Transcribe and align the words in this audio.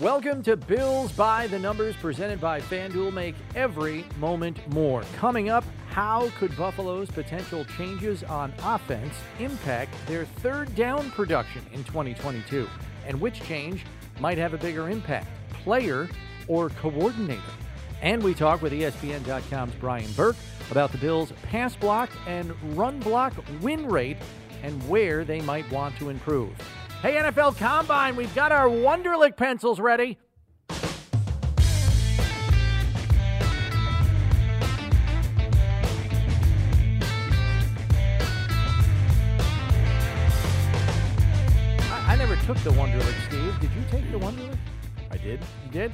Welcome 0.00 0.42
to 0.44 0.56
Bills 0.56 1.12
by 1.12 1.46
the 1.48 1.58
Numbers, 1.58 1.94
presented 1.94 2.40
by 2.40 2.62
FanDuel. 2.62 3.12
Make 3.12 3.34
every 3.54 4.06
moment 4.18 4.56
more. 4.72 5.02
Coming 5.16 5.50
up, 5.50 5.62
how 5.90 6.30
could 6.38 6.56
Buffalo's 6.56 7.10
potential 7.10 7.66
changes 7.76 8.24
on 8.24 8.54
offense 8.64 9.12
impact 9.38 9.92
their 10.06 10.24
third 10.24 10.74
down 10.74 11.10
production 11.10 11.62
in 11.74 11.84
2022? 11.84 12.66
And 13.06 13.20
which 13.20 13.42
change 13.42 13.84
might 14.20 14.38
have 14.38 14.54
a 14.54 14.56
bigger 14.56 14.88
impact, 14.88 15.28
player 15.50 16.08
or 16.48 16.70
coordinator? 16.70 17.42
And 18.00 18.22
we 18.22 18.32
talk 18.32 18.62
with 18.62 18.72
ESPN.com's 18.72 19.74
Brian 19.74 20.10
Burke 20.12 20.36
about 20.70 20.92
the 20.92 20.98
Bills' 20.98 21.34
pass 21.42 21.76
block 21.76 22.08
and 22.26 22.54
run 22.74 23.00
block 23.00 23.34
win 23.60 23.86
rate 23.86 24.16
and 24.62 24.88
where 24.88 25.26
they 25.26 25.42
might 25.42 25.70
want 25.70 25.94
to 25.98 26.08
improve. 26.08 26.56
Hey, 27.02 27.14
NFL 27.14 27.56
Combine, 27.56 28.14
we've 28.14 28.34
got 28.34 28.52
our 28.52 28.68
Wonderlic 28.68 29.34
pencils 29.34 29.80
ready. 29.80 30.18
I, 30.68 30.76
I 42.06 42.16
never 42.16 42.36
took 42.44 42.58
the 42.58 42.70
Wonderlic, 42.72 43.14
Steve. 43.28 43.58
Did 43.60 43.70
you 43.72 43.82
take 43.90 44.12
the 44.12 44.18
Wonderlic? 44.18 44.58
I 45.10 45.16
did. 45.16 45.40
You 45.64 45.70
did? 45.70 45.92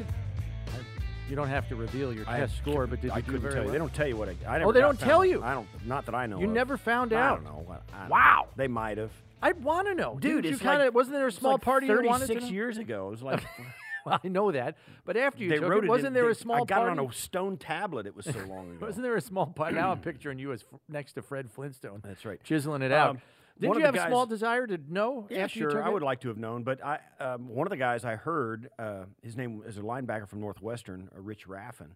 You 1.28 1.34
don't 1.36 1.48
have 1.48 1.68
to 1.68 1.76
reveal 1.76 2.12
your 2.12 2.24
I 2.28 2.38
test 2.38 2.56
score, 2.56 2.86
but 2.86 3.00
did 3.00 3.10
I 3.10 3.16
you 3.16 3.22
do 3.22 3.26
couldn't 3.32 3.40
very 3.42 3.54
tell 3.54 3.62
you. 3.62 3.66
well? 3.66 3.72
They 3.72 3.78
don't 3.78 3.94
tell 3.94 4.06
you 4.08 4.16
what 4.16 4.28
I. 4.28 4.36
I 4.48 4.58
never 4.58 4.68
Oh, 4.68 4.72
they 4.72 4.80
got 4.80 4.86
don't 4.86 4.98
found 5.00 5.10
tell 5.10 5.24
you? 5.24 5.42
I 5.42 5.54
don't. 5.54 5.66
Not 5.86 6.06
that 6.06 6.14
I 6.14 6.26
know. 6.26 6.38
You 6.38 6.46
of. 6.46 6.52
never 6.52 6.76
found 6.76 7.12
out. 7.12 7.18
I 7.20 7.26
out. 7.28 7.44
don't 7.44 7.66
know. 7.66 7.76
I- 7.92 8.04
I 8.04 8.08
Wow. 8.08 8.48
They 8.56 8.68
might 8.68 8.98
have. 8.98 9.10
I 9.42 9.52
want 9.52 9.86
to 9.88 9.94
know, 9.94 10.12
Dude, 10.18 10.42
Didn't 10.44 10.54
it's 10.54 10.62
you 10.62 10.68
kinda, 10.68 10.84
like 10.86 10.94
wasn't 10.94 11.16
there 11.16 11.24
a 11.24 11.28
it's 11.28 11.36
small 11.38 11.52
like 11.52 11.60
party 11.62 11.86
you 11.88 11.92
wanted 12.02 12.26
to 12.26 12.34
36 12.34 12.42
know? 12.44 12.50
years 12.50 12.78
ago. 12.78 13.08
It 13.08 13.10
was 13.10 13.22
like 13.22 13.42
Well, 14.06 14.20
I 14.22 14.28
know 14.28 14.52
that, 14.52 14.76
but 15.04 15.16
after 15.16 15.42
you 15.42 15.48
they 15.50 15.56
took 15.56 15.68
wrote 15.68 15.82
it, 15.82 15.86
it. 15.86 15.90
wasn't 15.90 16.06
in- 16.08 16.12
there 16.14 16.24
a 16.26 16.34
they- 16.34 16.34
small 16.40 16.56
I 16.62 16.64
got 16.64 16.76
party? 16.78 16.92
it 16.92 17.00
on 17.00 17.10
a 17.10 17.12
stone 17.12 17.56
tablet. 17.56 18.06
It 18.06 18.14
was 18.14 18.24
so 18.24 18.38
long 18.48 18.70
ago. 18.76 18.86
Wasn't 18.86 19.02
there 19.02 19.16
a 19.16 19.20
small 19.20 19.46
party? 19.46 19.74
now 19.74 19.90
I'm 19.90 19.98
picturing 19.98 20.38
you 20.38 20.52
as 20.52 20.62
f- 20.72 20.78
next 20.88 21.14
to 21.14 21.22
Fred 21.22 21.50
Flintstone. 21.50 22.00
That's 22.04 22.24
right. 22.24 22.40
chiseling 22.44 22.82
it 22.82 22.92
out. 22.92 23.10
Um, 23.10 23.20
One 23.60 23.78
you 23.78 23.84
have 23.84 23.94
the 23.94 24.04
a 24.04 24.08
small 24.08 24.26
desire 24.26 24.66
to 24.66 24.78
know 24.88 25.26
Yeah, 25.30 25.46
sure. 25.46 25.82
I 25.82 25.88
would 25.88 26.02
like 26.02 26.20
to 26.20 26.28
have 26.28 26.38
known, 26.38 26.62
but 26.62 26.84
I 26.84 26.98
um, 27.20 27.48
one 27.48 27.66
of 27.66 27.70
the 27.70 27.76
guys 27.76 28.04
I 28.04 28.16
heard, 28.16 28.68
uh, 28.78 29.04
his 29.22 29.36
name 29.36 29.62
is 29.66 29.78
a 29.78 29.82
linebacker 29.82 30.28
from 30.28 30.40
Northwestern, 30.40 31.08
uh, 31.16 31.20
Rich 31.20 31.46
Raffin. 31.48 31.92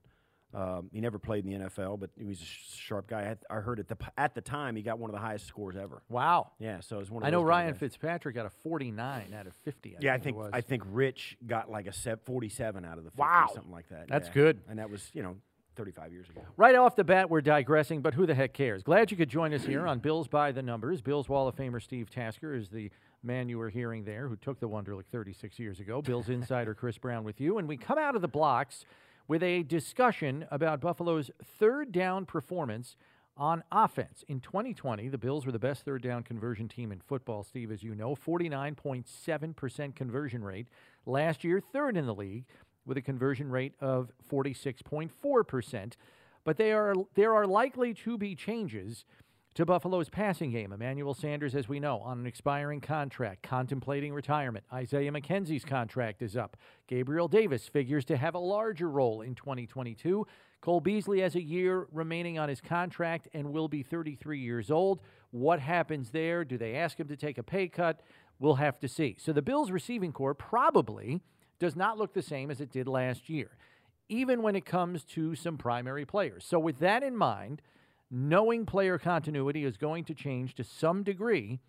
Um, 0.53 0.91
he 0.93 1.01
never 1.01 1.21
played 1.21 1.45
in 1.47 1.51
the 1.61 1.67
NFL, 1.69 2.01
but 2.01 2.11
he 2.19 2.25
was 2.25 2.41
a 2.41 2.45
sharp 2.45 3.07
guy. 3.07 3.37
I, 3.51 3.59
I 3.59 3.61
heard 3.61 3.79
at 3.79 3.87
the 3.87 3.97
at 4.19 4.35
the 4.35 4.41
time 4.41 4.75
he 4.75 4.83
got 4.83 4.99
one 4.99 5.09
of 5.09 5.15
the 5.15 5.21
highest 5.21 5.47
scores 5.47 5.77
ever. 5.77 6.03
Wow. 6.09 6.51
Yeah, 6.59 6.81
so 6.81 6.97
it 6.97 7.01
was 7.01 7.11
one. 7.11 7.23
Of 7.23 7.29
I 7.29 7.31
know 7.31 7.39
those 7.39 7.43
kind 7.43 7.45
of 7.45 7.49
Ryan 7.49 7.73
guys. 7.75 7.79
Fitzpatrick 7.79 8.35
got 8.35 8.47
a 8.47 8.51
49 8.51 9.33
out 9.39 9.47
of 9.47 9.55
50. 9.55 9.91
I 9.91 9.99
Yeah, 10.01 10.11
I 10.11 10.15
think, 10.15 10.25
think 10.25 10.37
it 10.37 10.39
was. 10.41 10.51
I 10.53 10.61
think 10.61 10.83
Rich 10.87 11.37
got 11.47 11.71
like 11.71 11.87
a 11.87 11.93
47 11.93 12.85
out 12.85 12.99
of 12.99 13.05
the 13.05 13.11
50, 13.11 13.21
Wow. 13.21 13.47
something 13.55 13.71
like 13.71 13.89
that. 13.91 14.09
That's 14.09 14.27
yeah. 14.27 14.35
good. 14.35 14.61
And 14.69 14.81
that 14.81 14.91
was, 14.91 15.09
you 15.13 15.23
know, 15.23 15.37
35 15.81 16.13
years 16.13 16.29
ago. 16.29 16.43
Right 16.59 16.75
off 16.75 16.95
the 16.95 17.05
bat, 17.05 17.31
we're 17.31 17.41
digressing, 17.41 18.03
but 18.03 18.13
who 18.13 18.27
the 18.27 18.35
heck 18.35 18.53
cares? 18.53 18.83
Glad 18.83 19.11
you 19.11 19.17
could 19.17 19.31
join 19.31 19.55
us 19.55 19.65
here 19.65 19.87
on 19.87 19.99
Bills 19.99 20.29
by 20.29 20.53
the 20.53 20.61
Numbers. 20.61 21.01
Bills 21.01 21.27
Wall 21.27 21.49
of 21.49 21.57
Famer 21.57 21.83
Steve 21.83 22.11
Tasker 22.11 22.55
is 22.55 22.69
the 22.69 22.91
man 23.23 23.49
you 23.49 23.57
were 23.57 23.71
hearing 23.71 24.05
there 24.05 24.29
who 24.29 24.37
took 24.37 24.61
the 24.61 24.69
Wonderlic 24.69 25.07
36 25.11 25.59
years 25.59 25.81
ago. 25.81 26.03
Bills 26.03 26.29
insider 26.29 26.75
Chris 26.75 26.99
Brown 26.99 27.25
with 27.25 27.41
you. 27.41 27.57
And 27.57 27.67
we 27.67 27.79
come 27.79 27.97
out 27.97 28.15
of 28.15 28.21
the 28.21 28.29
blocks 28.29 28.85
with 29.27 29.43
a 29.43 29.63
discussion 29.63 30.45
about 30.51 30.83
Buffalo's 30.83 31.31
third 31.59 31.93
down 31.93 32.27
performance 32.27 32.97
on 33.39 33.65
offense. 33.73 34.23
In 34.29 34.41
2020, 34.41 35.09
the 35.09 35.17
Bills 35.17 35.47
were 35.47 35.53
the 35.53 35.59
best 35.59 35.87
third 35.87 36.03
down 36.03 36.25
conversion 36.25 36.69
team 36.69 36.93
in 36.93 37.01
football, 37.01 37.43
Steve, 37.43 37.73
as 37.73 37.83
you 37.83 37.95
know, 37.95 38.15
49.7% 38.15 39.95
conversion 39.95 40.45
rate. 40.45 40.67
Last 41.07 41.43
year, 41.43 41.59
third 41.59 41.97
in 41.97 42.05
the 42.05 42.15
league 42.15 42.45
with 42.85 42.97
a 42.97 43.03
conversion 43.03 43.51
rate 43.51 43.75
of 43.81 44.11
46.4%. 44.31 45.93
But 46.45 46.57
they 46.57 46.73
are, 46.73 46.95
there 47.15 47.35
are 47.35 47.47
likely 47.47 47.95
to 47.95 48.17
be 48.17 48.35
changes 48.35 49.05
to 49.55 49.67
Buffalo's 49.67 50.09
passing 50.09 50.53
game. 50.53 50.73
Emmanuel 50.73 51.13
Sanders, 51.13 51.55
as 51.55 51.69
we 51.69 51.81
know, 51.81 51.99
on 51.99 52.21
an 52.21 52.27
expiring 52.27 52.81
contract, 52.81 53.43
contemplating 53.43 54.13
retirement. 54.13 54.65
Isaiah 54.73 55.11
McKenzie's 55.11 55.65
contract 55.65 56.23
is 56.23 56.37
up. 56.37 56.57
Gabriel 56.87 57.29
Davis 57.29 57.69
figures 57.69 58.05
to 58.07 58.17
have 58.17 58.35
a 58.35 58.39
larger 58.39 58.89
role 58.89 59.23
in 59.23 59.35
2022. 59.35 60.27
Cole 60.61 60.81
Beasley 60.81 61.21
has 61.21 61.35
a 61.35 61.43
year 61.43 61.89
remaining 61.91 62.39
on 62.39 62.49
his 62.49 62.61
contract 62.61 63.29
and 63.35 63.53
will 63.53 63.69
be 63.69 63.83
33 63.83 64.39
years 64.39 64.71
old. 64.71 65.01
What 65.31 65.59
happens 65.59 66.11
there? 66.11 66.45
Do 66.45 66.57
they 66.57 66.77
ask 66.77 66.99
him 66.99 67.09
to 67.09 67.17
take 67.17 67.39
a 67.39 67.43
pay 67.43 67.69
cut? 67.69 68.03
We'll 68.39 68.57
have 68.57 68.79
to 68.81 68.89
see. 68.89 69.17
So 69.19 69.33
the 69.33 69.43
Bills' 69.43 69.71
receiving 69.71 70.13
corps 70.13 70.35
probably 70.35 71.21
does 71.61 71.77
not 71.77 71.97
look 71.97 72.13
the 72.13 72.23
same 72.23 72.51
as 72.51 72.61
it 72.61 72.73
did 72.73 72.89
last 72.89 73.29
year, 73.29 73.51
even 74.09 74.43
when 74.43 74.57
it 74.57 74.65
comes 74.65 75.05
to 75.05 75.37
some 75.37 75.57
primary 75.57 76.05
players. 76.05 76.45
So, 76.45 76.59
with 76.59 76.81
that 76.81 77.05
in 77.05 77.17
mind, 77.17 77.63
knowing 78.11 78.67
player 78.67 78.99
continuity 78.99 79.65
is 79.65 79.77
going 79.77 80.05
to 80.05 80.15
change 80.15 80.55
to 80.57 80.65
some 80.65 81.05
degree. 81.05 81.61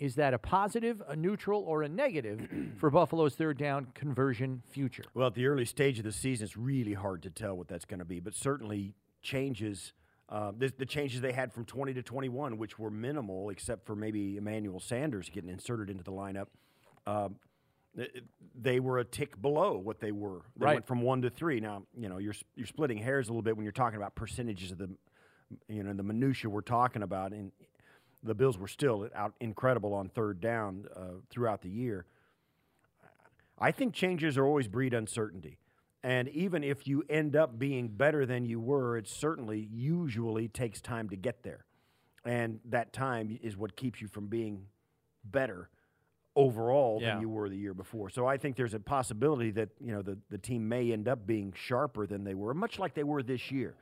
Is 0.00 0.16
that 0.16 0.34
a 0.34 0.38
positive, 0.38 1.00
a 1.06 1.14
neutral, 1.14 1.62
or 1.62 1.82
a 1.82 1.88
negative 1.88 2.48
for 2.78 2.90
Buffalo's 2.90 3.36
third 3.36 3.58
down 3.58 3.88
conversion 3.94 4.62
future? 4.68 5.04
Well, 5.14 5.28
at 5.28 5.34
the 5.34 5.46
early 5.46 5.64
stage 5.64 5.98
of 5.98 6.04
the 6.04 6.12
season, 6.12 6.46
it's 6.46 6.56
really 6.56 6.94
hard 6.94 7.22
to 7.22 7.30
tell 7.30 7.56
what 7.56 7.68
that's 7.68 7.84
going 7.84 8.00
to 8.00 8.04
be, 8.04 8.18
but 8.18 8.34
certainly 8.34 8.94
changes. 9.22 9.92
Uh, 10.28 10.52
the, 10.56 10.72
the 10.78 10.86
changes 10.86 11.20
they 11.20 11.32
had 11.32 11.52
from 11.52 11.64
20 11.64 11.94
to 11.94 12.02
21, 12.02 12.58
which 12.58 12.78
were 12.78 12.90
minimal, 12.90 13.50
except 13.50 13.86
for 13.86 13.94
maybe 13.94 14.36
Emmanuel 14.36 14.80
Sanders 14.80 15.30
getting 15.30 15.50
inserted 15.50 15.90
into 15.90 16.02
the 16.02 16.10
lineup, 16.10 16.46
um, 17.06 17.36
th- 17.36 17.53
they 18.54 18.80
were 18.80 18.98
a 18.98 19.04
tick 19.04 19.40
below 19.40 19.78
what 19.78 20.00
they 20.00 20.12
were. 20.12 20.42
They 20.56 20.64
Right. 20.66 20.74
went 20.74 20.86
from 20.86 21.02
one 21.02 21.22
to 21.22 21.30
three. 21.30 21.60
Now, 21.60 21.84
you 21.96 22.08
know, 22.08 22.18
you're 22.18 22.34
you're 22.56 22.66
splitting 22.66 22.98
hairs 22.98 23.28
a 23.28 23.32
little 23.32 23.42
bit 23.42 23.56
when 23.56 23.64
you're 23.64 23.72
talking 23.72 23.96
about 23.96 24.14
percentages 24.14 24.72
of 24.72 24.78
the, 24.78 24.90
you 25.68 25.82
know, 25.82 25.92
the 25.92 26.02
minutia 26.02 26.50
we're 26.50 26.60
talking 26.60 27.02
about. 27.02 27.32
And 27.32 27.52
the 28.22 28.34
Bills 28.34 28.58
were 28.58 28.68
still 28.68 29.08
out 29.14 29.34
incredible 29.40 29.92
on 29.92 30.08
third 30.08 30.40
down 30.40 30.86
uh, 30.96 31.20
throughout 31.30 31.62
the 31.62 31.68
year. 31.68 32.06
I 33.58 33.70
think 33.70 33.94
changes 33.94 34.36
are 34.36 34.44
always 34.46 34.66
breed 34.66 34.94
uncertainty. 34.94 35.58
And 36.02 36.28
even 36.28 36.62
if 36.64 36.86
you 36.86 37.02
end 37.08 37.34
up 37.34 37.58
being 37.58 37.88
better 37.88 38.26
than 38.26 38.44
you 38.44 38.60
were, 38.60 38.98
it 38.98 39.08
certainly 39.08 39.68
usually 39.72 40.48
takes 40.48 40.80
time 40.80 41.08
to 41.10 41.16
get 41.16 41.42
there. 41.44 41.64
And 42.24 42.60
that 42.66 42.92
time 42.92 43.38
is 43.42 43.56
what 43.56 43.76
keeps 43.76 44.00
you 44.02 44.08
from 44.08 44.26
being 44.26 44.66
better 45.24 45.70
overall 46.36 46.98
Yeah. 47.00 47.14
than 47.14 47.20
you 47.22 47.28
were 47.28 47.48
the 47.48 47.56
year 47.56 47.74
before. 47.74 48.10
So 48.10 48.26
I 48.26 48.36
think 48.36 48.56
there's 48.56 48.74
a 48.74 48.80
possibility 48.80 49.50
that, 49.52 49.68
you 49.80 49.92
know, 49.92 50.02
the, 50.02 50.18
the 50.30 50.38
team 50.38 50.68
may 50.68 50.92
end 50.92 51.06
up 51.08 51.26
being 51.26 51.52
sharper 51.56 52.06
than 52.06 52.24
they 52.24 52.34
were, 52.34 52.54
much 52.54 52.78
like 52.78 52.94
they 52.94 53.04
were 53.04 53.22
this 53.22 53.50
year. 53.50 53.74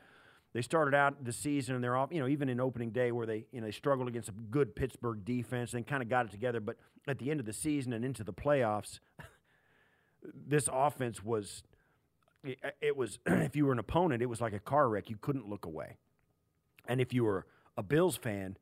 They 0.52 0.60
started 0.60 0.94
out 0.94 1.24
the 1.24 1.32
season 1.32 1.74
and 1.74 1.82
they're 1.82 1.96
off, 1.96 2.10
you 2.12 2.20
know, 2.20 2.28
even 2.28 2.50
in 2.50 2.60
opening 2.60 2.90
day 2.90 3.10
where 3.10 3.24
they, 3.26 3.46
you 3.52 3.60
know, 3.62 3.66
they 3.66 3.70
struggled 3.72 4.06
against 4.06 4.28
a 4.28 4.32
good 4.32 4.76
Pittsburgh 4.76 5.24
defense 5.24 5.72
and 5.72 5.86
kind 5.86 6.02
of 6.02 6.10
got 6.10 6.26
it 6.26 6.30
together. 6.30 6.60
But 6.60 6.76
at 7.08 7.18
the 7.18 7.30
end 7.30 7.40
of 7.40 7.46
the 7.46 7.54
season 7.54 7.94
and 7.94 8.04
into 8.04 8.22
the 8.22 8.34
playoffs, 8.34 9.00
this 10.46 10.68
offense 10.70 11.24
was 11.24 11.62
it, 12.44 12.58
it 12.82 12.96
was 12.96 13.18
if 13.26 13.56
you 13.56 13.64
were 13.64 13.72
an 13.72 13.78
opponent, 13.78 14.20
it 14.22 14.26
was 14.26 14.42
like 14.42 14.52
a 14.52 14.58
car 14.60 14.90
wreck. 14.90 15.08
You 15.08 15.16
couldn't 15.18 15.48
look 15.48 15.64
away. 15.64 15.96
And 16.86 17.00
if 17.00 17.14
you 17.14 17.24
were 17.24 17.46
a 17.78 17.82
Bills 17.82 18.16
fan, 18.18 18.58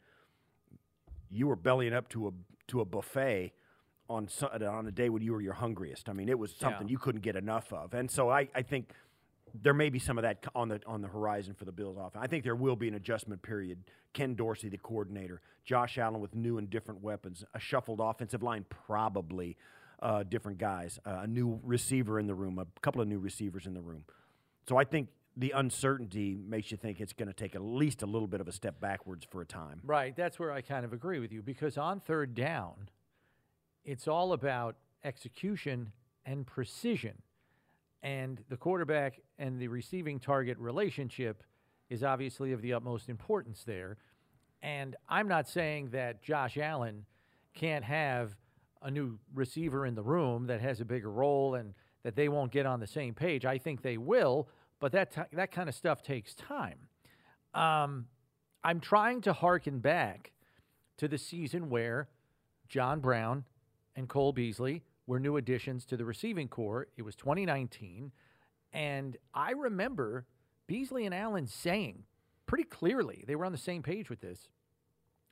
you 1.29 1.49
were 1.49 1.57
bellying 1.57 1.93
up 1.93 2.09
to 2.11 2.29
a 2.29 2.31
to 2.69 2.81
a 2.81 2.85
buffet 2.85 3.53
on 4.11 4.29
su- 4.29 4.47
on 4.47 4.87
a 4.87 4.91
day 4.93 5.09
when 5.09 5.23
you 5.23 5.33
were 5.33 5.41
your 5.41 5.55
hungriest. 5.55 6.09
I 6.09 6.13
mean, 6.13 6.29
it 6.29 6.39
was 6.39 6.55
something 6.55 6.89
Yeah. 6.89 6.93
you 6.93 6.99
couldn't 6.99 7.23
get 7.23 7.37
enough 7.37 7.73
of. 7.73 7.95
And 7.95 8.11
so 8.11 8.29
I, 8.29 8.49
I 8.55 8.63
think 8.63 8.93
there 9.55 9.75
may 9.75 9.89
be 9.89 9.99
some 9.99 10.19
of 10.19 10.23
that 10.23 10.45
on 10.55 10.69
the 10.69 10.81
on 10.87 11.01
the 11.01 11.09
horizon 11.09 11.55
for 11.55 11.65
the 11.65 11.73
Bills 11.73 11.97
offense. 11.99 12.23
I 12.23 12.27
think 12.27 12.45
there 12.45 12.57
will 12.57 12.77
be 12.77 12.89
an 12.89 12.95
adjustment 12.95 13.41
period. 13.43 13.79
Ken 14.13 14.35
Dorsey, 14.35 14.69
the 14.69 14.79
coordinator, 14.79 15.41
Josh 15.65 15.97
Allen 15.99 16.21
with 16.21 16.35
new 16.35 16.59
and 16.59 16.69
different 16.69 17.01
weapons, 17.03 17.45
a 17.55 17.61
shuffled 17.61 18.01
offensive 18.01 18.43
line, 18.43 18.65
probably 18.69 19.57
uh, 20.03 20.25
different 20.25 20.59
guys, 20.59 20.99
uh, 21.07 21.21
a 21.23 21.27
new 21.27 21.61
receiver 21.63 22.19
in 22.19 22.27
the 22.27 22.35
room, 22.35 22.59
a 22.59 22.67
couple 22.81 23.01
of 23.01 23.07
new 23.09 23.19
receivers 23.21 23.67
in 23.67 23.75
the 23.75 23.81
room. 23.81 24.05
So 24.69 24.77
I 24.77 24.85
think 24.85 25.09
the 25.37 25.53
uncertainty 25.53 26.37
makes 26.37 26.71
you 26.73 26.77
think 26.77 27.01
it's 27.01 27.13
going 27.13 27.29
to 27.29 27.35
take 27.35 27.55
at 27.55 27.63
least 27.63 28.03
a 28.03 28.07
little 28.07 28.27
bit 28.27 28.41
of 28.41 28.49
a 28.49 28.53
step 28.53 28.81
backwards 28.81 29.25
for 29.31 29.41
a 29.43 29.47
time. 29.47 29.81
Right. 29.85 30.15
That's 30.17 30.39
where 30.41 30.51
I 30.53 30.61
kind 30.61 30.85
of 30.85 30.93
agree 30.93 31.21
with 31.21 31.33
you 31.33 31.41
because 31.43 31.79
on 31.79 32.01
third 32.01 32.35
down, 32.35 32.89
it's 33.85 34.09
all 34.09 34.33
about 34.33 34.77
execution 35.05 35.93
and 36.27 36.47
precision. 36.47 37.15
And 38.03 38.43
the 38.49 38.57
quarterback 38.57 39.21
and 39.39 39.61
the 39.61 39.69
receiving 39.69 40.19
target 40.19 40.59
relationship 40.59 41.43
is 41.89 42.03
obviously 42.03 42.53
of 42.53 42.63
the 42.63 42.73
utmost 42.73 43.09
importance 43.09 43.63
there. 43.65 43.99
And 44.63 44.97
I'm 45.09 45.29
not 45.29 45.49
saying 45.49 45.91
that 45.91 46.23
Josh 46.23 46.57
Allen 46.57 47.05
can't 47.55 47.85
have 47.85 48.37
a 48.83 48.91
new 48.91 49.19
receiver 49.35 49.85
in 49.85 49.95
the 49.95 50.03
room 50.03 50.47
that 50.47 50.61
has 50.61 50.81
a 50.81 50.85
bigger 50.85 51.11
role 51.11 51.55
and 51.55 51.75
that 52.03 52.17
they 52.17 52.29
won't 52.29 52.53
get 52.53 52.65
on 52.67 52.81
the 52.81 52.87
same 52.87 53.15
page. 53.15 53.45
I 53.45 53.59
think 53.59 53.83
they 53.83 53.99
will, 53.99 54.49
but 54.79 54.93
that 54.93 55.13
ti 55.13 55.23
that 55.33 55.51
kind 55.53 55.69
of 55.69 55.75
stuff 55.75 56.03
takes 56.03 56.35
time. 56.35 56.79
Um, 57.53 58.07
I'm 58.65 58.81
trying 58.81 59.21
to 59.23 59.33
hearken 59.33 59.81
back 59.81 60.33
to 60.99 61.09
the 61.09 61.19
season 61.19 61.69
where 61.69 62.09
John 62.69 63.01
Brown 63.01 63.45
and 63.97 64.09
Cole 64.09 64.33
Beasley 64.33 64.83
were 65.07 65.21
new 65.21 65.37
additions 65.37 65.85
to 65.87 65.97
the 65.97 66.05
receiving 66.05 66.49
corps. 66.49 66.89
It 66.97 67.03
was 67.03 67.17
2019. 67.17 68.13
And 68.73 69.17
I 69.35 69.51
remember 69.53 70.27
Beasley 70.67 71.05
and 71.05 71.15
Allen 71.15 71.47
saying 71.47 72.05
pretty 72.47 72.65
clearly, 72.65 73.25
they 73.27 73.37
were 73.37 73.45
on 73.45 73.53
the 73.53 73.59
same 73.59 73.83
page 73.83 74.11
with 74.11 74.21
this. 74.21 74.49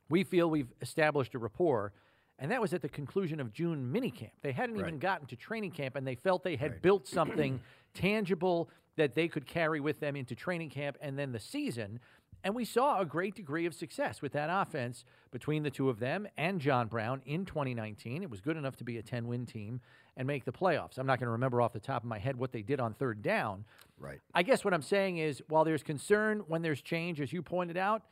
We 0.09 0.23
feel 0.23 0.49
we've 0.49 0.73
established 0.81 1.35
a 1.35 1.39
rapport. 1.39 1.93
And 2.39 2.51
that 2.51 2.61
was 2.61 2.73
at 2.73 2.81
the 2.81 2.89
conclusion 2.89 3.39
of 3.41 3.51
June 3.51 3.93
minicamp. 3.93 4.31
They 4.41 4.53
hadn't 4.53 4.75
right. 4.75 4.87
even 4.87 4.99
gotten 4.99 5.27
to 5.27 5.35
training 5.35 5.71
camp, 5.71 5.97
and 5.97 6.07
they 6.07 6.15
felt 6.15 6.43
they 6.43 6.55
had 6.55 6.71
right. 6.71 6.81
built 6.81 7.07
something 7.07 7.59
tangible 7.93 8.69
that 8.95 9.13
they 9.13 9.27
could 9.27 9.45
carry 9.45 9.79
with 9.79 9.99
them 9.99 10.15
into 10.15 10.35
training 10.35 10.69
camp 10.69 10.97
and 11.01 11.19
then 11.19 11.31
the 11.31 11.39
season. 11.39 11.99
And 12.43 12.55
we 12.55 12.63
saw 12.63 12.99
a 12.99 13.05
great 13.05 13.35
degree 13.35 13.65
of 13.65 13.73
success 13.73 14.21
with 14.21 14.31
that 14.31 14.49
offense 14.49 15.03
between 15.31 15.63
the 15.63 15.69
two 15.69 15.89
of 15.89 15.99
them 15.99 16.27
and 16.37 16.61
John 16.61 16.87
Brown 16.87 17.21
in 17.25 17.45
2019. 17.45 18.23
It 18.23 18.29
was 18.29 18.39
good 18.39 18.55
enough 18.55 18.77
to 18.77 18.83
be 18.83 18.97
a 18.97 19.03
10 19.03 19.27
win 19.27 19.45
team 19.45 19.81
and 20.15 20.25
make 20.25 20.45
the 20.45 20.51
playoffs. 20.51 20.97
I'm 20.97 21.05
not 21.05 21.19
going 21.19 21.27
to 21.27 21.31
remember 21.31 21.61
off 21.61 21.73
the 21.73 21.79
top 21.79 22.03
of 22.03 22.09
my 22.09 22.17
head 22.17 22.37
what 22.37 22.51
they 22.51 22.61
did 22.61 22.79
on 22.79 22.93
third 22.93 23.21
down. 23.21 23.65
Right. 23.99 24.19
I 24.33 24.43
guess 24.43 24.63
what 24.63 24.73
I'm 24.73 24.81
saying 24.81 25.17
is 25.17 25.43
while 25.49 25.65
there's 25.65 25.83
concern 25.83 26.43
when 26.47 26.61
there's 26.61 26.81
change, 26.81 27.19
as 27.19 27.33
you 27.33 27.41
pointed 27.41 27.77
out, 27.77 28.03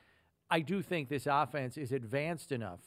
I 0.49 0.59
do 0.59 0.81
think 0.81 1.09
this 1.09 1.27
offense 1.29 1.77
is 1.77 1.91
advanced 1.91 2.51
enough 2.51 2.81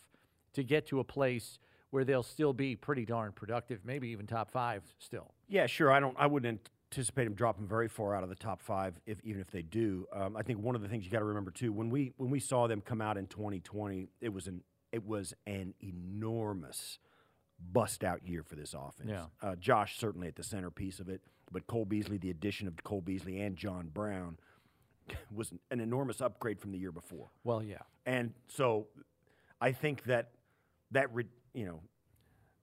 to 0.54 0.62
get 0.62 0.86
to 0.88 1.00
a 1.00 1.04
place 1.04 1.58
where 1.90 2.04
they'll 2.04 2.22
still 2.22 2.52
be 2.52 2.76
pretty 2.76 3.04
darn 3.04 3.32
productive, 3.32 3.80
maybe 3.84 4.08
even 4.08 4.26
top 4.26 4.50
five 4.50 4.82
still. 4.98 5.32
Yeah, 5.48 5.66
sure. 5.66 5.90
I 5.90 6.00
don't. 6.00 6.16
I 6.18 6.26
wouldn't 6.26 6.70
anticipate 6.90 7.25
them 7.25 7.34
dropping 7.34 7.66
very 7.66 7.88
far 7.88 8.14
out 8.14 8.22
of 8.22 8.28
the 8.28 8.34
top 8.34 8.60
five, 8.60 8.98
if 9.06 9.19
even 9.22 9.40
if 9.40 9.50
they 9.50 9.62
do. 9.62 10.06
Um, 10.12 10.37
I 10.37 10.42
think 10.42 10.60
one 10.60 10.75
of 10.75 10.82
the 10.82 10.88
things 10.88 11.04
you 11.04 11.10
got 11.10 11.20
to 11.20 11.25
remember 11.25 11.50
too 11.50 11.72
when 11.72 11.90
we 11.90 12.12
when 12.16 12.31
we 12.31 12.40
saw 12.40 12.66
them 12.66 12.81
come 12.81 13.00
out 13.00 13.16
in 13.16 13.26
2020, 13.26 14.08
it 14.20 14.32
was 14.32 14.46
an 14.46 14.62
it 14.92 15.06
was 15.06 15.34
an 15.46 15.75
enormous 15.81 16.98
bust 17.72 18.02
out 18.02 18.26
year 18.26 18.42
for 18.42 18.56
this 18.56 18.75
offense. 18.75 19.10
Yeah. 19.10 19.26
Uh, 19.40 19.54
Josh 19.56 19.98
certainly 19.98 20.26
at 20.26 20.37
the 20.37 20.42
centerpiece 20.42 20.98
of 20.98 21.08
it, 21.08 21.20
but 21.52 21.66
Cole 21.66 21.84
Beasley, 21.84 22.19
the 22.19 22.31
addition 22.31 22.66
of 22.66 22.82
Cole 22.82 23.02
Beasley 23.02 23.40
and 23.40 23.56
John 23.56 23.88
Brown, 23.92 24.38
was 25.34 25.52
an 25.70 25.81
enormous 25.81 26.20
upgrade 26.20 26.58
from 26.58 26.72
the 26.72 26.78
year 26.78 26.92
before. 26.92 27.28
Well, 27.44 27.62
yeah, 27.62 27.82
and 28.04 28.32
so 28.48 28.88
I 29.60 29.72
think 29.72 30.04
that 30.04 30.31
that 30.90 31.10
you 31.54 31.66
know 31.66 31.81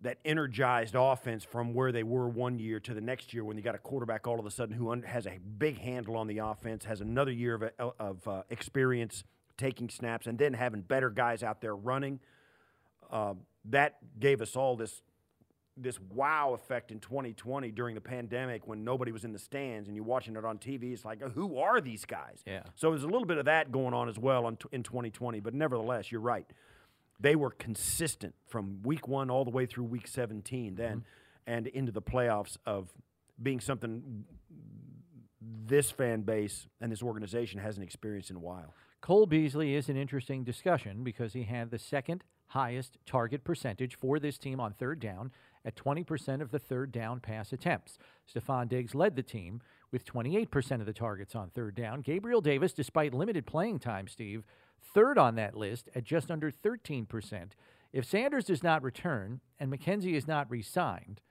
that 0.02 0.18
energized 0.24 0.96
offense 0.96 1.44
from 1.44 1.74
where 1.74 1.92
they 1.92 2.04
were 2.04 2.28
one 2.28 2.60
year 2.60 2.80
to 2.80 2.94
the 2.94 3.02
next 3.02 3.34
year 3.34 3.44
when 3.44 3.58
you 3.58 3.64
got 3.64 3.74
a 3.74 3.80
quarterback 3.80 4.28
all 4.28 4.40
of 4.40 4.46
a 4.46 4.52
sudden 4.52 4.76
who 4.76 4.92
has 5.02 5.26
a 5.26 5.40
big 5.58 5.80
handle 5.80 6.16
on 6.16 6.28
the 6.28 6.38
offense, 6.38 6.86
has 6.86 7.02
another 7.02 7.32
year 7.32 7.56
of, 7.56 7.64
uh, 7.64 7.92
of 8.00 8.28
uh, 8.28 8.44
experience 8.50 9.24
taking 9.58 9.90
snaps, 9.90 10.28
and 10.28 10.38
then 10.38 10.54
having 10.54 10.82
better 10.82 11.10
guys 11.10 11.42
out 11.42 11.62
there 11.62 11.76
running. 11.76 12.20
Uh, 13.10 13.34
that 13.66 13.98
gave 14.20 14.42
us 14.42 14.56
all 14.56 14.76
this 14.76 15.02
this 15.80 16.00
wow 16.16 16.54
effect 16.54 16.92
in 16.92 17.00
2020 17.00 17.70
during 17.72 17.94
the 17.94 18.02
pandemic 18.02 18.68
when 18.68 18.84
nobody 18.84 19.12
was 19.12 19.24
in 19.24 19.32
the 19.32 19.38
stands 19.38 19.88
and 19.88 19.96
you're 19.96 20.04
watching 20.04 20.36
it 20.36 20.44
on 20.44 20.58
TV. 20.58 20.92
It's 20.92 21.06
like, 21.06 21.22
who 21.34 21.60
are 21.60 21.80
these 21.80 22.04
guys? 22.04 22.42
Yeah. 22.48 22.64
So 22.74 22.90
there's 22.90 23.04
a 23.04 23.08
little 23.08 23.28
bit 23.28 23.38
of 23.38 23.46
that 23.46 23.72
going 23.72 23.94
on 23.94 24.10
as 24.10 24.18
well 24.18 24.48
in, 24.48 24.58
in 24.72 24.82
2020. 24.82 25.40
But 25.40 25.54
nevertheless, 25.54 26.12
you're 26.12 26.20
right 26.20 26.48
they 27.20 27.36
were 27.36 27.52
consistent 27.52 28.36
from 28.46 28.82
week 28.84 29.08
one 29.08 29.30
all 29.30 29.44
the 29.44 29.52
way 29.52 29.66
through 29.66 29.84
week 29.84 30.08
17 30.08 30.76
then 30.76 30.98
mm-hmm. 30.98 31.00
and 31.48 31.68
into 31.68 31.92
the 31.92 32.02
playoffs 32.02 32.58
of 32.66 32.90
being 33.42 33.60
something 33.60 34.24
this 35.42 35.92
fan 35.92 36.22
base 36.22 36.68
and 36.82 36.92
this 36.92 37.04
organization 37.04 37.60
hasn't 37.60 37.84
experienced 37.84 38.30
in 38.30 38.36
a 38.36 38.40
while. 38.40 38.74
Cole 39.02 39.26
Beasley 39.26 39.76
is 39.76 39.90
an 39.90 39.98
interesting 39.98 40.44
discussion 40.44 41.04
because 41.04 41.34
he 41.34 41.44
had 41.44 41.70
the 41.70 41.78
second 41.78 42.24
highest 42.48 42.98
target 43.06 43.44
percentage 43.44 43.96
for 43.96 44.20
this 44.20 44.38
team 44.38 44.60
on 44.60 44.74
third 44.74 45.00
down 45.00 45.32
at 45.66 45.76
20% 45.76 46.42
of 46.42 46.52
the 46.52 46.60
third 46.60 46.92
down 46.92 47.20
pass 47.20 47.52
attempts. 47.52 47.98
Stefon 48.34 48.70
Diggs 48.70 48.96
led 48.96 49.16
the 49.16 49.24
team 49.24 49.62
with 49.92 50.06
28% 50.06 50.80
of 50.80 50.86
the 50.86 50.94
targets 50.94 51.36
on 51.36 51.50
third 51.50 51.76
down. 51.76 52.02
Gabriel 52.02 52.42
Davis, 52.42 52.74
despite 52.74 53.14
limited 53.14 53.46
playing 53.46 53.80
time, 53.80 54.08
Steve, 54.08 54.44
third 54.94 55.18
on 55.18 55.36
that 55.36 55.56
list 55.56 55.90
at 55.96 56.04
just 56.04 56.32
under 56.32 56.52
13%. 56.52 57.52
If 57.94 58.06
Sanders 58.06 58.46
does 58.46 58.64
not 58.64 58.84
return 58.84 59.42
and 59.60 59.72
McKenzie 59.72 60.14
is 60.14 60.28
not 60.28 60.50
re 60.50 60.62
signed, 60.62 61.22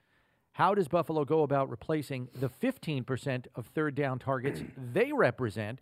how 0.52 0.74
does 0.74 0.88
Buffalo 0.88 1.24
go 1.24 1.42
about 1.42 1.68
replacing 1.68 2.28
the 2.34 2.48
15% 2.48 3.46
of 3.54 3.66
third 3.66 3.94
down 3.94 4.18
targets 4.18 4.62
they 4.92 5.12
represent? 5.12 5.80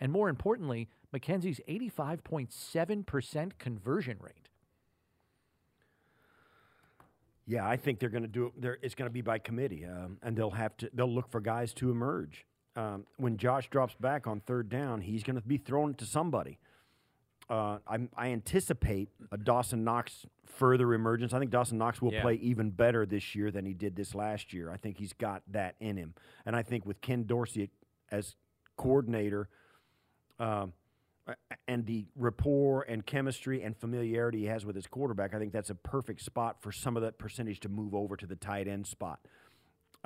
And 0.00 0.12
more 0.12 0.28
importantly, 0.28 0.88
McKenzie's 1.14 1.60
85.7% 1.68 3.52
conversion 3.58 4.18
rate. 4.20 4.48
Yeah, 7.46 7.66
I 7.66 7.76
think 7.76 8.00
they're 8.00 8.08
going 8.08 8.24
to 8.24 8.28
do 8.28 8.46
it. 8.60 8.78
It's 8.82 8.96
going 8.96 9.08
to 9.08 9.12
be 9.12 9.20
by 9.22 9.38
committee, 9.38 9.86
um, 9.86 10.18
and 10.22 10.36
they'll 10.36 10.50
have 10.50 10.76
to. 10.78 10.90
They'll 10.92 11.14
look 11.14 11.30
for 11.30 11.40
guys 11.40 11.72
to 11.74 11.92
emerge. 11.92 12.44
Um, 12.74 13.06
when 13.18 13.36
Josh 13.36 13.70
drops 13.70 13.94
back 13.94 14.26
on 14.26 14.40
third 14.40 14.68
down, 14.68 15.00
he's 15.00 15.22
going 15.22 15.36
to 15.36 15.46
be 15.46 15.56
thrown 15.56 15.94
to 15.94 16.04
somebody 16.04 16.58
uh, 17.48 17.78
i 18.16 18.28
anticipate 18.28 19.08
a 19.30 19.36
Dawson 19.36 19.84
Knox 19.84 20.26
further 20.46 20.94
emergence. 20.94 21.32
I 21.32 21.38
think 21.38 21.50
Dawson 21.50 21.78
Knox 21.78 22.02
will 22.02 22.12
yeah. 22.12 22.22
play 22.22 22.34
even 22.34 22.70
better 22.70 23.06
this 23.06 23.34
year 23.34 23.50
than 23.50 23.64
he 23.64 23.74
did 23.74 23.94
this 23.94 24.14
last 24.14 24.52
year. 24.52 24.70
I 24.70 24.76
think 24.76 24.98
he's 24.98 25.12
got 25.12 25.42
that 25.52 25.76
in 25.80 25.96
him, 25.96 26.14
and 26.44 26.56
I 26.56 26.62
think 26.62 26.86
with 26.86 27.00
Ken 27.00 27.24
Dorsey 27.24 27.70
as 28.10 28.36
coordinator, 28.76 29.48
um, 30.38 30.72
and 31.66 31.86
the 31.86 32.06
rapport 32.14 32.82
and 32.82 33.04
chemistry 33.04 33.62
and 33.62 33.76
familiarity 33.76 34.40
he 34.40 34.44
has 34.46 34.64
with 34.64 34.76
his 34.76 34.86
quarterback, 34.86 35.34
I 35.34 35.38
think 35.38 35.52
that's 35.52 35.70
a 35.70 35.74
perfect 35.74 36.20
spot 36.20 36.62
for 36.62 36.70
some 36.70 36.96
of 36.96 37.02
that 37.02 37.18
percentage 37.18 37.60
to 37.60 37.68
move 37.68 37.94
over 37.94 38.16
to 38.16 38.26
the 38.26 38.36
tight 38.36 38.68
end 38.68 38.86
spot. 38.86 39.20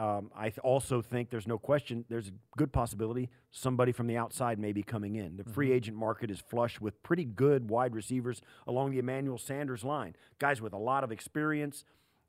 Um, 0.01 0.31
I 0.35 0.45
th- 0.45 0.61
also 0.61 1.03
think 1.03 1.29
there's 1.29 1.47
no 1.47 1.59
question, 1.59 2.07
there's 2.09 2.29
a 2.29 2.33
good 2.57 2.73
possibility 2.73 3.29
somebody 3.51 3.93
from 3.93 4.07
the 4.07 4.17
outside 4.17 4.59
may 4.59 4.73
be 4.73 4.83
coming 4.83 5.17
in. 5.17 5.37
The 5.37 5.45
free 5.45 5.67
mm-hmm. 5.67 5.77
agent 5.77 5.97
market 5.99 6.31
is 6.31 6.41
flush 6.41 6.81
with 6.81 7.03
pretty 7.03 7.27
good 7.27 7.69
wide 7.69 7.95
receivers 7.95 8.41
along 8.67 8.93
the 8.93 8.99
Emmanuel 8.99 9.37
Sanders 9.37 9.85
line. 9.85 10.17
Guys 10.39 10.63
with 10.63 10.73
a 10.73 10.79
lot 10.79 11.05
of 11.05 11.13
experience, 11.13 11.85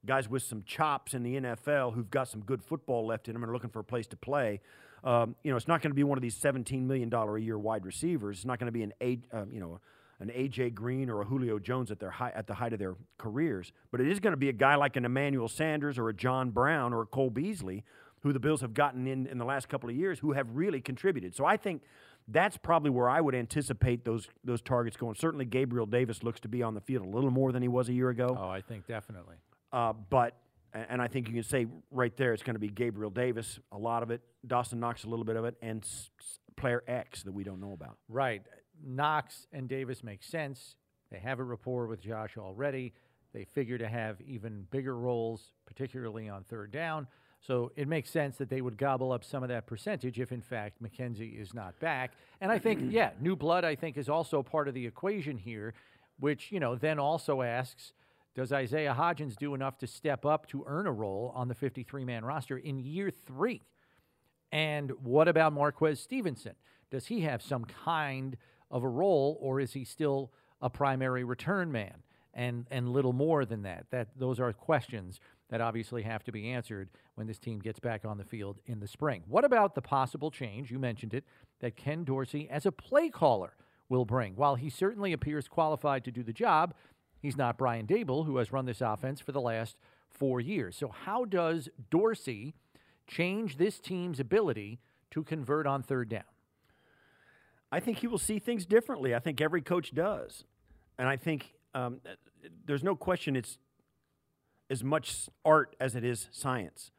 guys 0.05 0.27
with 0.27 0.43
some 0.43 0.63
chops 0.63 1.13
in 1.13 1.23
the 1.23 1.35
NFL 1.35 1.93
who've 1.93 2.11
got 2.11 2.27
some 2.27 2.41
good 2.41 2.61
football 2.61 3.07
left 3.07 3.29
in 3.29 3.35
them 3.35 3.43
and 3.43 3.49
are 3.49 3.53
looking 3.53 3.69
for 3.69 3.79
a 3.79 3.85
place 3.85 4.07
to 4.07 4.17
play. 4.17 4.59
Um, 5.05 5.37
you 5.41 5.49
know, 5.51 5.55
it's 5.55 5.69
not 5.69 5.81
going 5.81 5.91
to 5.91 5.95
be 5.95 6.03
one 6.03 6.17
of 6.17 6.21
these 6.21 6.37
$17 6.37 6.83
million 6.83 7.13
a 7.13 7.37
year 7.37 7.57
wide 7.57 7.85
receivers. 7.85 8.39
It's 8.39 8.45
not 8.45 8.59
going 8.59 8.67
to 8.67 8.73
be 8.73 8.83
an, 8.83 8.91
eight, 8.99 9.23
um, 9.31 9.49
you 9.49 9.61
know, 9.61 9.79
an 10.21 10.29
AJ 10.29 10.75
Green 10.75 11.09
or 11.09 11.21
a 11.21 11.25
Julio 11.25 11.59
Jones 11.59 11.91
at 11.91 11.99
their 11.99 12.11
high, 12.11 12.31
at 12.35 12.45
the 12.47 12.53
height 12.53 12.73
of 12.73 12.79
their 12.79 12.95
careers, 13.17 13.73
but 13.91 13.99
it 13.99 14.07
is 14.07 14.19
going 14.19 14.33
to 14.33 14.37
be 14.37 14.49
a 14.49 14.53
guy 14.53 14.75
like 14.75 14.95
an 14.95 15.03
Emmanuel 15.03 15.47
Sanders 15.47 15.97
or 15.97 16.09
a 16.09 16.13
John 16.13 16.51
Brown 16.51 16.93
or 16.93 17.01
a 17.01 17.05
Cole 17.05 17.31
Beasley, 17.31 17.83
who 18.21 18.31
the 18.31 18.39
Bills 18.39 18.61
have 18.61 18.75
gotten 18.75 19.07
in 19.07 19.25
in 19.25 19.39
the 19.39 19.45
last 19.45 19.67
couple 19.67 19.89
of 19.89 19.95
years, 19.95 20.19
who 20.19 20.33
have 20.33 20.47
really 20.53 20.79
contributed. 20.79 21.35
So 21.35 21.43
I 21.43 21.57
think 21.57 21.81
that's 22.27 22.55
probably 22.55 22.91
where 22.91 23.09
I 23.09 23.19
would 23.19 23.33
anticipate 23.33 24.05
those 24.05 24.27
those 24.43 24.61
targets 24.61 24.95
going. 24.95 25.15
Certainly, 25.15 25.45
Gabriel 25.45 25.87
Davis 25.87 26.23
looks 26.23 26.39
to 26.41 26.47
be 26.47 26.61
on 26.61 26.75
the 26.75 26.81
field 26.81 27.05
a 27.05 27.09
little 27.09 27.31
more 27.31 27.51
than 27.51 27.63
he 27.63 27.67
was 27.67 27.89
a 27.89 27.93
year 27.93 28.09
ago. 28.09 28.37
Oh, 28.39 28.49
I 28.49 28.61
think 28.61 28.87
definitely. 28.87 29.37
Uh, 29.73 29.93
but 29.93 30.37
and 30.73 31.01
I 31.01 31.07
think 31.07 31.27
you 31.27 31.33
can 31.33 31.43
say 31.43 31.65
right 31.89 32.15
there 32.15 32.33
it's 32.33 32.43
going 32.43 32.53
to 32.53 32.59
be 32.59 32.69
Gabriel 32.69 33.09
Davis, 33.09 33.59
a 33.71 33.77
lot 33.77 34.03
of 34.03 34.11
it, 34.11 34.21
Dawson 34.45 34.79
Knox, 34.79 35.03
a 35.03 35.07
little 35.07 35.25
bit 35.25 35.35
of 35.35 35.45
it, 35.45 35.55
and 35.61 35.85
player 36.55 36.83
X 36.87 37.23
that 37.23 37.33
we 37.33 37.43
don't 37.43 37.59
know 37.59 37.73
about. 37.73 37.97
Right. 38.07 38.43
Knox 38.85 39.47
and 39.51 39.67
Davis 39.67 40.03
make 40.03 40.23
sense. 40.23 40.75
They 41.11 41.19
have 41.19 41.39
a 41.39 41.43
rapport 41.43 41.87
with 41.87 42.01
Josh 42.01 42.37
already. 42.37 42.93
They 43.33 43.45
figure 43.45 43.77
to 43.77 43.87
have 43.87 44.19
even 44.21 44.67
bigger 44.71 44.97
roles, 44.97 45.51
particularly 45.65 46.29
on 46.29 46.43
third 46.43 46.71
down. 46.71 47.07
So 47.39 47.71
it 47.75 47.87
makes 47.87 48.09
sense 48.09 48.37
that 48.37 48.49
they 48.49 48.61
would 48.61 48.77
gobble 48.77 49.11
up 49.11 49.23
some 49.23 49.41
of 49.41 49.49
that 49.49 49.65
percentage 49.65 50.19
if, 50.19 50.31
in 50.31 50.41
fact, 50.41 50.81
McKenzie 50.81 51.41
is 51.41 51.53
not 51.53 51.79
back. 51.79 52.11
And 52.39 52.51
I 52.51 52.59
think, 52.59 52.81
yeah, 52.91 53.11
new 53.19 53.35
blood, 53.35 53.65
I 53.65 53.75
think, 53.75 53.97
is 53.97 54.09
also 54.09 54.43
part 54.43 54.67
of 54.67 54.73
the 54.73 54.85
equation 54.85 55.37
here, 55.37 55.73
which, 56.19 56.51
you 56.51 56.59
know, 56.59 56.75
then 56.75 56.99
also 56.99 57.41
asks 57.41 57.93
does 58.33 58.53
Isaiah 58.53 58.95
Hodgins 58.97 59.35
do 59.35 59.53
enough 59.53 59.77
to 59.79 59.87
step 59.87 60.25
up 60.25 60.47
to 60.47 60.63
earn 60.65 60.87
a 60.87 60.91
role 60.91 61.33
on 61.35 61.49
the 61.49 61.55
53 61.55 62.05
man 62.05 62.23
roster 62.23 62.57
in 62.57 62.79
year 62.79 63.11
three? 63.11 63.61
And 64.51 64.91
what 65.03 65.27
about 65.27 65.51
Marquez 65.53 65.99
Stevenson? 65.99 66.55
Does 66.89 67.07
he 67.07 67.21
have 67.21 67.41
some 67.41 67.65
kind 67.65 68.37
of 68.71 68.83
a 68.83 68.89
role, 68.89 69.37
or 69.39 69.59
is 69.59 69.73
he 69.73 69.83
still 69.83 70.31
a 70.61 70.69
primary 70.69 71.23
return 71.23 71.71
man? 71.71 72.03
And 72.33 72.65
and 72.71 72.89
little 72.89 73.13
more 73.13 73.43
than 73.45 73.63
that. 73.63 73.87
That 73.91 74.07
those 74.17 74.39
are 74.39 74.53
questions 74.53 75.19
that 75.49 75.59
obviously 75.59 76.03
have 76.03 76.23
to 76.23 76.31
be 76.31 76.49
answered 76.49 76.89
when 77.15 77.27
this 77.27 77.37
team 77.37 77.59
gets 77.59 77.79
back 77.79 78.05
on 78.05 78.17
the 78.17 78.23
field 78.23 78.59
in 78.65 78.79
the 78.79 78.87
spring. 78.87 79.23
What 79.27 79.43
about 79.43 79.75
the 79.75 79.81
possible 79.81 80.31
change? 80.31 80.71
You 80.71 80.79
mentioned 80.79 81.13
it 81.13 81.25
that 81.59 81.75
Ken 81.75 82.05
Dorsey, 82.05 82.49
as 82.49 82.65
a 82.65 82.71
play 82.71 83.09
caller, 83.09 83.53
will 83.89 84.05
bring. 84.05 84.35
While 84.37 84.55
he 84.55 84.69
certainly 84.69 85.11
appears 85.11 85.49
qualified 85.49 86.05
to 86.05 86.11
do 86.11 86.23
the 86.23 86.31
job, 86.31 86.73
he's 87.19 87.35
not 87.35 87.57
Brian 87.57 87.85
Daboll, 87.85 88.25
who 88.25 88.37
has 88.37 88.53
run 88.53 88.65
this 88.65 88.79
offense 88.79 89.19
for 89.19 89.33
the 89.33 89.41
last 89.41 89.75
four 90.09 90.39
years. 90.39 90.77
So 90.77 90.87
how 90.87 91.25
does 91.25 91.67
Dorsey 91.89 92.55
change 93.05 93.57
this 93.57 93.79
team's 93.79 94.21
ability 94.21 94.79
to 95.11 95.23
convert 95.23 95.67
on 95.67 95.83
third 95.83 96.07
down? 96.07 96.23
I 97.71 97.79
think 97.79 97.99
he 97.99 98.07
will 98.07 98.17
see 98.17 98.39
things 98.39 98.65
differently. 98.65 99.15
I 99.15 99.19
think 99.19 99.39
every 99.41 99.61
coach 99.61 99.93
does, 99.93 100.43
and 100.97 101.07
I 101.07 101.15
think 101.15 101.53
um, 101.73 102.01
there's 102.65 102.83
no 102.83 102.95
question 102.95 103.35
it's 103.35 103.57
as 104.69 104.83
much 104.83 105.29
art 105.45 105.75
as 105.79 105.95
it 105.95 106.03
is 106.03 106.29
science. 106.31 106.91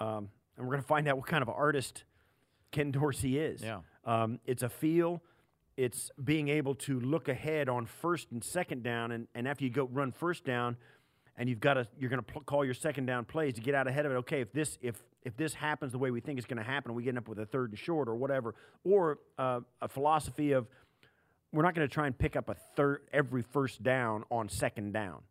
Um, 0.00 0.30
and 0.56 0.66
we're 0.66 0.74
going 0.74 0.82
to 0.82 0.86
find 0.88 1.08
out 1.08 1.16
what 1.16 1.26
kind 1.26 1.42
of 1.42 1.48
artist 1.48 2.04
Ken 2.70 2.90
Dorsey 2.90 3.38
is. 3.38 3.62
Yeah. 3.62 3.80
Um, 4.04 4.40
it's 4.46 4.62
a 4.62 4.68
feel. 4.68 5.22
It's 5.76 6.10
being 6.22 6.48
able 6.48 6.74
to 6.76 7.00
look 7.00 7.28
ahead 7.28 7.68
on 7.68 7.86
first 7.86 8.30
and 8.30 8.42
second 8.42 8.82
down, 8.82 9.12
and, 9.12 9.26
and 9.34 9.48
after 9.48 9.64
you 9.64 9.70
go 9.70 9.88
run 9.92 10.12
first 10.12 10.44
down, 10.44 10.76
and 11.36 11.48
you've 11.48 11.60
got 11.60 11.74
to 11.74 11.86
you're 11.98 12.10
going 12.10 12.22
to 12.22 12.32
pl- 12.32 12.42
call 12.42 12.64
your 12.64 12.74
second 12.74 13.06
down 13.06 13.24
plays 13.24 13.54
to 13.54 13.60
get 13.60 13.74
out 13.74 13.86
ahead 13.88 14.06
of 14.06 14.12
it. 14.12 14.16
Okay, 14.16 14.40
if 14.40 14.52
this 14.52 14.78
if 14.82 15.02
if 15.22 15.36
this 15.36 15.54
happens 15.54 15.92
the 15.92 15.98
way 15.98 16.10
we 16.10 16.20
think 16.20 16.38
it's 16.38 16.46
going 16.46 16.58
to 16.58 16.64
happen, 16.64 16.94
we 16.94 17.02
get 17.02 17.16
up 17.16 17.28
with 17.28 17.38
a 17.38 17.46
third 17.46 17.70
and 17.70 17.78
short 17.78 18.08
or 18.08 18.14
whatever, 18.14 18.54
or 18.84 19.18
uh, 19.38 19.60
a 19.80 19.88
philosophy 19.88 20.52
of 20.52 20.66
we're 21.52 21.62
not 21.62 21.74
going 21.74 21.86
to 21.86 21.92
try 21.92 22.06
and 22.06 22.16
pick 22.16 22.34
up 22.34 22.48
a 22.48 22.54
third 22.76 23.02
every 23.12 23.42
first 23.42 23.82
down 23.82 24.24
on 24.30 24.48
second 24.48 24.92
down. 24.92 25.22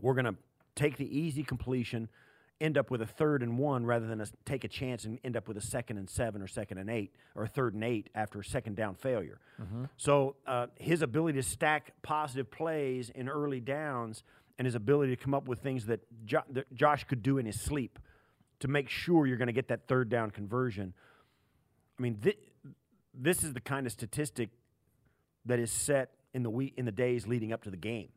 We're 0.00 0.14
going 0.14 0.26
to 0.26 0.36
take 0.76 0.96
the 0.98 1.18
easy 1.18 1.42
completion, 1.42 2.08
end 2.60 2.78
up 2.78 2.90
with 2.90 3.02
a 3.02 3.06
third 3.06 3.42
and 3.42 3.58
one 3.58 3.84
rather 3.84 4.06
than 4.06 4.20
a, 4.20 4.26
take 4.44 4.62
a 4.62 4.68
chance 4.68 5.04
and 5.04 5.18
end 5.24 5.36
up 5.36 5.48
with 5.48 5.56
a 5.56 5.60
second 5.62 5.98
and 5.98 6.08
seven 6.08 6.40
or 6.42 6.46
second 6.46 6.78
and 6.78 6.88
eight 6.88 7.12
or 7.34 7.46
third 7.46 7.74
and 7.74 7.82
eight 7.82 8.08
after 8.14 8.38
a 8.40 8.44
second 8.44 8.76
down 8.76 8.94
failure. 8.94 9.40
So 9.96 10.36
uh, 10.46 10.66
his 10.76 11.02
ability 11.02 11.38
to 11.38 11.42
stack 11.42 11.92
positive 12.02 12.50
plays 12.50 13.10
in 13.10 13.28
early 13.28 13.60
downs 13.60 14.22
and 14.58 14.64
his 14.66 14.74
ability 14.74 15.14
to 15.14 15.22
come 15.22 15.34
up 15.34 15.48
with 15.48 15.60
things 15.60 15.86
that, 15.86 16.00
jo- 16.24 16.42
that 16.50 16.72
Josh 16.74 17.04
could 17.04 17.22
do 17.22 17.38
in 17.38 17.46
his 17.46 17.60
sleep 17.60 17.98
to 18.60 18.68
make 18.68 18.88
sure 18.88 19.26
you're 19.26 19.36
going 19.36 19.46
to 19.48 19.52
get 19.52 19.68
that 19.68 19.86
third 19.86 20.08
down 20.08 20.30
conversion. 20.30 20.94
I 21.98 22.02
mean, 22.02 22.14
thi- 22.16 22.38
this 23.12 23.44
is 23.44 23.52
the 23.52 23.60
kind 23.60 23.86
of 23.86 23.92
statistic 23.92 24.50
that 25.44 25.58
is 25.58 25.70
set 25.70 26.10
in 26.34 26.42
the 26.42 26.50
week 26.50 26.74
in 26.76 26.84
the 26.84 26.92
days 26.92 27.26
leading 27.26 27.52
up 27.52 27.62
to 27.64 27.70
the 27.70 27.76
game. 27.76 28.08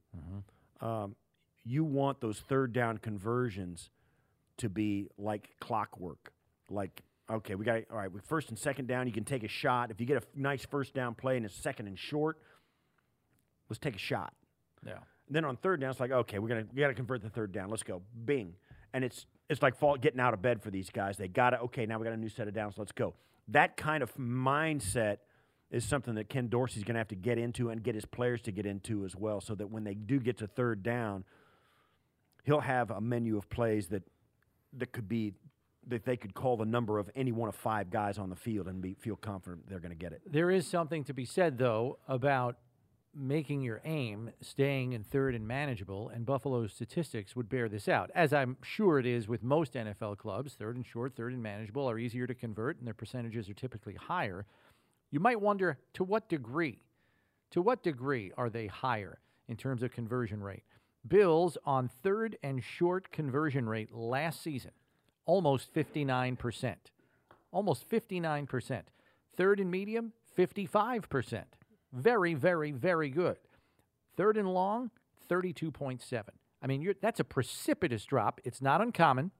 Um, 0.81 1.15
you 1.65 1.84
want 1.84 2.22
those 2.22 2.39
third 2.39 2.74
down 2.74 2.98
conversions 2.98 3.89
to 4.58 4.69
be 4.69 5.10
like 5.17 5.50
clockwork. 5.60 6.31
Like, 6.69 7.01
okay, 7.29 7.55
we 7.55 7.65
got 7.65 7.81
all 7.91 7.98
right. 7.98 8.12
With 8.12 8.25
first 8.25 8.50
and 8.50 8.58
second 8.58 8.88
down, 8.88 9.08
you 9.08 9.13
can 9.13 9.25
take 9.25 9.43
a 9.43 9.48
shot. 9.48 9.91
If 9.91 10.00
you 10.00 10.05
get 10.05 10.15
a 10.15 10.22
f- 10.22 10.27
nice 10.36 10.65
first 10.65 10.93
down 10.93 11.15
play 11.15 11.38
and 11.38 11.46
it's 11.46 11.53
second 11.55 11.88
and 11.88 12.00
short, 12.00 12.38
let's 13.69 13.79
take 13.79 13.96
a 13.96 14.00
shot. 14.00 14.34
Yeah. 14.86 15.00
Then 15.29 15.45
on 15.45 15.57
third 15.57 15.81
down, 15.81 15.91
it's 15.91 16.00
like, 16.00 16.12
okay, 16.12 16.39
we're 16.39 16.48
gonna 16.48 16.65
we 16.74 16.81
gotta 16.81 16.93
convert 16.93 17.21
the 17.21 17.29
third 17.29 17.51
down. 17.51 17.69
Let's 17.69 17.83
go, 17.83 18.01
bing, 18.25 18.53
and 18.93 19.03
it's 19.03 19.25
it's 19.50 19.62
like 19.62 19.77
fall, 19.77 19.98
getting 19.98 20.19
out 20.19 20.33
of 20.33 20.41
bed 20.41 20.62
for 20.62 20.71
these 20.71 20.89
guys. 20.89 21.17
They 21.17 21.27
got 21.27 21.51
to 21.51 21.59
okay, 21.62 21.86
now 21.86 22.00
we 22.00 22.05
got 22.05 22.13
a 22.13 22.17
new 22.17 22.29
set 22.29 22.48
of 22.48 22.53
downs. 22.53 22.75
Let's 22.77 22.91
go. 22.91 23.13
That 23.50 23.77
kind 23.77 24.03
of 24.03 24.15
mindset 24.15 25.17
is 25.71 25.86
something 25.86 26.15
that 26.15 26.29
Ken 26.29 26.48
Dorsey's 26.48 26.83
gonna 26.83 27.00
have 27.00 27.09
to 27.09 27.15
get 27.15 27.38
into 27.38 27.69
and 27.69 27.83
get 27.83 27.95
his 27.95 28.05
players 28.05 28.41
to 28.41 28.51
get 28.51 28.65
into 28.65 29.05
as 29.05 29.15
well, 29.15 29.41
so 29.41 29.55
that 29.55 29.69
when 29.69 29.83
they 29.83 29.93
do 29.93 30.19
get 30.19 30.38
to 30.39 30.48
third 30.48 30.81
down, 30.83 31.24
he'll 32.43 32.62
have 32.62 32.89
a 32.91 33.01
menu 33.01 33.38
of 33.38 33.50
plays 33.50 33.88
that 33.88 34.03
that 34.74 34.91
could 34.91 35.07
be 35.07 35.33
that 35.88 36.05
they 36.05 36.17
could 36.17 36.33
call 36.33 36.57
the 36.57 36.65
number 36.65 37.00
of 37.00 37.09
any 37.15 37.31
one 37.31 37.50
of 37.50 37.55
five 37.55 37.89
guys 37.89 38.17
on 38.17 38.29
the 38.29 38.36
field 38.36 38.67
and 38.67 38.81
be, 38.81 38.93
feel 38.93 39.15
confident 39.15 39.67
they're 39.67 39.79
going 39.79 39.91
to 39.91 39.98
get 39.98 40.12
it. 40.12 40.21
There 40.25 40.51
is 40.51 40.67
something 40.67 41.03
to 41.05 41.13
be 41.13 41.25
said, 41.25 41.57
though, 41.57 41.98
about 42.07 42.57
making 43.15 43.61
your 43.61 43.81
aim 43.85 44.31
staying 44.41 44.93
in 44.93 45.03
third 45.03 45.35
and 45.35 45.47
manageable, 45.47 46.09
and 46.09 46.25
Buffalo's 46.25 46.73
statistics 46.73 47.35
would 47.35 47.49
bear 47.49 47.67
this 47.67 47.87
out, 47.87 48.11
as 48.13 48.33
I'm 48.33 48.57
sure 48.63 48.99
it 48.99 49.05
is 49.05 49.27
with 49.27 49.43
most 49.43 49.73
NFL 49.73 50.17
clubs. 50.17 50.53
Third 50.53 50.75
and 50.75 50.85
short, 50.85 51.15
third 51.15 51.33
and 51.33 51.41
manageable 51.41 51.89
are 51.89 51.99
easier 51.99 52.27
to 52.27 52.35
convert, 52.35 52.77
and 52.77 52.87
their 52.87 52.93
percentages 52.93 53.49
are 53.49 53.53
typically 53.53 53.95
higher. 53.95 54.45
You 55.11 55.19
might 55.19 55.41
wonder 55.41 55.77
to 55.93 56.03
what 56.03 56.29
degree, 56.29 56.81
to 57.51 57.61
what 57.61 57.83
degree 57.83 58.31
are 58.37 58.49
they 58.49 58.67
higher 58.67 59.19
in 59.47 59.57
terms 59.57 59.81
of 59.83 59.91
conversion 59.91 60.41
rate? 60.41 60.63
Bills 61.07 61.57
on 61.65 61.87
third 61.87 62.37
and 62.43 62.63
short 62.63 63.11
conversion 63.11 63.67
rate 63.67 63.93
last 63.93 64.43
season, 64.43 64.71
almost 65.25 65.73
59%. 65.73 66.75
Almost 67.51 67.89
59%. 67.89 68.81
Third 69.35 69.59
and 69.59 69.71
medium, 69.71 70.13
55%. 70.37 71.43
Very, 71.91 72.34
very, 72.34 72.72
very 72.72 73.10
good. 73.10 73.38
Third 74.15 74.38
and 74.38 74.53
long, 74.53 74.91
32.7. 75.29 76.24
I 76.62 76.67
mean, 76.67 76.93
that's 77.01 77.19
a 77.19 77.24
precipitous 77.24 78.05
drop. 78.05 78.41
It's 78.43 78.62
not 78.62 78.81
uncommon. 78.81 79.31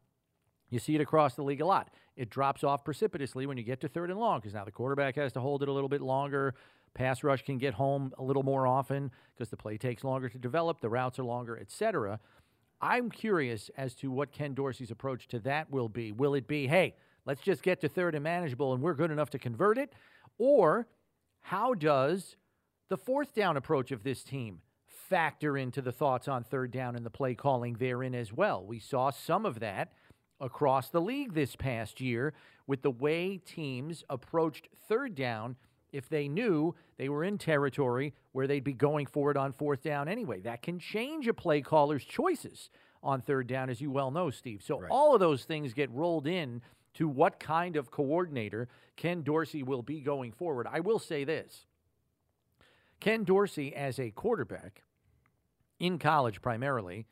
You 0.70 0.80
see 0.80 0.96
it 0.96 1.02
across 1.02 1.36
the 1.36 1.44
league 1.44 1.62
a 1.62 1.66
lot. 1.66 1.90
It 2.16 2.30
drops 2.30 2.64
off 2.64 2.84
precipitously 2.84 3.46
when 3.46 3.58
you 3.58 3.64
get 3.64 3.82
to 3.82 3.88
third 3.88 4.12
and 4.12 4.20
long 4.20 4.40
because 4.40 4.54
now 4.54 4.64
the 4.64 4.72
quarterback 4.72 5.16
has 5.16 5.34
to 5.34 5.40
hold 5.40 5.64
it 5.64 5.70
a 5.70 5.72
little 5.72 5.90
bit 5.90 6.02
longer. 6.02 6.54
Pass 6.94 7.24
rush 7.24 7.44
can 7.44 7.58
get 7.58 7.74
home 7.74 8.14
a 8.18 8.24
little 8.24 8.44
more 8.44 8.68
often 8.68 9.12
because 9.34 9.50
the 9.50 9.58
play 9.58 9.78
takes 9.78 10.04
longer 10.04 10.30
to 10.30 10.38
develop, 10.38 10.82
the 10.82 10.90
routes 10.90 11.20
are 11.20 11.24
longer, 11.24 11.58
etc. 11.58 12.20
I'm 12.82 13.10
curious 13.10 13.70
as 13.78 13.94
to 13.96 14.12
what 14.12 14.32
Ken 14.32 14.54
Dorsey's 14.54 14.92
approach 14.92 15.28
to 15.30 15.40
that 15.40 15.70
will 15.70 15.90
be. 15.90 16.12
Will 16.12 16.34
it 16.34 16.48
be, 16.48 16.68
hey, 16.68 16.96
let's 17.26 17.42
just 17.42 17.64
get 17.64 17.82
to 17.82 17.90
third 17.90 18.16
and 18.16 18.24
manageable 18.24 18.74
and 18.74 18.82
we're 18.82 18.94
good 18.94 19.12
enough 19.12 19.30
to 19.32 19.40
convert 19.40 19.78
it? 19.78 19.94
Or 20.38 20.88
how 21.42 21.74
does 21.74 22.38
the 22.90 22.98
fourth 22.98 23.34
down 23.34 23.56
approach 23.56 23.92
of 23.92 24.04
this 24.04 24.24
team 24.24 24.62
factor 24.88 25.58
into 25.58 25.82
the 25.82 25.92
thoughts 25.92 26.28
on 26.28 26.44
third 26.44 26.72
down 26.72 26.96
and 26.96 27.06
the 27.06 27.10
play 27.10 27.36
calling 27.36 27.76
therein 27.76 28.14
as 28.14 28.34
well? 28.34 28.66
We 28.66 28.80
saw 28.80 29.12
some 29.12 29.46
of 29.46 29.60
that 29.60 29.94
across 30.42 30.90
the 30.90 31.02
league 31.02 31.34
this 31.34 31.56
past 31.56 32.02
year 32.02 32.34
with 32.68 32.82
the 32.82 32.92
way 32.92 33.38
teams 33.38 34.04
approached 34.10 34.68
third 34.88 35.16
down 35.16 35.56
if 35.92 36.10
they 36.10 36.28
knew 36.28 36.76
they 36.98 37.10
were 37.10 37.24
in 37.24 37.38
territory 37.38 38.14
where 38.32 38.48
they'd 38.48 38.64
be 38.64 38.74
going 38.74 39.06
for 39.06 39.32
it 39.32 39.38
on 39.38 39.52
fourth 39.52 39.84
down 39.84 40.08
anyway. 40.08 40.40
That 40.42 40.62
can 40.62 40.80
change 40.80 41.28
a 41.28 41.34
play 41.34 41.62
caller's 41.62 42.06
choices 42.06 42.70
on 43.02 43.22
third 43.22 43.48
down, 43.48 43.70
as 43.70 43.82
you 43.82 43.90
well 43.92 44.12
know, 44.12 44.30
Steve. 44.30 44.62
So 44.64 44.84
all 44.90 45.14
of 45.14 45.20
those 45.20 45.44
things 45.46 45.74
get 45.74 45.90
rolled 45.92 46.28
in 46.28 46.62
to 46.96 47.08
what 47.08 47.40
kind 47.40 47.76
of 47.76 47.92
coordinator 47.92 48.68
Ken 48.98 49.22
Dorsey 49.22 49.64
will 49.64 49.82
be 49.82 50.02
going 50.02 50.32
forward. 50.32 50.68
I 50.70 50.80
will 50.80 51.00
say 51.00 51.24
this 51.24 51.66
Ken 53.00 53.24
Dorsey, 53.24 53.74
as 53.76 54.00
a 54.00 54.12
quarterback, 54.12 54.84
in 55.80 55.98
college 56.00 56.42
primarily, 56.42 57.06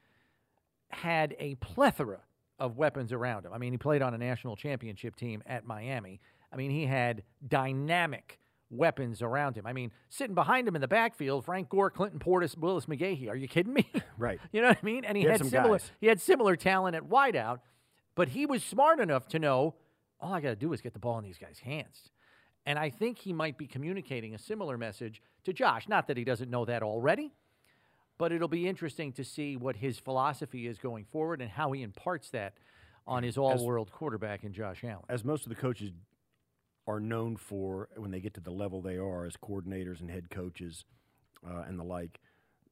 had 0.90 1.36
a 1.40 1.56
plethora 1.56 2.22
of 2.60 2.78
weapons 2.78 3.12
around 3.14 3.46
him. 3.46 3.54
I 3.54 3.58
mean, 3.58 3.72
he 3.72 3.78
played 3.78 4.02
on 4.02 4.14
a 4.14 4.18
national 4.18 4.56
championship 4.56 5.16
team 5.16 5.44
at 5.46 5.66
Miami. 5.66 6.20
I 6.52 6.56
mean, 6.56 6.72
he 6.72 6.86
had 6.86 7.24
dynamic 7.48 8.40
weapons 8.70 9.22
around 9.22 9.56
him. 9.56 9.66
I 9.66 9.74
mean, 9.74 9.92
sitting 10.10 10.36
behind 10.36 10.68
him 10.68 10.76
in 10.76 10.82
the 10.82 10.88
backfield, 10.88 11.46
Frank 11.46 11.70
Gore, 11.70 11.90
Clinton 11.90 12.20
Portis, 12.20 12.58
Willis 12.58 12.86
McGahee. 12.86 13.30
Are 13.30 13.36
you 13.36 13.48
kidding 13.48 13.74
me? 13.74 13.90
Right. 14.20 14.40
you 14.52 14.62
know 14.62 14.70
what 14.70 14.80
I 14.82 14.86
mean? 14.86 15.06
And 15.06 15.16
he, 15.16 15.22
He 15.24 15.30
had 15.30 15.40
had, 15.42 15.50
similar 15.52 15.78
guys. 15.78 15.92
he 16.02 16.08
had 16.08 16.20
similar 16.20 16.56
talent 16.56 16.96
at 16.96 17.04
wideout, 17.04 17.60
but 18.16 18.30
he 18.30 18.48
was 18.48 18.64
smart 18.64 19.00
enough 19.00 19.28
to 19.28 19.38
know 19.40 19.76
all 20.20 20.34
I 20.34 20.42
got 20.42 20.50
to 20.50 20.56
do 20.56 20.74
is 20.74 20.82
get 20.82 20.94
the 20.94 21.00
ball 21.00 21.20
in 21.20 21.24
these 21.24 21.38
guys' 21.38 21.60
hands. 21.60 22.10
And 22.68 22.78
I 22.78 22.90
think 22.90 23.20
he 23.20 23.32
might 23.32 23.58
be 23.58 23.66
communicating 23.66 24.36
a 24.36 24.38
similar 24.38 24.78
message 24.78 25.22
to 25.46 25.54
Josh. 25.54 25.88
Not 25.88 26.08
that 26.08 26.18
he 26.18 26.26
doesn't 26.26 26.52
know 26.52 26.66
that 26.66 26.84
already, 26.84 27.34
but 28.18 28.34
it'll 28.34 28.50
be 28.50 28.68
interesting 28.68 29.14
to 29.14 29.24
see 29.24 29.56
what 29.56 29.78
his 29.78 30.00
philosophy 30.00 30.68
is 30.68 30.78
going 30.78 31.06
forward 31.06 31.42
and 31.42 31.50
how 31.50 31.72
he 31.72 31.82
imparts 31.82 32.30
that 32.32 32.56
on 33.08 33.24
his 33.24 33.38
all 33.38 33.66
world 33.66 33.90
quarterback 33.90 34.44
in 34.44 34.52
Josh 34.52 34.84
Allen. 34.84 35.06
as 35.08 35.24
most 35.24 35.46
of 35.46 35.50
the 35.50 35.56
coaches 35.56 35.92
are 36.88 37.00
known 37.00 37.38
for 37.38 37.88
when 37.96 38.12
they 38.12 38.20
get 38.20 38.34
to 38.34 38.42
the 38.42 38.52
level 38.52 38.82
they 38.82 38.98
are 38.98 39.26
as 39.26 39.38
coordinators 39.38 40.02
and 40.02 40.12
head 40.12 40.30
coaches 40.30 40.84
uh, 41.50 41.64
and 41.68 41.80
the 41.80 41.84
like, 41.86 42.20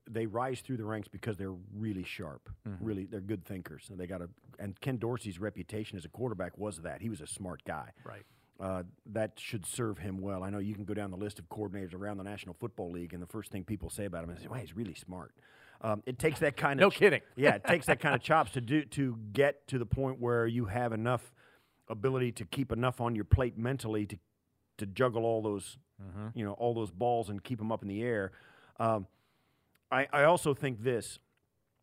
they 0.09 0.25
rise 0.25 0.59
through 0.59 0.77
the 0.77 0.83
ranks 0.83 1.07
because 1.07 1.37
they're 1.37 1.55
really 1.73 2.03
sharp. 2.03 2.49
Really, 2.81 3.05
they're 3.05 3.21
good 3.21 3.45
thinkers. 3.45 3.87
And 3.89 3.97
they 3.97 4.07
got 4.07 4.17
to. 4.17 4.29
And 4.59 4.79
Ken 4.81 4.97
Dorsey's 4.97 5.39
reputation 5.39 5.97
as 5.97 6.03
a 6.03 6.09
quarterback 6.09 6.57
was 6.57 6.79
that 6.79 7.01
he 7.01 7.09
was 7.09 7.21
a 7.21 7.27
smart 7.27 7.63
guy. 7.65 7.91
Right. 8.03 8.23
Uh, 8.57 8.83
that 9.05 9.33
should 9.35 9.65
serve 9.65 9.97
him 9.97 10.21
well. 10.21 10.41
I 10.41 10.49
know 10.49 10.59
you 10.59 10.73
can 10.73 10.85
go 10.85 10.93
down 10.93 11.11
the 11.11 11.17
list 11.17 11.39
of 11.39 11.49
coordinators 11.49 11.93
around 11.93 12.17
the 12.17 12.23
National 12.23 12.53
Football 12.53 12.91
League, 12.91 13.13
and 13.13 13.21
the 13.21 13.27
first 13.27 13.51
thing 13.51 13.65
people 13.65 13.89
say 13.89 14.05
about 14.05 14.23
him 14.23 14.29
is, 14.29 14.47
"Well, 14.47 14.59
he's 14.59 14.75
really 14.75 14.93
smart." 14.93 15.33
Um, 15.81 16.01
it 16.05 16.17
takes 16.17 16.39
that 16.39 16.55
kind 16.55 16.79
of 16.79 16.81
no 16.81 16.87
of 16.87 16.93
kidding. 16.93 17.21
yeah, 17.35 17.55
it 17.55 17.65
takes 17.65 17.85
that 17.87 17.99
kind 17.99 18.15
of 18.15 18.21
chops 18.21 18.51
to 18.51 18.61
do 18.61 18.85
to 18.85 19.17
get 19.33 19.67
to 19.67 19.77
the 19.77 19.85
point 19.85 20.21
where 20.21 20.47
you 20.47 20.65
have 20.65 20.93
enough 20.93 21.33
ability 21.89 22.31
to 22.31 22.45
keep 22.45 22.71
enough 22.71 23.01
on 23.01 23.13
your 23.13 23.25
plate 23.25 23.57
mentally 23.57 24.05
to 24.05 24.17
to 24.77 24.85
juggle 24.85 25.25
all 25.25 25.41
those 25.41 25.77
you 26.33 26.43
know 26.43 26.53
all 26.53 26.73
those 26.73 26.91
balls 26.91 27.29
and 27.29 27.43
keep 27.43 27.59
them 27.59 27.71
up 27.71 27.81
in 27.81 27.87
the 27.87 28.03
air. 28.03 28.31
Um, 28.79 29.07
I, 29.91 30.07
I 30.11 30.23
also 30.23 30.53
think 30.53 30.83
this, 30.83 31.19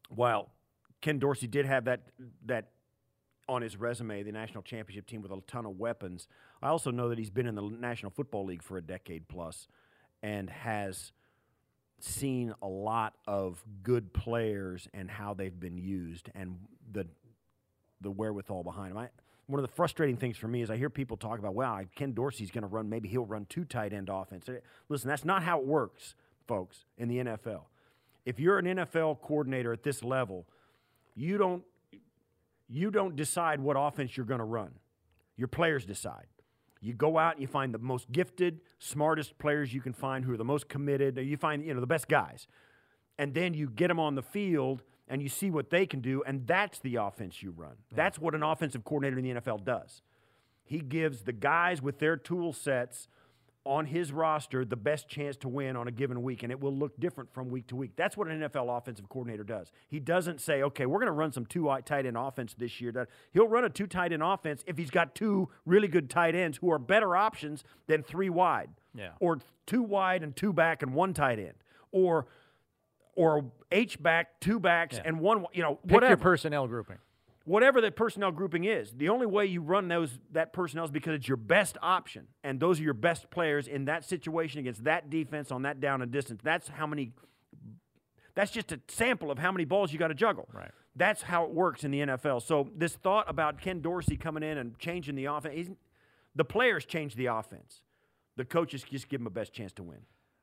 while 0.09 0.51
Ken 1.01 1.19
Dorsey 1.19 1.47
did 1.47 1.67
have 1.67 1.85
that 1.87 2.03
that 2.47 2.71
on 3.49 3.63
his 3.63 3.77
resume, 3.77 4.23
the 4.23 4.33
national 4.33 4.63
championship 4.63 5.07
team 5.07 5.23
with 5.23 5.33
a 5.33 5.41
ton 5.47 5.67
of 5.67 5.79
weapons. 5.79 6.29
I 6.63 6.69
also 6.69 6.91
know 6.91 7.09
that 7.09 7.19
he's 7.19 7.31
been 7.31 7.47
in 7.47 7.55
the 7.55 7.63
National 7.63 8.11
Football 8.11 8.47
League 8.47 8.63
for 8.63 8.77
a 8.77 8.83
decade 8.83 9.29
plus 9.29 9.67
and 10.23 10.49
has 10.49 11.13
seen 11.99 12.55
a 12.63 12.69
lot 12.69 13.15
of 13.27 13.65
good 13.83 14.13
players 14.13 14.89
and 14.95 15.11
how 15.11 15.35
they've 15.35 15.59
been 15.59 15.77
used 15.77 16.31
and 16.35 16.59
the 16.91 17.07
the 18.01 18.11
wherewithal 18.11 18.65
behind 18.65 18.91
them. 18.91 18.99
I, 18.99 19.09
one 19.47 19.61
of 19.61 19.69
the 19.69 19.73
frustrating 19.75 20.17
things 20.17 20.37
for 20.37 20.49
me 20.49 20.63
is 20.63 20.71
I 20.71 20.77
hear 20.77 20.91
people 20.91 21.17
talk 21.17 21.39
about, 21.39 21.55
"Wow, 21.55 21.81
Ken 21.95 22.13
Dorsey's 22.13 22.51
going 22.51 22.63
to 22.63 22.69
run. 22.69 22.89
Maybe 22.89 23.09
he'll 23.09 23.27
run 23.27 23.47
two 23.47 23.65
tight 23.65 23.93
end 23.93 24.09
offense." 24.09 24.49
Listen, 24.89 25.09
that's 25.09 25.25
not 25.25 25.43
how 25.43 25.61
it 25.61 25.67
works, 25.67 26.15
folks, 26.47 26.85
in 26.97 27.09
the 27.09 27.19
NFL. 27.19 27.67
If 28.25 28.39
you're 28.41 28.59
an 28.59 28.67
NFL 28.67 29.21
coordinator 29.21 29.73
at 29.73 29.83
this 29.83 30.03
level, 30.03 30.47
you 31.15 31.39
don't 31.39 31.65
you 32.69 32.91
don't 32.91 33.15
decide 33.17 33.61
what 33.61 33.77
offense 33.79 34.17
you're 34.17 34.27
going 34.27 34.39
to 34.39 34.45
run. 34.45 34.73
Your 35.37 35.49
players 35.49 35.85
decide. 35.85 36.27
You 36.83 36.93
go 36.95 37.17
out 37.17 37.35
and 37.35 37.41
you 37.41 37.47
find 37.47 37.73
the 37.73 37.79
most 37.79 38.11
gifted, 38.11 38.61
smartest 38.79 39.39
players 39.39 39.73
you 39.73 39.81
can 39.81 39.93
find 39.93 40.25
who 40.25 40.33
are 40.33 40.37
the 40.37 40.45
most 40.45 40.69
committed. 40.69 41.17
You 41.17 41.37
find, 41.37 41.65
you 41.65 41.73
know, 41.73 41.81
the 41.81 41.87
best 41.87 42.09
guys. 42.09 42.49
And 43.19 43.33
then 43.33 43.55
you 43.55 43.71
get 43.71 43.89
them 43.89 44.01
on 44.01 44.17
the 44.17 44.23
field 44.23 44.83
and 45.09 45.23
you 45.23 45.29
see 45.29 45.51
what 45.51 45.71
they 45.71 45.87
can 45.87 46.01
do, 46.01 46.23
and 46.27 46.47
that's 46.47 46.79
the 46.79 46.97
offense 46.97 47.43
you 47.43 47.51
run. 47.51 47.75
That's 47.95 48.19
what 48.19 48.35
an 48.35 48.43
offensive 48.43 48.85
coordinator 48.85 49.19
in 49.19 49.35
the 49.35 49.41
NFL 49.41 49.65
does. 49.65 50.03
He 50.65 50.81
gives 50.81 51.23
the 51.23 51.33
guys 51.33 51.83
with 51.83 51.99
their 51.99 52.17
tool 52.17 52.53
sets 52.53 53.09
on 53.65 53.87
his 53.87 54.13
roster 54.13 54.65
the 54.65 54.77
best 54.77 55.09
chance 55.09 55.37
to 55.37 55.49
win 55.49 55.77
on 55.77 55.87
a 55.87 55.91
given 55.93 56.23
week, 56.23 56.43
and 56.43 56.51
it 56.51 56.61
will 56.61 56.75
look 56.75 56.99
different 56.99 57.33
from 57.33 57.49
week 57.49 57.67
to 57.69 57.77
week. 57.77 57.93
That's 57.95 58.17
what 58.17 58.27
an 58.27 58.41
NFL 58.41 58.77
offensive 58.77 59.09
coordinator 59.09 59.45
does. 59.45 59.71
He 59.89 60.01
doesn't 60.01 60.41
say, 60.41 60.63
okay, 60.65 60.85
we're 60.87 60.99
going 60.99 61.07
to 61.07 61.13
run 61.13 61.31
some 61.33 61.47
two 61.47 61.73
tight 61.85 62.05
end 62.07 62.17
offense 62.17 62.55
this 62.59 62.81
year. 62.81 63.07
He'll 63.33 63.47
run 63.49 63.65
a 63.65 63.69
two 63.71 63.87
tight 63.87 64.13
end 64.13 64.23
offense 64.23 64.65
if 64.67 64.77
he's 64.77 64.91
got 64.91 65.15
two 65.15 65.49
really 65.65 65.87
good 65.89 66.11
tight 66.11 66.35
ends 66.35 66.59
who 66.59 66.73
are 66.73 66.79
better 66.79 67.15
options 67.17 67.63
than 67.87 68.03
three 68.03 68.31
wide, 68.31 68.71
Yeah. 68.95 69.11
or 69.21 69.39
two 69.67 69.83
wide 69.83 70.23
and 70.25 70.35
two 70.35 70.53
back 70.53 70.83
and 70.83 70.93
one 70.93 71.15
tight 71.15 71.39
end, 71.39 71.55
or 71.93 72.27
or 73.15 73.53
H 73.71 74.03
back, 74.03 74.41
two 74.41 74.59
backs, 74.59 74.97
Yeah. 74.97 75.03
and 75.05 75.21
one. 75.21 75.45
You 75.53 75.63
know, 75.63 75.75
Pick 75.77 75.93
whatever 75.93 76.11
your 76.13 76.17
personnel 76.17 76.67
grouping. 76.67 76.97
Whatever 77.45 77.81
that 77.81 77.97
personnel 77.97 78.31
grouping 78.31 78.65
is. 78.65 78.93
The 78.93 79.09
only 79.09 79.27
way 79.27 79.47
you 79.47 79.61
run 79.61 79.89
those 79.89 80.19
that 80.33 80.53
personnel 80.53 80.85
is 80.85 80.91
because 80.91 81.15
it's 81.15 81.29
your 81.29 81.37
best 81.37 81.77
option, 81.83 82.29
and 82.45 82.61
those 82.61 82.81
are 82.81 82.83
your 82.83 82.95
best 82.95 83.31
players 83.31 83.69
in 83.69 83.87
that 83.87 84.05
situation 84.05 84.61
against 84.61 84.85
that 84.85 85.11
defense 85.11 85.51
on 85.51 85.63
that 85.63 85.81
down 85.81 86.03
and 86.03 86.11
distance. 86.11 86.41
That's 86.43 86.69
how 86.69 86.87
many. 86.87 87.13
That's 88.35 88.51
just 88.51 88.73
a 88.73 88.81
sample 88.89 89.31
of 89.31 89.39
how 89.39 89.53
many 89.53 89.65
balls 89.65 89.93
you 89.93 89.99
got 89.99 90.09
to 90.09 90.15
juggle. 90.15 90.49
Right. 90.53 90.71
That's 90.97 91.23
how 91.23 91.45
it 91.45 91.51
works 91.51 91.85
in 91.85 91.91
the 91.91 92.01
NFL. 92.01 92.43
So 92.43 92.69
this 92.77 92.95
thought 92.95 93.29
about 93.29 93.61
Ken 93.61 93.81
Dorsey 93.81 94.17
coming 94.17 94.43
in 94.43 94.59
and 94.59 94.79
changing 94.79 95.15
the 95.15 95.27
offense, 95.27 95.71
the 96.35 96.45
players 96.45 96.85
change 96.85 97.15
the 97.15 97.27
offense. 97.27 97.83
The 98.37 98.45
coaches 98.45 98.83
just 98.83 99.09
give 99.09 99.21
them 99.21 99.27
a 99.27 99.31
best 99.31 99.53
chance 99.53 99.73
to 99.75 99.83
win. 99.83 100.01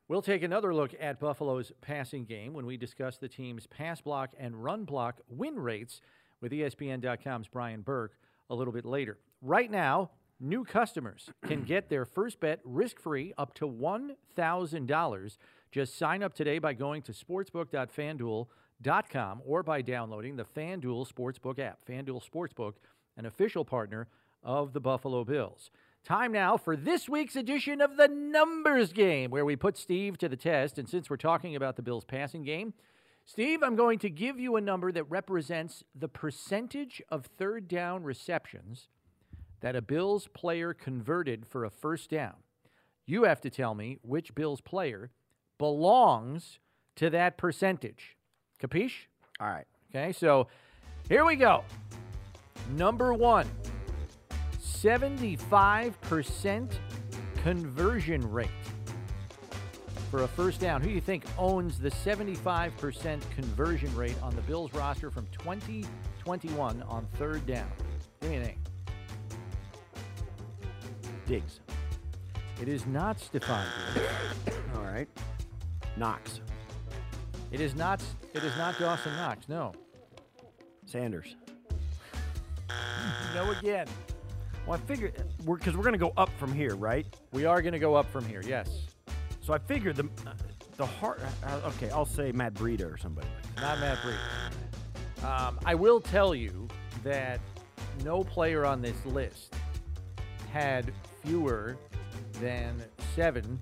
We'll 0.07 0.21
take 0.23 0.41
another 0.41 0.73
look 0.73 0.95
at 0.99 1.19
Buffalo's 1.19 1.71
passing 1.81 2.25
game 2.25 2.53
when 2.53 2.65
we 2.65 2.77
discuss 2.77 3.17
the 3.17 3.27
team's 3.27 3.67
pass 3.67 4.01
block 4.01 4.31
and 4.39 4.63
run 4.63 4.83
block 4.83 5.21
win 5.29 5.59
rates 5.59 6.01
with 6.41 6.51
ESPN.com's 6.51 7.47
Brian 7.47 7.81
Burke 7.81 8.17
a 8.49 8.55
little 8.55 8.73
bit 8.73 8.85
later. 8.85 9.19
Right 9.41 9.69
now, 9.69 10.09
new 10.39 10.63
customers 10.63 11.29
can 11.45 11.63
get 11.65 11.89
their 11.89 12.05
first 12.05 12.39
bet 12.39 12.61
risk 12.63 12.99
free 12.99 13.33
up 13.37 13.53
to 13.55 13.67
$1,000. 13.67 15.37
Just 15.71 15.97
sign 15.97 16.23
up 16.23 16.33
today 16.33 16.59
by 16.59 16.73
going 16.73 17.01
to 17.03 17.11
sportsbook.fanduel.com 17.11 19.41
or 19.45 19.63
by 19.63 19.81
downloading 19.81 20.35
the 20.35 20.45
FanDuel 20.45 21.11
Sportsbook 21.11 21.59
app. 21.59 21.79
FanDuel 21.87 22.21
Sportsbook, 22.27 22.73
an 23.17 23.25
official 23.25 23.65
partner 23.65 24.07
of 24.43 24.73
the 24.73 24.79
Buffalo 24.79 25.23
Bills. 25.23 25.71
Time 26.03 26.31
now 26.31 26.57
for 26.57 26.75
this 26.75 27.09
week's 27.09 27.35
edition 27.35 27.81
of 27.81 27.97
the 27.97 28.07
Numbers 28.07 28.93
Game, 28.93 29.31
where 29.31 29.43
we 29.43 29.55
put 29.55 29.77
Steve 29.77 30.17
to 30.19 30.29
the 30.29 30.37
test. 30.37 30.77
And 30.79 30.87
since 30.87 31.09
we're 31.09 31.17
talking 31.17 31.55
about 31.55 31.75
the 31.75 31.81
Bills' 31.81 32.05
passing 32.05 32.43
game, 32.43 32.73
Steve, 33.31 33.61
I'm 33.61 33.75
going 33.75 33.99
to 33.99 34.09
give 34.09 34.39
you 34.39 34.55
a 34.55 34.61
number 34.61 34.91
that 34.91 35.03
represents 35.03 35.83
the 35.93 36.07
percentage 36.07 36.99
of 37.09 37.27
third 37.27 37.67
down 37.67 38.03
receptions 38.03 38.87
that 39.59 39.75
a 39.75 39.83
Bills 39.83 40.27
player 40.27 40.73
converted 40.73 41.45
for 41.45 41.63
a 41.63 41.69
first 41.69 42.09
down. 42.09 42.37
You 43.05 43.25
have 43.25 43.39
to 43.41 43.51
tell 43.51 43.75
me 43.75 43.99
which 44.01 44.33
Bills 44.33 44.61
player 44.61 45.11
belongs 45.59 46.57
to 46.95 47.11
that 47.11 47.37
percentage. 47.37 48.17
Capiche? 48.59 49.05
All 49.39 49.49
right. 49.49 49.67
Okay, 49.91 50.11
so 50.11 50.47
here 51.07 51.23
we 51.23 51.35
go. 51.35 51.63
Number 52.71 53.13
one 53.13 53.47
75% 54.59 56.71
conversion 57.43 58.31
rate 58.31 58.49
for 60.09 60.23
a 60.23 60.27
first 60.27 60.59
down. 60.59 60.81
Who 60.81 60.89
do 60.89 60.93
you 60.93 61.01
think 61.01 61.23
owns 61.37 61.79
the 61.79 61.89
75% 61.89 63.21
conversion 63.35 63.95
rate 63.95 64.15
on 64.21 64.35
the 64.35 64.41
Bills 64.41 64.73
roster 64.73 65.11
from 65.11 65.27
2021 65.27 66.83
on 66.83 67.07
third 67.15 67.45
down? 67.45 67.71
Give 68.21 68.31
me 68.31 68.37
a 68.37 68.41
name. 68.41 68.59
Diggs. 71.25 71.59
It 72.61 72.67
is 72.67 72.85
not 72.87 73.19
Stefon 73.19 73.65
Diggs. 73.93 74.57
All 74.75 74.83
right. 74.83 75.07
Knox. 75.95 76.41
It 77.51 77.61
is 77.61 77.75
not. 77.75 78.03
It 78.33 78.43
is 78.43 78.55
not 78.57 78.77
Dawson 78.79 79.15
Knox. 79.15 79.47
No. 79.47 79.73
Sanders. 80.85 81.35
No 83.33 83.51
again. 83.51 83.87
Well, 84.65 84.79
I 84.79 84.87
figured 84.87 85.13
uh, 85.17 85.23
we're 85.45 85.57
because 85.57 85.75
we're 85.75 85.83
going 85.83 85.93
to 85.93 85.99
go 85.99 86.13
up 86.17 86.29
from 86.37 86.53
here, 86.53 86.75
right? 86.75 87.05
We 87.31 87.45
are 87.45 87.61
going 87.61 87.73
to 87.73 87.79
go 87.79 87.95
up 87.95 88.09
from 88.11 88.25
here. 88.25 88.43
Yes. 88.45 88.88
So 89.49 89.55
I 89.55 89.57
figured 89.57 89.95
the 89.95 90.07
the 90.77 90.85
heart. 90.85 91.19
Uh, 91.43 91.59
okay, 91.69 91.89
I'll 91.89 92.05
say 92.05 92.31
Matt 92.31 92.53
Breida 92.53 92.81
or 92.93 92.99
somebody. 92.99 93.27
Not 93.59 93.79
Matt 93.79 93.97
Breida. 93.97 95.25
Um, 95.47 95.59
I 95.65 95.73
will 95.73 95.99
tell 95.99 96.35
you 96.35 96.67
that 97.03 97.39
no 98.05 98.23
player 98.23 98.63
on 98.63 98.79
this 98.79 99.03
list 99.07 99.55
had 100.53 100.93
fewer 101.23 101.77
than 102.33 102.79
seven 103.15 103.59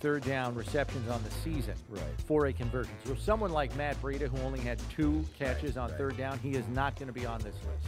third 0.00 0.24
down 0.24 0.56
receptions 0.56 1.08
on 1.08 1.22
the 1.22 1.30
season 1.30 1.74
Right. 1.88 2.02
for 2.26 2.46
a 2.46 2.52
conversion. 2.52 2.92
So 3.04 3.14
someone 3.14 3.52
like 3.52 3.76
Matt 3.76 4.02
Breida, 4.02 4.26
who 4.26 4.38
only 4.38 4.58
had 4.58 4.80
two 4.90 5.24
catches 5.38 5.76
on 5.76 5.90
right. 5.90 5.96
third 5.96 6.16
down, 6.16 6.40
he 6.40 6.54
is 6.56 6.66
not 6.70 6.96
going 6.96 7.06
to 7.06 7.12
be 7.12 7.24
on 7.24 7.38
this 7.42 7.54
list. 7.54 7.86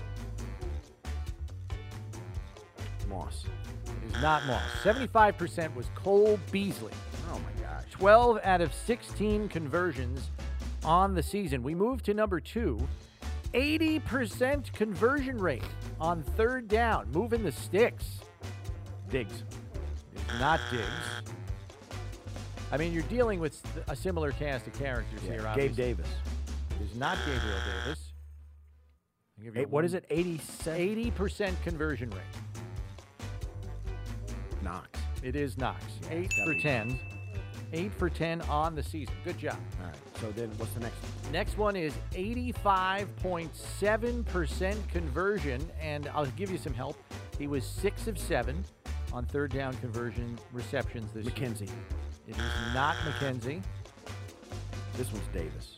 Moss. 3.08 3.46
Is 4.06 4.22
not 4.22 4.46
lost. 4.46 4.74
75% 4.82 5.74
was 5.74 5.86
Cole 5.94 6.38
Beasley. 6.50 6.92
Oh 7.30 7.38
my 7.38 7.62
gosh. 7.62 7.84
12 7.90 8.40
out 8.44 8.60
of 8.60 8.72
16 8.74 9.48
conversions 9.48 10.30
on 10.84 11.14
the 11.14 11.22
season. 11.22 11.62
We 11.62 11.74
move 11.74 12.02
to 12.04 12.14
number 12.14 12.40
two 12.40 12.78
80% 13.54 14.72
conversion 14.72 15.38
rate 15.38 15.64
on 16.00 16.22
third 16.22 16.68
down, 16.68 17.10
moving 17.10 17.42
the 17.42 17.52
sticks. 17.52 18.20
Diggs. 19.10 19.42
It's 20.14 20.38
not 20.38 20.60
Diggs. 20.70 20.86
I 22.72 22.76
mean, 22.76 22.92
you're 22.92 23.02
dealing 23.04 23.40
with 23.40 23.60
a 23.88 23.96
similar 23.96 24.30
cast 24.32 24.68
of 24.68 24.78
characters 24.78 25.20
here. 25.22 25.50
Gabe. 25.56 25.74
Davis. 25.74 26.06
It 26.80 26.84
is 26.84 26.94
not 26.94 27.18
Gabriel 27.26 27.58
Davis. 27.84 28.12
I'll 29.38 29.44
give 29.44 29.56
you 29.56 29.62
Eight, 29.62 29.70
what 29.70 29.84
is 29.84 29.94
it? 29.94 30.04
87. 30.08 31.12
80% 31.12 31.54
conversion 31.64 32.10
rate. 32.10 32.20
Knox. 34.62 34.88
It 35.22 35.36
is 35.36 35.56
Knox. 35.58 35.84
Yeah, 36.02 36.12
Eight 36.18 36.32
for 36.44 36.54
10. 36.54 36.98
Eight 37.72 37.92
for 37.94 38.10
10 38.10 38.40
on 38.42 38.74
the 38.74 38.82
season. 38.82 39.14
Good 39.24 39.38
job. 39.38 39.56
All 39.80 39.86
right. 39.86 39.94
So 40.20 40.30
then 40.32 40.50
what's 40.56 40.72
the 40.72 40.80
next? 40.80 40.96
one? 41.02 41.32
Next 41.32 41.56
one 41.56 41.76
is 41.76 41.94
85.7% 42.12 44.88
conversion, 44.88 45.70
and 45.80 46.10
I'll 46.14 46.26
give 46.26 46.50
you 46.50 46.58
some 46.58 46.74
help. 46.74 46.96
He 47.38 47.46
was 47.46 47.64
six 47.64 48.08
of 48.08 48.18
seven 48.18 48.64
on 49.12 49.24
third 49.24 49.52
down 49.52 49.72
conversion 49.74 50.36
receptions 50.52 51.12
this 51.12 51.24
year. 51.24 51.32
McKenzie. 51.34 51.70
It 52.28 52.36
is 52.36 52.74
not 52.74 52.96
McKenzie. 52.96 53.62
This 54.96 55.12
one's 55.12 55.26
Davis. 55.32 55.76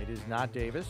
It 0.00 0.08
is 0.08 0.24
not 0.28 0.52
Davis. 0.52 0.86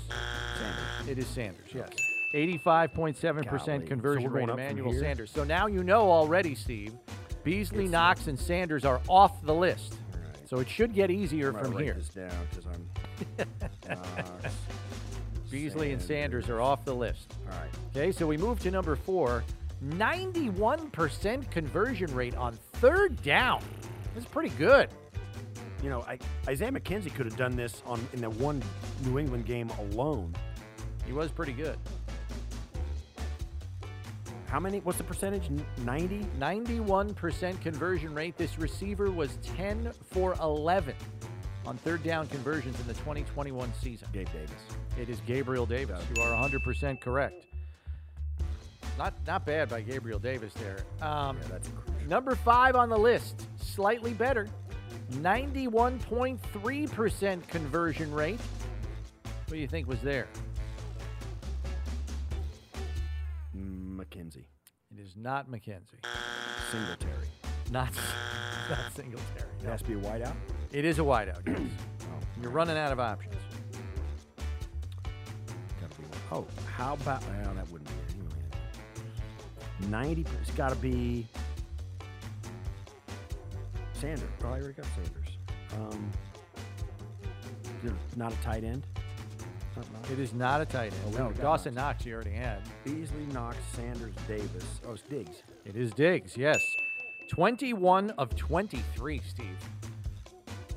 Sanders. 0.59 1.09
It 1.09 1.18
is 1.18 1.26
Sanders, 1.26 1.68
yes. 1.74 1.88
85.7% 2.35 3.67
Golly. 3.67 3.87
conversion 3.87 4.23
So 4.25 4.29
rate, 4.31 4.47
from 4.49 4.59
Emmanuel? 4.59 4.93
Sanders. 4.99 5.31
So 5.31 5.45
now 5.45 5.67
you 5.67 5.83
know 5.83 6.11
already, 6.11 6.55
Steve. 6.55 6.93
Beasley, 7.45 7.85
It's- 7.85 7.93
Knox, 7.93 8.27
and 8.27 8.38
Sanders 8.38 8.85
are 8.85 9.01
off 9.09 9.43
the 9.43 9.55
list. 9.55 9.97
Right. 10.12 10.49
So 10.49 10.59
it 10.59 10.69
should 10.69 10.95
get 10.95 11.11
easier 11.11 11.49
I'm 11.57 11.64
from 11.64 11.75
write 11.75 11.85
here. 11.85 11.95
this 11.95 12.09
down 12.11 12.31
because 12.51 12.67
I'm. 12.67 13.47
Knox, 13.88 13.99
uh, 14.45 14.49
Beasley 15.51 15.93
and 15.93 16.03
Sanders 16.03 16.49
are 16.51 16.61
off 16.61 16.85
the 16.85 16.95
list. 16.95 17.35
All 17.51 17.59
right. 17.59 17.71
Okay, 17.97 18.12
so 18.12 18.27
we 18.27 18.37
move 18.37 18.59
to 18.61 18.71
number 18.71 18.97
four 18.97 19.45
91% 19.85 21.51
conversion 21.51 22.14
rate 22.14 22.35
on 22.37 22.53
third 22.75 23.21
down. 23.23 23.62
That's 24.14 24.27
pretty 24.27 24.51
good. 24.57 24.91
You 25.83 25.88
know, 25.91 26.03
I, 26.03 26.19
Isaiah 26.49 26.73
McKenzie 26.73 27.14
could 27.14 27.25
have 27.27 27.37
done 27.37 27.55
this 27.57 27.83
on 27.87 28.07
in 28.12 28.21
that 28.21 28.33
one 28.35 28.62
New 29.05 29.19
England 29.19 29.47
game 29.47 29.71
alone. 29.79 30.35
He 31.07 31.12
was 31.12 31.31
pretty 31.31 31.53
good. 31.53 31.79
How 34.48 34.58
many? 34.58 34.80
What's 34.80 34.98
the 34.98 35.04
percentage? 35.04 35.44
N- 35.46 35.64
90? 35.84 36.20
91% 36.38 37.61
conversion 37.61 38.14
rate. 38.14 38.37
This 38.38 38.58
receiver 38.58 39.11
was 39.11 39.37
10 39.56 39.92
for 40.11 40.34
11 40.40 40.94
on 41.66 41.76
third 41.78 42.02
down 42.02 42.26
conversions 42.28 42.78
in 42.80 42.87
the 42.87 42.94
2021 42.94 43.70
season. 43.80 44.08
Gabe 44.12 44.28
Davis. 44.32 44.50
It 44.98 45.08
is 45.11 45.20
Gabriel 45.26 45.66
Davis. 45.66 46.02
You 46.16 46.22
are 46.22 46.32
100% 46.32 46.98
correct. 47.00 47.44
Not 48.96 49.12
not 49.26 49.44
bad 49.46 49.68
by 49.68 49.82
Gabriel 49.82 50.18
Davis 50.18 50.52
there. 50.54 50.78
Um, 51.06 51.37
Yeah, 51.42 51.48
that's 51.50 51.68
crucial. 51.68 52.08
Number 52.08 52.34
five 52.34 52.74
on 52.74 52.88
the 52.88 52.96
list, 52.98 53.46
slightly 53.61 54.12
better. 54.14 54.48
91.3% 55.12 57.48
conversion 57.48 58.12
rate. 58.12 58.40
What 59.22 59.48
do 59.54 59.56
you 59.56 59.68
think 59.68 59.87
was 59.88 60.00
there? 60.00 60.26
It 64.14 65.01
is 65.01 65.16
not 65.16 65.51
McKenzie. 65.51 66.05
Singletary. 66.71 67.29
Not, 67.71 67.90
not 68.71 68.92
Singletary. 68.94 69.51
It 69.61 69.64
no. 69.64 69.71
has 69.71 69.83
to 69.83 69.88
be 69.88 69.94
a 69.94 69.99
wideout. 69.99 70.35
It 70.73 70.85
is 70.85 70.99
a 70.99 71.03
wideout, 71.03 71.47
yes. 71.47 71.61
You're 72.40 72.51
running 72.51 72.77
out 72.77 72.92
of 72.92 73.01
options. 73.01 73.35
Gotta 75.81 75.94
be 76.01 76.05
one. 76.05 76.18
Oh, 76.33 76.47
how 76.77 76.94
about? 76.94 77.23
Well, 77.29 77.55
that 77.55 77.71
wouldn't 77.71 77.88
be 77.88 77.94
it. 77.94 78.14
anyway. 78.14 79.90
Ninety. 79.90 80.25
It's 80.40 80.51
got 80.53 80.71
to 80.71 80.77
be 80.77 81.27
Sanders. 83.92 84.29
Oh, 84.44 84.49
I 84.49 84.61
already 84.61 84.75
got 84.75 84.87
Sanders. 84.94 85.38
Um, 85.75 86.11
not 88.16 88.33
a 88.33 88.37
tight 88.37 88.64
end. 88.64 88.85
It 90.12 90.19
is 90.19 90.33
not 90.35 90.61
a 90.61 90.67
tight 90.67 90.93
Oh, 91.05 91.07
end. 91.07 91.14
we 91.14 91.19
No, 91.21 91.33
Dawson 91.33 91.75
Knox 91.75 92.05
you 92.07 92.14
already 92.14 92.31
had. 92.33 92.62
Beasley, 92.85 93.27
Knox, 93.33 93.57
Sanders, 93.75 94.14
Davis. 94.27 94.64
Oh, 94.87 94.93
it's 94.93 95.03
Diggs. 95.03 95.43
It 95.64 95.77
is 95.77 95.91
Diggs, 95.93 96.37
yes. 96.37 96.59
21 97.31 98.11
of 98.12 98.35
23, 98.37 99.21
Steve. 99.27 99.47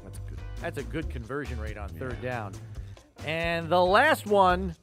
That's 0.04 0.20
good. 0.28 0.40
That's 0.62 0.78
a 0.78 0.84
good 0.84 1.10
conversion 1.10 1.60
rate 1.60 1.78
on 1.78 1.90
third 1.90 2.22
down. 2.22 2.54
And 3.26 3.70
the 3.70 3.82
last 3.84 4.26
one 4.26 4.76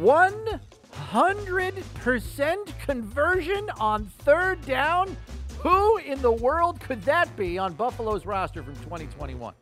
100% 0.00 2.66
conversion 2.86 3.70
on 3.80 4.06
third 4.20 4.64
down. 4.66 5.16
Who 5.60 5.96
in 5.98 6.22
the 6.22 6.30
world 6.30 6.78
could 6.80 7.02
that 7.02 7.34
be 7.36 7.58
on 7.58 7.72
Buffalo's 7.74 8.24
roster 8.26 8.62
from 8.62 8.74
2021? 8.76 9.54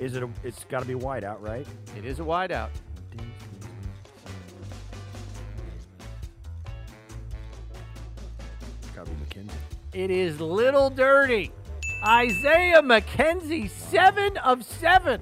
Is 0.00 0.16
it? 0.16 0.22
A, 0.22 0.28
it's 0.42 0.64
got 0.64 0.80
to 0.80 0.86
be 0.88 0.94
wideout, 0.94 1.40
right? 1.40 1.66
It 1.96 2.04
is 2.06 2.20
a 2.20 2.22
wideout. 2.22 2.70
Diggs, 3.10 3.22
Beasley, 3.52 3.68
Got 8.96 9.06
to 9.06 9.12
be 9.12 9.24
McKenzie. 9.24 9.50
It 9.92 10.10
is 10.10 10.40
Little 10.40 10.90
Dirty. 10.90 11.52
Isaiah 12.06 12.80
McKenzie, 12.80 13.68
seven 13.68 14.36
of 14.38 14.64
seven. 14.64 15.20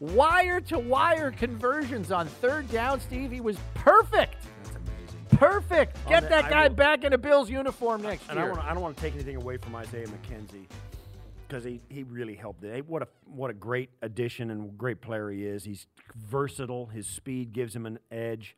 Wire 0.00 0.60
to 0.60 0.78
wire 0.78 1.30
conversions 1.30 2.12
on 2.12 2.26
third 2.26 2.70
down, 2.70 3.00
Steve. 3.00 3.30
He 3.30 3.40
was 3.40 3.56
perfect. 3.72 4.36
That's 4.64 4.76
amazing. 4.76 5.38
Perfect. 5.38 6.06
Get 6.08 6.24
the- 6.24 6.28
that 6.28 6.50
guy 6.50 6.68
will- 6.68 6.74
back 6.74 7.04
in 7.04 7.14
a 7.14 7.18
Bills 7.18 7.48
uniform 7.48 8.02
next 8.02 8.28
And 8.28 8.38
I, 8.38 8.42
year. 8.42 8.52
wanna, 8.52 8.68
I 8.68 8.74
don't 8.74 8.82
want 8.82 8.94
to 8.96 9.02
take 9.02 9.14
anything 9.14 9.36
away 9.36 9.56
from 9.56 9.74
Isaiah 9.76 10.06
McKenzie 10.06 10.66
because 11.46 11.64
he, 11.64 11.80
he 11.88 12.02
really 12.02 12.34
helped 12.34 12.64
it. 12.64 12.88
What 12.88 13.02
a 13.02 13.08
what 13.26 13.50
a 13.50 13.54
great 13.54 13.90
addition 14.02 14.50
and 14.50 14.76
great 14.76 15.00
player 15.00 15.30
he 15.30 15.44
is. 15.44 15.64
He's 15.64 15.86
versatile. 16.14 16.86
His 16.86 17.06
speed 17.06 17.52
gives 17.52 17.74
him 17.74 17.86
an 17.86 17.98
edge. 18.10 18.56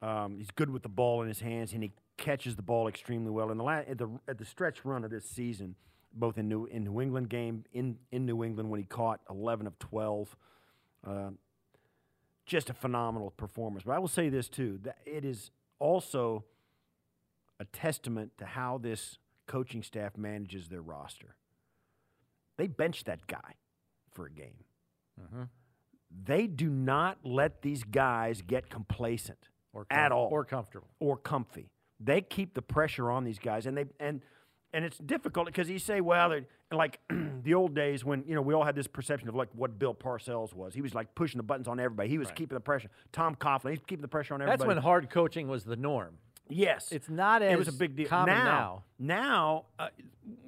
Um, 0.00 0.38
he's 0.38 0.50
good 0.50 0.70
with 0.70 0.82
the 0.82 0.88
ball 0.88 1.22
in 1.22 1.28
his 1.28 1.40
hands, 1.40 1.72
and 1.72 1.82
he 1.82 1.92
catches 2.16 2.56
the 2.56 2.62
ball 2.62 2.88
extremely 2.88 3.30
well. 3.30 3.50
In 3.50 3.58
the 3.58 3.64
la- 3.64 3.78
at 3.78 3.98
the 3.98 4.08
at 4.28 4.38
the 4.38 4.44
stretch 4.44 4.84
run 4.84 5.04
of 5.04 5.10
this 5.10 5.24
season, 5.24 5.74
both 6.12 6.38
in 6.38 6.48
New 6.48 6.66
in 6.66 6.84
New 6.84 7.00
England 7.00 7.28
game 7.28 7.64
in 7.72 7.98
in 8.12 8.26
New 8.26 8.44
England 8.44 8.70
when 8.70 8.80
he 8.80 8.86
caught 8.86 9.20
11 9.30 9.66
of 9.66 9.78
12. 9.78 10.36
Uh, 11.06 11.30
just 12.46 12.70
a 12.70 12.74
phenomenal 12.74 13.30
performance. 13.30 13.84
But 13.84 13.92
I 13.92 13.98
will 13.98 14.08
say 14.08 14.28
this 14.28 14.48
too: 14.48 14.78
that 14.82 14.98
it 15.04 15.24
is 15.24 15.50
also 15.78 16.44
a 17.60 17.64
testament 17.64 18.32
to 18.38 18.46
how 18.46 18.78
this 18.78 19.18
coaching 19.46 19.82
staff 19.82 20.16
manages 20.16 20.68
their 20.68 20.82
roster. 20.82 21.34
They 22.58 22.66
bench 22.66 23.04
that 23.04 23.26
guy 23.26 23.54
for 24.12 24.26
a 24.26 24.30
game. 24.30 24.64
Mhm. 25.18 25.48
They 26.10 26.46
do 26.46 26.68
not 26.68 27.18
let 27.24 27.62
these 27.62 27.84
guys 27.84 28.42
get 28.42 28.68
complacent 28.68 29.48
or 29.72 29.86
at 29.90 30.12
all. 30.12 30.28
Or 30.30 30.44
comfortable. 30.44 30.88
or 31.00 31.16
comfy. 31.16 31.70
They 32.00 32.20
keep 32.20 32.54
the 32.54 32.62
pressure 32.62 33.10
on 33.10 33.24
these 33.24 33.38
guys, 33.38 33.64
and 33.66 33.76
they 33.76 33.86
and 33.98 34.20
and 34.72 34.84
it's 34.84 34.98
difficult 34.98 35.46
because 35.46 35.70
you 35.70 35.78
say, 35.78 36.00
well, 36.00 36.40
like 36.70 37.00
the 37.42 37.54
old 37.54 37.74
days 37.74 38.04
when 38.04 38.22
you 38.26 38.34
know 38.34 38.42
we 38.42 38.54
all 38.54 38.64
had 38.64 38.74
this 38.74 38.86
perception 38.86 39.28
of 39.28 39.34
like 39.34 39.48
what 39.54 39.78
Bill 39.78 39.94
Parcells 39.94 40.52
was. 40.54 40.74
He 40.74 40.82
was 40.82 40.94
like 40.94 41.14
pushing 41.14 41.38
the 41.38 41.42
buttons 41.42 41.68
on 41.68 41.78
everybody. 41.80 42.08
He 42.08 42.18
was 42.18 42.30
keeping 42.32 42.54
the 42.56 42.60
pressure. 42.60 42.90
Tom 43.12 43.34
Coughlin, 43.34 43.70
he's 43.70 43.80
keeping 43.86 44.02
the 44.02 44.08
pressure 44.08 44.34
on 44.34 44.42
everybody. 44.42 44.58
That's 44.58 44.66
when 44.68 44.76
hard 44.78 45.10
coaching 45.10 45.48
was 45.48 45.64
the 45.64 45.76
norm. 45.76 46.18
Yes, 46.50 46.92
It's 46.92 47.10
not 47.10 47.42
as 47.42 47.52
it 47.52 47.58
was 47.58 47.68
a 47.68 47.72
big 47.72 47.94
deal. 47.94 48.08
common 48.08 48.34
now, 48.34 48.84
now, 48.98 49.66
uh, 49.78 49.88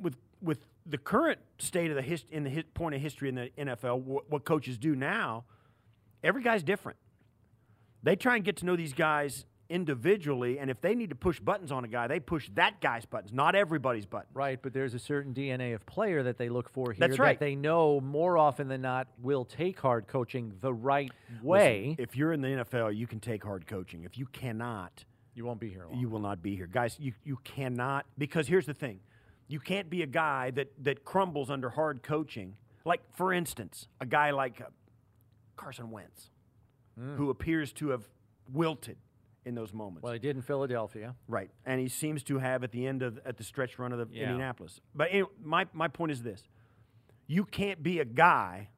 with 0.00 0.16
with 0.40 0.64
the 0.86 0.98
current 0.98 1.38
state 1.58 1.90
of 1.90 1.96
the 1.96 2.02
hist- 2.02 2.26
in 2.30 2.44
the 2.44 2.50
his- 2.50 2.64
point 2.74 2.94
of 2.94 3.00
history 3.00 3.28
in 3.28 3.34
the 3.34 3.50
NFL, 3.58 4.00
wh- 4.00 4.30
what 4.30 4.44
coaches 4.44 4.78
do 4.78 4.94
now, 4.96 5.44
every 6.22 6.42
guy's 6.42 6.62
different. 6.62 6.98
They 8.02 8.16
try 8.16 8.36
and 8.36 8.44
get 8.44 8.56
to 8.58 8.66
know 8.66 8.76
these 8.76 8.94
guys 8.94 9.44
individually, 9.68 10.58
and 10.58 10.68
if 10.70 10.80
they 10.80 10.94
need 10.94 11.10
to 11.10 11.14
push 11.14 11.38
buttons 11.38 11.70
on 11.70 11.84
a 11.84 11.88
guy, 11.88 12.06
they 12.08 12.18
push 12.18 12.48
that 12.54 12.80
guy's 12.80 13.04
buttons, 13.04 13.32
not 13.32 13.54
everybody's 13.54 14.04
buttons. 14.06 14.34
Right, 14.34 14.60
but 14.60 14.72
there's 14.72 14.94
a 14.94 14.98
certain 14.98 15.32
DNA 15.32 15.74
of 15.74 15.86
player 15.86 16.22
that 16.24 16.38
they 16.38 16.48
look 16.48 16.68
for 16.68 16.92
here 16.92 17.06
That's 17.06 17.18
right. 17.20 17.38
that 17.38 17.44
they 17.44 17.54
know 17.54 18.00
more 18.00 18.36
often 18.36 18.66
than 18.68 18.82
not 18.82 19.06
will 19.22 19.44
take 19.44 19.78
hard 19.78 20.08
coaching 20.08 20.54
the 20.60 20.74
right 20.74 21.12
way. 21.42 21.90
Listen, 21.90 22.02
if 22.04 22.16
you're 22.16 22.32
in 22.32 22.40
the 22.40 22.48
NFL, 22.48 22.96
you 22.96 23.06
can 23.06 23.20
take 23.20 23.44
hard 23.44 23.66
coaching. 23.66 24.02
If 24.04 24.18
you 24.18 24.26
cannot, 24.26 25.04
you 25.34 25.44
won't 25.44 25.60
be 25.60 25.68
here 25.70 25.84
long. 25.88 25.98
you 26.00 26.08
will 26.08 26.18
not 26.18 26.42
be 26.42 26.56
here, 26.56 26.66
guys. 26.66 26.96
You 26.98 27.12
you 27.24 27.36
cannot 27.44 28.06
because 28.18 28.48
here's 28.48 28.66
the 28.66 28.74
thing, 28.74 28.98
you 29.50 29.60
can't 29.60 29.90
be 29.90 30.02
a 30.02 30.06
guy 30.06 30.50
that 30.52 30.68
that 30.84 31.04
crumbles 31.04 31.50
under 31.50 31.70
hard 31.70 32.02
coaching. 32.02 32.56
Like 32.84 33.02
for 33.14 33.32
instance, 33.32 33.88
a 34.00 34.06
guy 34.06 34.30
like 34.30 34.60
uh, 34.60 34.64
Carson 35.56 35.90
Wentz, 35.90 36.30
who 37.16 37.30
appears 37.30 37.72
to 37.74 37.90
have 37.90 38.04
wilted 38.52 38.96
in 39.44 39.54
those 39.54 39.72
moments. 39.72 40.02
well, 40.02 40.12
he 40.12 40.18
did 40.18 40.36
in 40.36 40.42
Philadelphia. 40.42 41.14
Right, 41.26 41.50
and 41.64 41.80
he 41.80 41.88
seems 41.88 42.22
to 42.24 42.38
have 42.38 42.62
at 42.64 42.72
the 42.72 42.86
end 42.86 43.02
of 43.02 43.18
at 43.26 43.36
the 43.38 43.44
stretch 43.44 43.78
run 43.78 43.92
of 43.92 43.98
the 43.98 44.06
Yeah. 44.14 44.24
Indianapolis. 44.30 44.80
But 44.94 45.08
anyway, 45.10 45.28
my 45.42 45.66
my 45.72 45.88
point 45.88 46.12
is 46.12 46.22
this: 46.22 46.42
you 47.26 47.44
can't 47.44 47.82
be 47.82 48.00
a 48.00 48.04
guy 48.04 48.68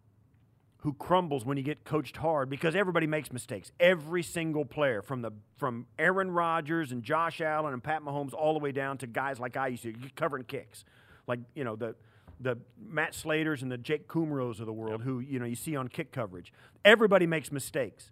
who 0.83 0.93
crumbles 0.93 1.45
when 1.45 1.57
you 1.57 1.63
get 1.63 1.85
coached 1.85 2.17
hard 2.17 2.49
because 2.49 2.75
everybody 2.75 3.07
makes 3.07 3.33
mistakes. 3.33 3.73
Every 3.81 4.23
single 4.23 4.65
player, 4.65 5.03
from 5.03 5.23
the 5.23 5.33
from 5.57 5.87
Aaron 5.99 6.31
Rodgers 6.31 6.93
and 6.93 7.03
Josh 7.03 7.41
Allen 7.41 7.73
and 7.73 7.83
Pat 7.83 8.03
Mahomes, 8.03 8.35
all 8.35 8.53
the 8.53 8.59
way 8.59 8.73
down 8.73 8.99
to 8.99 9.07
guys 9.07 9.39
like 9.41 9.57
I 9.57 9.69
used 9.69 9.85
to 9.85 9.95
covering 10.17 10.45
kicks, 10.45 10.85
like 11.27 11.41
you 11.55 11.65
know 11.65 11.77
the. 11.77 11.95
The 12.41 12.59
Matt 12.77 13.15
Slaters 13.15 13.63
and 13.63 13.71
the 13.71 13.79
Jake 13.79 14.09
Kumerows 14.09 14.59
of 14.59 14.67
the 14.67 14.73
world, 14.73 15.03
who 15.03 15.21
you 15.21 15.39
know 15.39 15.45
you 15.45 15.55
see 15.55 15.77
on 15.77 15.87
kick 15.87 16.11
coverage. 16.11 16.53
Everybody 16.85 17.25
makes 17.25 17.53
mistakes 17.53 18.11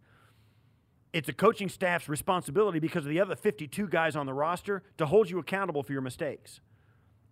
it's 1.12 1.28
a 1.28 1.32
coaching 1.32 1.68
staff's 1.68 2.08
responsibility 2.08 2.78
because 2.78 3.04
of 3.04 3.10
the 3.10 3.20
other 3.20 3.34
52 3.34 3.88
guys 3.88 4.14
on 4.14 4.26
the 4.26 4.32
roster 4.32 4.82
to 4.98 5.06
hold 5.06 5.28
you 5.28 5.38
accountable 5.38 5.82
for 5.82 5.92
your 5.92 6.02
mistakes. 6.02 6.60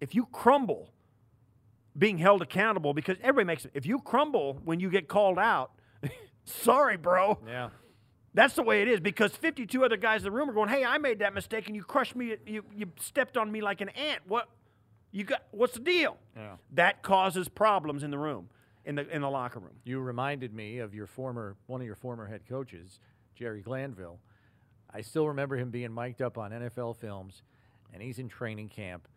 If 0.01 0.15
you 0.15 0.27
crumble 0.27 0.91
being 1.99 2.19
held 2.19 2.43
accountable 2.43 2.95
because 2.95 3.17
everybody 3.23 3.47
makes 3.47 3.65
it, 3.65 3.73
if 3.75 3.85
you 3.85 3.99
crumble 3.99 4.61
when 4.65 4.81
you 4.81 4.89
get 4.89 5.09
called 5.09 5.39
out, 5.39 5.73
sorry, 6.45 6.97
bro. 6.97 7.39
Yeah. 7.47 7.71
That's 8.35 8.55
the 8.55 8.63
way 8.63 8.83
it 8.83 8.89
is 8.89 9.01
because 9.01 9.33
52 9.33 9.85
other 9.85 9.97
guys 9.97 10.21
in 10.21 10.25
the 10.25 10.31
room 10.31 10.49
are 10.49 10.53
going, 10.53 10.69
"Hey, 10.69 10.85
I 10.85 10.99
made 10.99 11.19
that 11.21 11.35
mistake 11.35 11.67
and 11.67 11.75
you 11.75 11.83
crushed 11.83 12.15
me. 12.15 12.37
You 12.47 12.63
you 12.73 12.87
stepped 13.01 13.37
on 13.37 13.51
me 13.51 13.61
like 13.61 13.81
an 13.81 13.89
ant. 13.91 14.21
What? 14.29 14.49
You 15.11 15.25
got? 15.25 15.45
What's 15.51 15.75
the 15.75 15.81
deal?" 15.81 16.19
Yeah. 16.37 16.57
That 16.75 17.03
causes 17.03 17.49
problems 17.49 18.03
in 18.05 18.11
the 18.11 18.19
room, 18.19 18.49
in 18.85 18.95
the 18.95 19.09
in 19.09 19.23
the 19.23 19.31
locker 19.31 19.59
room. 19.59 19.75
You 19.83 19.99
reminded 20.01 20.55
me 20.55 20.79
of 20.79 20.95
your 20.95 21.07
former 21.07 21.57
one 21.67 21.81
of 21.81 21.87
your 21.87 21.97
former 21.97 22.27
head 22.27 22.43
coaches, 22.49 23.01
Jerry 23.35 23.63
Glanville. 23.63 24.21
I 24.93 25.01
still 25.01 25.27
remember 25.27 25.57
him 25.57 25.71
being 25.71 25.93
mic'd 25.93 26.23
up 26.23 26.39
on 26.39 26.53
NFL 26.53 26.97
films, 26.97 27.43
and 27.93 28.03
he's 28.03 28.19
in 28.19 28.29
training 28.29 28.69
camp, 28.69 29.09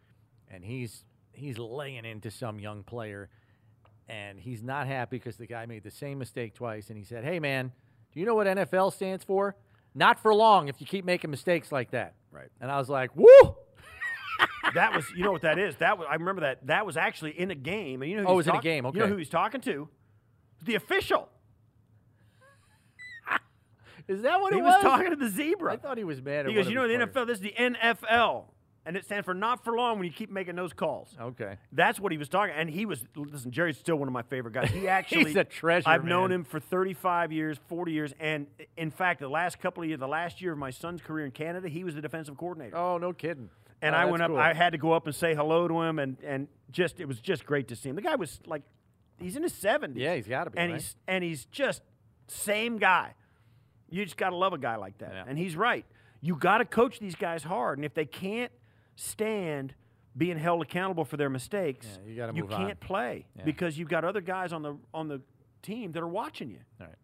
and 0.50 0.66
he's 0.66 1.06
he's 1.34 1.58
laying 1.58 2.06
into 2.06 2.32
some 2.32 2.60
young 2.60 2.84
player, 2.84 3.30
and 4.10 4.40
he's 4.40 4.64
not 4.64 4.88
happy 4.88 5.18
because 5.18 5.38
the 5.38 5.48
guy 5.48 5.66
made 5.66 5.84
the 5.84 5.92
same 5.92 6.20
mistake 6.20 6.54
twice, 6.54 6.90
and 6.90 6.98
he 6.98 7.04
said, 7.04 7.24
"Hey 7.24 7.40
man, 7.40 7.72
do 8.14 8.20
you 8.20 8.26
know 8.26 8.36
what 8.36 8.48
NFL 8.48 8.92
stands 8.94 9.24
for? 9.24 9.56
Not 9.94 10.20
for 10.20 10.34
long 10.34 10.68
if 10.70 10.80
you 10.80 10.88
keep 10.88 11.06
making 11.06 11.30
mistakes 11.32 11.72
like 11.72 11.92
that." 11.92 12.14
Right. 12.32 12.50
And 12.60 12.72
I 12.72 12.78
was 12.78 12.90
like, 12.90 13.16
"Woo!" 13.16 13.26
that 14.74 14.96
was, 14.96 15.06
you 15.16 15.24
know 15.24 15.32
what 15.32 15.42
that 15.44 15.60
is? 15.60 15.76
That 15.78 15.98
was, 15.98 16.08
I 16.10 16.16
remember 16.16 16.42
that. 16.42 16.66
That 16.68 16.86
was 16.86 16.98
actually 16.98 17.38
in 17.40 17.52
a 17.52 17.56
game, 17.56 18.02
and 18.02 18.10
you 18.10 18.18
know, 18.18 18.24
who 18.24 18.30
Oh, 18.30 18.34
it 18.34 18.38
was 18.38 18.48
in 18.48 18.52
a 18.52 18.54
talk- 18.56 18.64
game, 18.64 18.86
You 18.94 19.00
know 19.00 19.08
who 19.08 19.18
he's 19.18 19.30
talking 19.30 19.62
to? 19.62 19.88
The 20.64 20.76
official. 20.76 21.28
Is 24.08 24.24
that 24.24 24.42
what 24.42 24.52
He 24.54 24.60
it 24.60 24.64
was 24.64 24.74
was? 24.76 24.84
talking 24.84 25.10
to 25.12 25.16
the 25.16 25.30
zebra. 25.30 25.74
I 25.74 25.78
thought 25.78 25.98
he 25.98 26.04
was 26.04 26.22
mad 26.22 26.46
at 26.46 26.50
He 26.50 26.56
goes, 26.56 26.68
you 26.68 26.76
know, 26.76 26.88
the 26.88 26.96
players." 26.96 27.10
NFL. 27.10 27.28
This 27.28 27.38
is 27.38 27.42
the 27.44 27.54
NFL, 27.58 28.46
and 28.86 28.96
it 28.98 29.06
stands 29.06 29.26
for 29.26 29.34
not 29.34 29.64
for 29.64 29.76
long 29.76 29.98
when 30.00 30.08
you 30.08 30.14
keep 30.14 30.30
making 30.32 30.56
those 30.56 30.74
calls. 30.74 31.16
Okay. 31.20 31.58
That's 31.72 32.00
what 32.00 32.12
he 32.12 32.18
was 32.18 32.30
talking. 32.30 32.54
And 32.56 32.70
he 32.70 32.86
was 32.86 33.04
listen. 33.16 33.52
Jerry's 33.52 33.78
still 33.78 33.96
one 33.98 34.08
of 34.08 34.14
my 34.14 34.24
favorite 34.24 34.54
guys. 34.54 34.72
He 34.72 34.88
actually, 35.00 35.26
He's 35.26 35.36
a 35.36 35.44
treasure, 35.44 35.88
I've 35.88 36.04
known 36.06 36.32
him 36.32 36.44
for 36.44 36.60
35 36.60 37.32
years, 37.32 37.60
40 37.68 37.92
years, 37.92 38.14
and 38.20 38.48
in 38.78 38.90
fact, 38.92 39.20
the 39.20 39.30
last 39.30 39.60
couple 39.60 39.84
of 39.84 39.90
years, 39.90 40.00
the 40.00 40.08
last 40.08 40.42
year 40.42 40.52
of 40.54 40.58
my 40.58 40.72
son's 40.72 41.02
career 41.02 41.26
in 41.26 41.32
Canada, 41.32 41.70
he 41.70 41.84
was 41.84 41.96
the 41.96 42.02
defensive 42.02 42.38
coordinator. 42.38 42.76
Oh, 42.76 42.98
no 42.98 43.14
kidding. 43.14 43.50
and 43.82 43.94
Oh, 43.96 43.98
I 44.00 44.06
went 44.06 44.24
up. 44.24 44.30
cool. 44.30 44.38
I 44.40 44.54
had 44.54 44.72
to 44.72 44.78
go 44.80 44.94
up 44.94 45.06
and 45.06 45.16
say 45.16 45.36
hello 45.36 45.68
to 45.68 45.82
him, 45.82 46.00
and 46.00 46.18
and 46.24 46.48
just 46.72 47.00
it 47.00 47.06
was 47.08 47.20
just 47.20 47.46
great 47.46 47.68
to 47.68 47.76
see 47.76 47.90
him. 47.90 47.96
The 47.96 48.02
guy 48.02 48.16
was 48.16 48.40
like, 48.48 48.64
he's 49.20 49.36
in 49.36 49.44
his 49.44 49.54
70s. 49.54 49.94
Yeah, 49.96 50.16
he's 50.16 50.28
gotta 50.28 50.50
be, 50.50 50.58
And 50.58 50.72
right? 50.72 50.82
he's 50.82 50.96
and 51.08 51.24
he's 51.24 51.46
just 51.46 51.82
same 52.28 52.78
guy. 52.78 53.14
You 53.90 54.06
just 54.06 54.18
gotta 54.18 54.36
love 54.38 54.54
a 54.54 54.58
guy 54.58 54.78
like 54.78 54.98
that. 55.00 55.12
Yeah. 55.14 55.24
And 55.28 55.38
he's 55.38 55.56
right. 55.56 55.86
You 56.24 56.36
got 56.36 56.60
to 56.60 56.66
coach 56.66 57.00
these 57.00 57.16
guys 57.16 57.44
hard, 57.44 57.78
and 57.80 57.84
if 57.86 57.94
they 57.96 58.06
can't 58.06 58.52
stand 58.96 59.74
being 60.18 60.38
held 60.38 60.62
accountable 60.62 61.06
for 61.06 61.18
their 61.18 61.30
mistakes, 61.30 61.88
Yeah, 62.04 62.10
you 62.10 62.16
gotta 62.18 62.34
you 62.36 62.44
move 62.44 62.52
can't 62.52 62.80
play 62.80 63.26
Yeah. 63.38 63.46
because 63.46 63.78
you've 63.78 63.90
got 63.90 64.04
other 64.04 64.22
guys 64.22 64.52
on 64.52 64.62
the 64.62 64.78
on 64.94 65.08
the 65.08 65.22
team 65.62 65.92
that 65.94 66.02
are 66.04 66.08
watching 66.08 66.50
you. 66.50 66.60
All 66.80 66.88
right. 66.88 66.96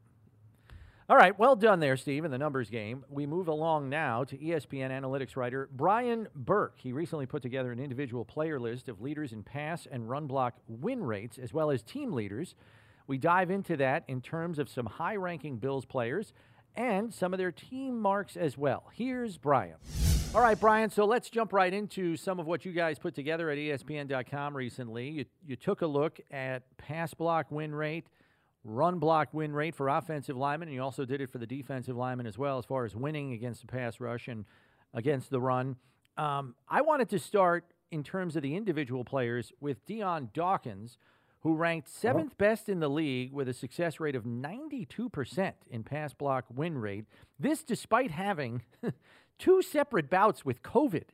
All 1.10 1.16
right, 1.16 1.40
well 1.40 1.56
done 1.56 1.80
there, 1.80 1.96
Steve, 1.96 2.26
in 2.26 2.32
the 2.32 2.38
numbers 2.38 2.70
game. 2.70 3.06
We 3.10 3.26
move 3.26 3.48
along 3.48 3.88
now 3.88 4.26
to 4.26 4.38
ESPN 4.38 4.92
analytics 4.92 5.38
writer 5.38 5.70
Brian 5.72 6.28
Burke. 6.36 6.74
He 6.80 6.92
recently 6.92 7.26
put 7.26 7.42
together 7.42 7.72
an 7.72 7.80
individual 7.80 8.26
player 8.26 8.60
list 8.60 8.90
of 8.90 9.00
leaders 9.00 9.32
in 9.32 9.42
pass 9.42 9.88
and 9.90 10.10
run 10.10 10.28
block 10.28 10.56
win 10.68 11.02
rates, 11.02 11.38
as 11.38 11.54
well 11.54 11.72
as 11.72 11.82
team 11.82 12.12
leaders. 12.12 12.56
We 13.08 13.18
dive 13.18 13.50
into 13.50 13.78
that 13.78 14.04
in 14.10 14.20
terms 14.20 14.60
of 14.60 14.68
some 14.68 14.86
high 14.86 15.16
ranking 15.16 15.60
Bills 15.60 15.86
players 15.86 16.34
and 16.76 17.14
some 17.14 17.34
of 17.34 17.38
their 17.38 17.54
team 17.54 18.02
marks 18.02 18.36
as 18.36 18.58
well. 18.58 18.90
Here's 18.92 19.38
Brian. 19.38 19.78
All 20.36 20.44
right, 20.44 20.60
Brian, 20.60 20.90
so 20.90 21.06
let's 21.06 21.30
jump 21.30 21.52
right 21.52 21.74
into 21.74 22.16
some 22.16 22.40
of 22.40 22.46
what 22.46 22.64
you 22.64 22.72
guys 22.72 23.00
put 23.00 23.16
together 23.16 23.50
at 23.50 23.58
ESPN.com 23.58 24.56
recently. 24.56 25.10
You, 25.10 25.26
you 25.48 25.56
took 25.56 25.82
a 25.82 25.88
look 25.88 26.20
at 26.30 26.64
pass 26.78 27.14
block 27.14 27.50
win 27.50 27.74
rate, 27.74 28.06
run 28.64 29.00
block 29.00 29.30
win 29.34 29.54
rate 29.54 29.74
for 29.74 29.88
offensive 29.90 30.38
linemen, 30.38 30.68
and 30.68 30.76
you 30.76 30.84
also 30.84 31.06
did 31.06 31.22
it 31.22 31.32
for 31.32 31.40
the 31.40 31.48
defensive 31.48 31.96
linemen 31.96 32.28
as 32.28 32.38
well, 32.38 32.60
as 32.60 32.66
far 32.66 32.86
as 32.86 32.96
winning 32.96 33.34
against 33.34 33.62
the 33.62 33.68
pass 33.68 34.00
rush 34.00 34.28
and 34.28 34.46
against 34.94 35.32
the 35.32 35.40
run. 35.40 35.78
Um, 36.18 36.56
I 36.70 36.82
wanted 36.82 37.10
to 37.10 37.20
start 37.20 37.66
in 37.90 38.04
terms 38.04 38.36
of 38.36 38.44
the 38.44 38.56
individual 38.56 39.06
players 39.06 39.54
with 39.60 39.84
Dion 39.86 40.30
Dawkins, 40.34 40.98
who 41.42 41.56
ranked 41.56 41.88
seventh 41.88 42.38
best 42.38 42.68
in 42.68 42.80
the 42.80 42.90
league 42.90 43.32
with 43.32 43.48
a 43.48 43.54
success 43.54 44.00
rate 44.00 44.16
of 44.16 44.24
92% 44.24 45.54
in 45.70 45.84
pass 45.84 46.14
block 46.14 46.46
win 46.54 46.78
rate. 46.78 47.06
This 47.40 47.64
despite 47.64 48.12
having 48.12 48.64
two 49.38 49.62
separate 49.62 50.10
bouts 50.10 50.46
with 50.46 50.64
COVID 50.64 51.06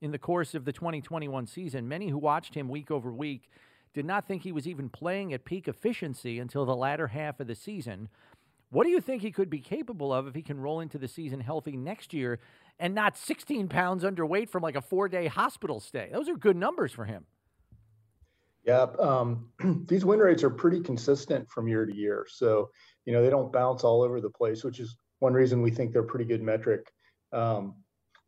in 0.00 0.12
the 0.12 0.18
course 0.18 0.54
of 0.54 0.64
the 0.64 0.72
2021 0.72 1.46
season. 1.46 1.88
Many 1.88 2.08
who 2.08 2.18
watched 2.18 2.54
him 2.54 2.68
week 2.68 2.90
over 2.90 3.12
week 3.12 3.48
did 3.94 4.04
not 4.04 4.26
think 4.26 4.42
he 4.42 4.52
was 4.52 4.66
even 4.66 4.88
playing 4.88 5.32
at 5.32 5.44
peak 5.44 5.68
efficiency 5.68 6.38
until 6.38 6.64
the 6.64 6.76
latter 6.76 7.08
half 7.08 7.40
of 7.40 7.46
the 7.46 7.54
season. 7.54 8.08
What 8.70 8.84
do 8.84 8.90
you 8.90 9.00
think 9.00 9.20
he 9.20 9.30
could 9.30 9.50
be 9.50 9.60
capable 9.60 10.12
of 10.12 10.26
if 10.26 10.34
he 10.34 10.42
can 10.42 10.58
roll 10.58 10.80
into 10.80 10.96
the 10.96 11.08
season 11.08 11.40
healthy 11.40 11.76
next 11.76 12.14
year 12.14 12.40
and 12.78 12.94
not 12.94 13.18
16 13.18 13.68
pounds 13.68 14.02
underweight 14.02 14.48
from 14.48 14.62
like 14.62 14.76
a 14.76 14.80
four 14.80 15.08
day 15.08 15.26
hospital 15.26 15.78
stay? 15.78 16.08
Those 16.10 16.28
are 16.28 16.36
good 16.36 16.56
numbers 16.56 16.92
for 16.92 17.04
him. 17.04 17.26
Yeah, 18.64 18.86
um, 18.98 19.50
these 19.88 20.04
win 20.04 20.20
rates 20.20 20.42
are 20.42 20.50
pretty 20.50 20.80
consistent 20.80 21.50
from 21.50 21.68
year 21.68 21.84
to 21.84 21.94
year. 21.94 22.26
So, 22.28 22.70
you 23.04 23.12
know, 23.12 23.22
they 23.22 23.30
don't 23.30 23.52
bounce 23.52 23.84
all 23.84 24.02
over 24.02 24.20
the 24.20 24.30
place, 24.30 24.64
which 24.64 24.80
is 24.80 24.96
one 25.18 25.34
reason 25.34 25.62
we 25.62 25.70
think 25.70 25.92
they're 25.92 26.02
a 26.02 26.06
pretty 26.06 26.24
good 26.24 26.42
metric. 26.42 26.92
Um, 27.32 27.76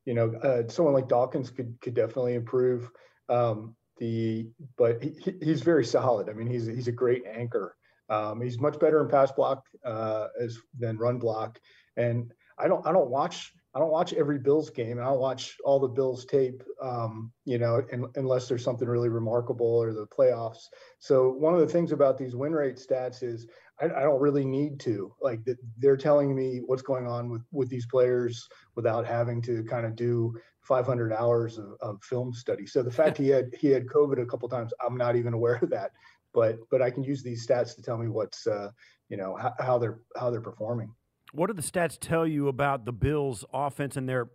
you 0.04 0.14
know, 0.14 0.34
uh, 0.34 0.68
someone 0.68 0.94
like 0.94 1.08
Dawkins 1.08 1.50
could 1.50 1.76
could 1.80 1.94
definitely 1.94 2.34
improve. 2.34 2.90
Um, 3.28 3.74
the 3.98 4.48
but 4.76 5.02
he, 5.02 5.10
he- 5.22 5.38
he's 5.40 5.62
very 5.62 5.84
solid. 5.84 6.28
I 6.28 6.32
mean, 6.32 6.46
he's 6.48 6.66
he's 6.66 6.88
a 6.88 6.92
great 6.92 7.24
anchor. 7.26 7.76
Um, 8.10 8.40
he's 8.40 8.60
much 8.60 8.78
better 8.78 9.00
in 9.00 9.08
pass 9.08 9.32
block 9.32 9.66
uh, 9.84 10.28
as 10.40 10.58
than 10.78 10.98
run 10.98 11.18
block. 11.18 11.58
And 11.96 12.32
I 12.58 12.68
don't 12.68 12.86
I 12.86 12.92
don't 12.92 13.08
watch 13.10 13.52
I 13.74 13.78
don't 13.80 13.90
watch 13.90 14.12
every 14.12 14.38
Bills 14.38 14.70
game. 14.70 15.00
I 15.00 15.04
don't 15.04 15.18
watch 15.18 15.56
all 15.64 15.80
the 15.80 15.88
Bills 15.88 16.24
tape. 16.26 16.62
Um, 16.82 17.32
you 17.44 17.58
know, 17.58 17.82
un 17.92 18.06
unless 18.16 18.48
there's 18.48 18.62
something 18.64 18.86
really 18.88 19.08
remarkable 19.08 19.66
or 19.66 19.92
the 19.92 20.06
playoffs. 20.06 20.68
So 20.98 21.30
one 21.30 21.54
of 21.54 21.60
the 21.60 21.66
things 21.66 21.92
about 21.92 22.18
these 22.18 22.36
win 22.36 22.52
rate 22.52 22.76
stats 22.76 23.22
is 23.22 23.46
I, 23.80 23.86
I 23.86 24.02
don't 24.02 24.20
really 24.20 24.44
need 24.44 24.80
to 24.80 25.12
like 25.20 25.40
they're 25.78 25.96
telling 25.96 26.34
me 26.34 26.60
what's 26.64 26.82
going 26.82 27.06
on 27.06 27.28
with 27.30 27.42
with 27.52 27.68
these 27.68 27.86
players 27.86 28.48
without 28.74 29.06
having 29.06 29.42
to 29.42 29.64
kind 29.64 29.86
of 29.86 29.96
do 29.96 30.34
500 30.62 31.12
hours 31.12 31.58
of, 31.58 31.74
of 31.80 32.02
film 32.02 32.32
study. 32.32 32.66
So 32.66 32.82
the 32.82 32.90
fact 32.90 33.18
he 33.18 33.28
had 33.28 33.50
he 33.58 33.68
had 33.68 33.86
COVID 33.86 34.20
a 34.20 34.26
couple 34.26 34.48
times, 34.48 34.72
I'm 34.84 34.96
not 34.96 35.16
even 35.16 35.34
aware 35.34 35.56
of 35.62 35.70
that. 35.70 35.92
But 36.32 36.58
but 36.70 36.82
I 36.82 36.90
can 36.90 37.04
use 37.04 37.22
these 37.22 37.46
stats 37.46 37.74
to 37.76 37.82
tell 37.82 37.96
me 37.96 38.08
what's 38.08 38.46
uh, 38.46 38.70
you 39.08 39.16
know 39.16 39.36
how, 39.36 39.54
how 39.58 39.78
they're 39.78 40.00
how 40.16 40.30
they're 40.30 40.40
performing. 40.40 40.92
What 41.32 41.48
do 41.48 41.52
the 41.52 41.62
stats 41.62 41.98
tell 41.98 42.26
you 42.26 42.48
about 42.48 42.84
the 42.84 42.92
Bills' 42.92 43.44
offense 43.52 43.96
and 43.96 44.08
their? 44.08 44.28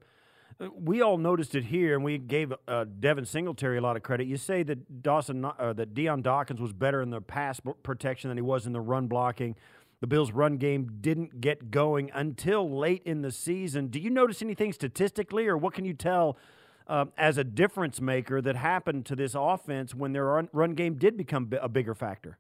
We 0.78 1.02
all 1.02 1.18
noticed 1.18 1.56
it 1.56 1.64
here, 1.64 1.96
and 1.96 2.04
we 2.04 2.18
gave 2.18 2.54
uh, 2.68 2.86
Devin 3.00 3.26
Singletary 3.26 3.78
a 3.78 3.82
lot 3.82 3.96
of 3.96 4.04
credit. 4.04 4.28
You 4.28 4.36
say 4.36 4.62
that 4.64 5.02
Dawson, 5.02 5.46
uh, 5.46 5.72
that 5.74 5.94
Dion 5.94 6.22
Dawkins 6.22 6.60
was 6.60 6.74
better 6.74 7.02
in 7.02 7.12
the 7.12 7.22
pass 7.22 7.62
protection 7.82 8.30
than 8.30 8.38
he 8.38 8.42
was 8.42 8.66
in 8.66 8.74
the 8.74 8.82
run 8.82 9.08
blocking. 9.08 9.56
The 10.02 10.08
Bills' 10.08 10.34
run 10.34 10.58
game 10.58 10.98
didn't 11.00 11.40
get 11.40 11.72
going 11.72 12.12
until 12.14 12.70
late 12.70 13.04
in 13.06 13.22
the 13.22 13.32
season. 13.32 13.88
Do 13.88 14.00
you 14.00 14.10
notice 14.10 14.42
anything 14.42 14.74
statistically, 14.74 15.48
or 15.48 15.58
what 15.58 15.74
can 15.74 15.86
you 15.86 15.94
tell 15.94 16.38
uh, 16.88 17.06
as 17.18 17.38
a 17.38 17.46
difference 17.46 18.02
maker 18.02 18.42
that 18.42 18.58
happened 18.58 19.06
to 19.06 19.16
this 19.16 19.36
offense 19.38 19.96
when 19.96 20.12
their 20.12 20.26
run 20.52 20.74
game 20.74 20.96
did 20.96 21.16
become 21.16 21.50
a 21.62 21.70
bigger 21.70 21.96
factor? 21.96 22.38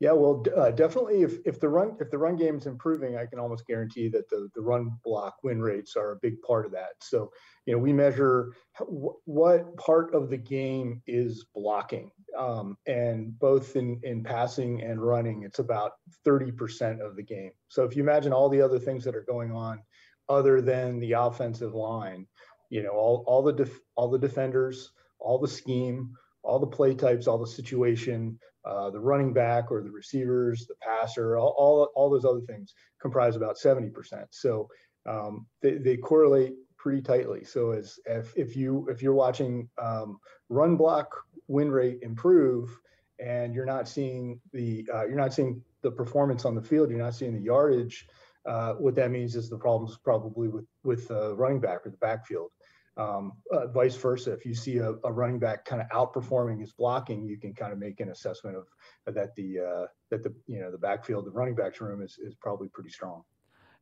Yeah, 0.00 0.12
well, 0.12 0.44
uh, 0.56 0.70
definitely. 0.70 1.22
If 1.22 1.38
if 1.44 1.58
the 1.58 1.68
run 1.68 1.96
if 2.00 2.10
the 2.10 2.18
run 2.18 2.36
game 2.36 2.56
is 2.56 2.66
improving, 2.66 3.16
I 3.16 3.26
can 3.26 3.40
almost 3.40 3.66
guarantee 3.66 4.08
that 4.10 4.28
the 4.28 4.48
the 4.54 4.60
run 4.60 4.90
block 5.02 5.34
win 5.42 5.60
rates 5.60 5.96
are 5.96 6.12
a 6.12 6.18
big 6.22 6.40
part 6.42 6.66
of 6.66 6.72
that. 6.72 6.90
So, 7.02 7.32
you 7.66 7.72
know, 7.72 7.80
we 7.80 7.92
measure 7.92 8.52
wh- 8.78 9.18
what 9.26 9.76
part 9.76 10.14
of 10.14 10.30
the 10.30 10.36
game 10.36 11.02
is 11.08 11.44
blocking, 11.52 12.12
um, 12.36 12.76
and 12.86 13.36
both 13.40 13.74
in 13.74 14.00
in 14.04 14.22
passing 14.22 14.82
and 14.82 15.02
running, 15.04 15.42
it's 15.42 15.58
about 15.58 15.92
thirty 16.24 16.52
percent 16.52 17.02
of 17.02 17.16
the 17.16 17.24
game. 17.24 17.50
So, 17.66 17.82
if 17.82 17.96
you 17.96 18.02
imagine 18.04 18.32
all 18.32 18.48
the 18.48 18.62
other 18.62 18.78
things 18.78 19.02
that 19.02 19.16
are 19.16 19.24
going 19.24 19.50
on, 19.50 19.82
other 20.28 20.60
than 20.60 21.00
the 21.00 21.12
offensive 21.12 21.74
line, 21.74 22.26
you 22.70 22.82
know, 22.82 22.90
all 22.92 23.24
all 23.26 23.42
the 23.42 23.52
def, 23.52 23.80
all 23.96 24.10
the 24.10 24.18
defenders, 24.18 24.92
all 25.18 25.38
the 25.38 25.48
scheme, 25.48 26.12
all 26.42 26.58
the 26.58 26.66
play 26.66 26.94
types, 26.94 27.26
all 27.26 27.38
the 27.38 27.46
situation 27.46 28.38
uh, 28.68 28.90
the 28.90 29.00
running 29.00 29.32
back 29.32 29.70
or 29.70 29.82
the 29.82 29.90
receivers, 29.90 30.66
the 30.66 30.74
passer, 30.82 31.38
all, 31.38 31.54
all, 31.56 31.88
all 31.94 32.10
those 32.10 32.24
other 32.24 32.42
things 32.42 32.74
comprise 33.00 33.34
about 33.34 33.56
70%. 33.56 33.92
So 34.30 34.68
um, 35.08 35.46
they, 35.62 35.78
they 35.78 35.96
correlate 35.96 36.54
pretty 36.76 37.00
tightly. 37.00 37.44
So 37.44 37.72
as 37.72 37.98
if, 38.06 38.32
if 38.36 38.56
you 38.56 38.86
if 38.88 39.02
you're 39.02 39.14
watching 39.14 39.68
um, 39.82 40.18
run 40.48 40.76
block 40.76 41.14
win 41.48 41.70
rate 41.70 41.98
improve 42.02 42.78
and 43.18 43.54
you're 43.54 43.66
not 43.66 43.88
seeing 43.88 44.40
the 44.52 44.88
uh, 44.94 45.06
you're 45.06 45.16
not 45.16 45.34
seeing 45.34 45.62
the 45.82 45.90
performance 45.90 46.44
on 46.44 46.54
the 46.54 46.62
field, 46.62 46.90
you're 46.90 46.98
not 46.98 47.14
seeing 47.14 47.34
the 47.34 47.40
yardage. 47.40 48.06
Uh, 48.46 48.74
what 48.74 48.94
that 48.94 49.10
means 49.10 49.34
is 49.34 49.50
the 49.50 49.58
problem's 49.58 49.98
probably 49.98 50.48
with 50.48 50.66
with 50.84 51.08
the 51.08 51.34
running 51.36 51.60
back 51.60 51.80
or 51.84 51.90
the 51.90 51.96
backfield. 51.98 52.50
Um, 52.98 53.32
uh, 53.52 53.68
vice 53.68 53.94
versa, 53.94 54.32
if 54.32 54.44
you 54.44 54.54
see 54.54 54.78
a, 54.78 54.94
a 55.04 55.12
running 55.12 55.38
back 55.38 55.64
kind 55.64 55.80
of 55.80 55.88
outperforming 55.90 56.60
his 56.60 56.72
blocking, 56.72 57.24
you 57.24 57.38
can 57.38 57.54
kind 57.54 57.72
of 57.72 57.78
make 57.78 58.00
an 58.00 58.10
assessment 58.10 58.56
of, 58.56 58.66
of 59.06 59.14
that 59.14 59.36
the 59.36 59.60
uh, 59.60 59.86
that 60.10 60.24
the 60.24 60.34
you 60.46 60.60
know 60.60 60.72
the 60.72 60.78
backfield, 60.78 61.24
the 61.24 61.30
running 61.30 61.54
backs 61.54 61.80
room 61.80 62.02
is 62.02 62.18
is 62.20 62.34
probably 62.34 62.68
pretty 62.68 62.90
strong. 62.90 63.22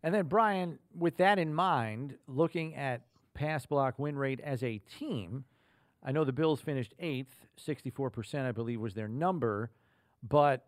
And 0.02 0.14
then, 0.14 0.26
Brian, 0.26 0.79
with 0.94 1.16
that 1.16 1.38
in 1.38 1.52
mind, 1.52 2.16
looking 2.29 2.74
at 2.74 3.02
pass 3.33 3.64
block 3.64 3.98
win 3.98 4.16
rate 4.16 4.40
as 4.40 4.62
a 4.62 4.79
team, 4.79 5.44
I 6.05 6.12
know 6.12 6.24
the 6.24 6.33
Bills 6.33 6.61
finished 6.61 6.94
eighth, 6.98 7.46
64%, 7.59 8.46
I 8.46 8.52
believe, 8.52 8.81
was 8.81 8.94
their 8.94 9.09
number. 9.09 9.70
But 10.22 10.66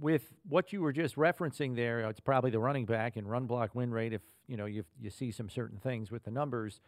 with 0.00 0.34
what 0.48 0.72
you 0.72 0.80
were 0.80 0.92
just 0.92 1.16
referencing 1.16 1.76
there, 1.76 2.00
it's 2.00 2.20
probably 2.20 2.50
the 2.50 2.58
running 2.58 2.84
back 2.84 3.16
and 3.16 3.30
run 3.30 3.46
block 3.46 3.74
win 3.74 3.90
rate. 3.90 4.12
If 4.12 4.22
you 4.46 4.56
know 4.56 4.66
you 4.66 4.84
you 5.00 5.10
see 5.10 5.30
some 5.30 5.48
certain 5.48 5.78
things 5.78 6.10
with 6.10 6.24
the 6.24 6.30
numbers, 6.30 6.80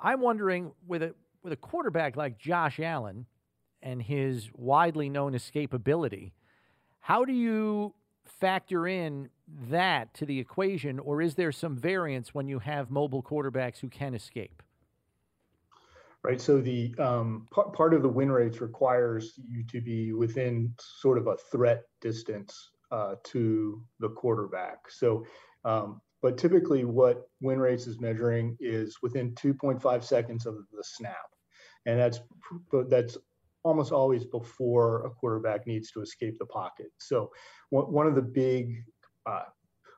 I'm 0.00 0.20
wondering 0.20 0.72
with 0.86 1.02
a 1.02 1.14
with 1.42 1.52
a 1.52 1.56
quarterback 1.56 2.16
like 2.16 2.38
Josh 2.38 2.80
Allen 2.80 3.26
and 3.82 4.02
his 4.02 4.50
widely 4.54 5.08
known 5.08 5.32
escapability, 5.32 6.32
how 7.00 7.24
do 7.24 7.32
you 7.32 7.94
factor 8.26 8.86
in 8.86 9.28
that 9.70 10.12
to 10.14 10.26
the 10.26 10.38
equation, 10.38 10.98
or 10.98 11.22
is 11.22 11.34
there 11.34 11.52
some 11.52 11.76
variance 11.76 12.34
when 12.34 12.48
you 12.48 12.58
have 12.58 12.90
mobile 12.90 13.22
quarterbacks 13.22 13.78
who 13.78 13.88
can 13.88 14.14
escape? 14.14 14.62
Right. 16.24 16.40
So 16.40 16.60
the 16.60 16.92
um, 16.98 17.46
part, 17.52 17.72
part 17.72 17.94
of 17.94 18.02
the 18.02 18.08
win 18.08 18.32
rates 18.32 18.60
requires 18.60 19.38
you 19.48 19.62
to 19.68 19.80
be 19.80 20.12
within 20.12 20.74
sort 20.80 21.18
of 21.18 21.28
a 21.28 21.36
threat 21.36 21.84
distance 22.00 22.70
uh, 22.90 23.14
to 23.24 23.80
the 24.00 24.08
quarterback. 24.08 24.90
So, 24.90 25.24
um, 25.64 26.00
but 26.22 26.38
typically, 26.38 26.84
what 26.84 27.28
win 27.40 27.58
rates 27.58 27.86
is 27.86 28.00
measuring 28.00 28.56
is 28.60 28.98
within 29.02 29.32
2.5 29.34 30.04
seconds 30.04 30.46
of 30.46 30.56
the 30.72 30.82
snap, 30.82 31.16
and 31.84 31.98
that's 31.98 32.20
that's 32.88 33.16
almost 33.62 33.92
always 33.92 34.24
before 34.24 35.04
a 35.06 35.10
quarterback 35.10 35.66
needs 35.66 35.90
to 35.90 36.00
escape 36.00 36.38
the 36.38 36.46
pocket. 36.46 36.86
So, 36.98 37.30
one, 37.70 38.06
of 38.06 38.14
the 38.14 38.22
big 38.22 38.84
uh, 39.26 39.42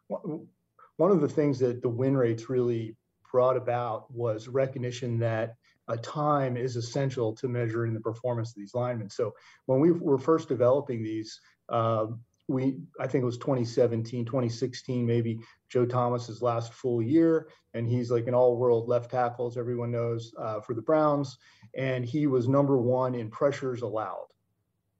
one 0.08 1.10
of 1.10 1.20
the 1.20 1.28
things 1.28 1.58
that 1.60 1.82
the 1.82 1.88
win 1.88 2.16
rates 2.16 2.50
really 2.50 2.96
brought 3.30 3.56
about 3.56 4.12
was 4.12 4.48
recognition 4.48 5.18
that 5.18 5.54
a 5.88 5.96
time 5.96 6.56
is 6.56 6.76
essential 6.76 7.34
to 7.34 7.48
measuring 7.48 7.94
the 7.94 8.00
performance 8.00 8.50
of 8.50 8.56
these 8.56 8.74
linemen. 8.74 9.08
So 9.08 9.34
when 9.66 9.80
we 9.80 9.90
were 9.90 10.18
first 10.18 10.48
developing 10.48 11.02
these, 11.02 11.40
uh, 11.68 12.06
we 12.48 12.78
I 12.98 13.06
think 13.06 13.22
it 13.22 13.26
was 13.26 13.38
2017, 13.38 14.24
2016, 14.24 15.06
maybe 15.06 15.38
Joe 15.68 15.86
Thomas's 15.86 16.42
last 16.42 16.72
full 16.72 17.02
year, 17.02 17.48
and 17.74 17.86
he's 17.86 18.10
like 18.10 18.26
an 18.26 18.34
all-world 18.34 18.88
left 18.88 19.10
tackle, 19.10 19.46
as 19.46 19.56
everyone 19.56 19.90
knows, 19.90 20.32
uh, 20.38 20.60
for 20.60 20.74
the 20.74 20.82
Browns, 20.82 21.36
and 21.76 22.04
he 22.04 22.26
was 22.26 22.48
number 22.48 22.78
one 22.78 23.14
in 23.14 23.30
pressures 23.30 23.82
allowed 23.82 24.26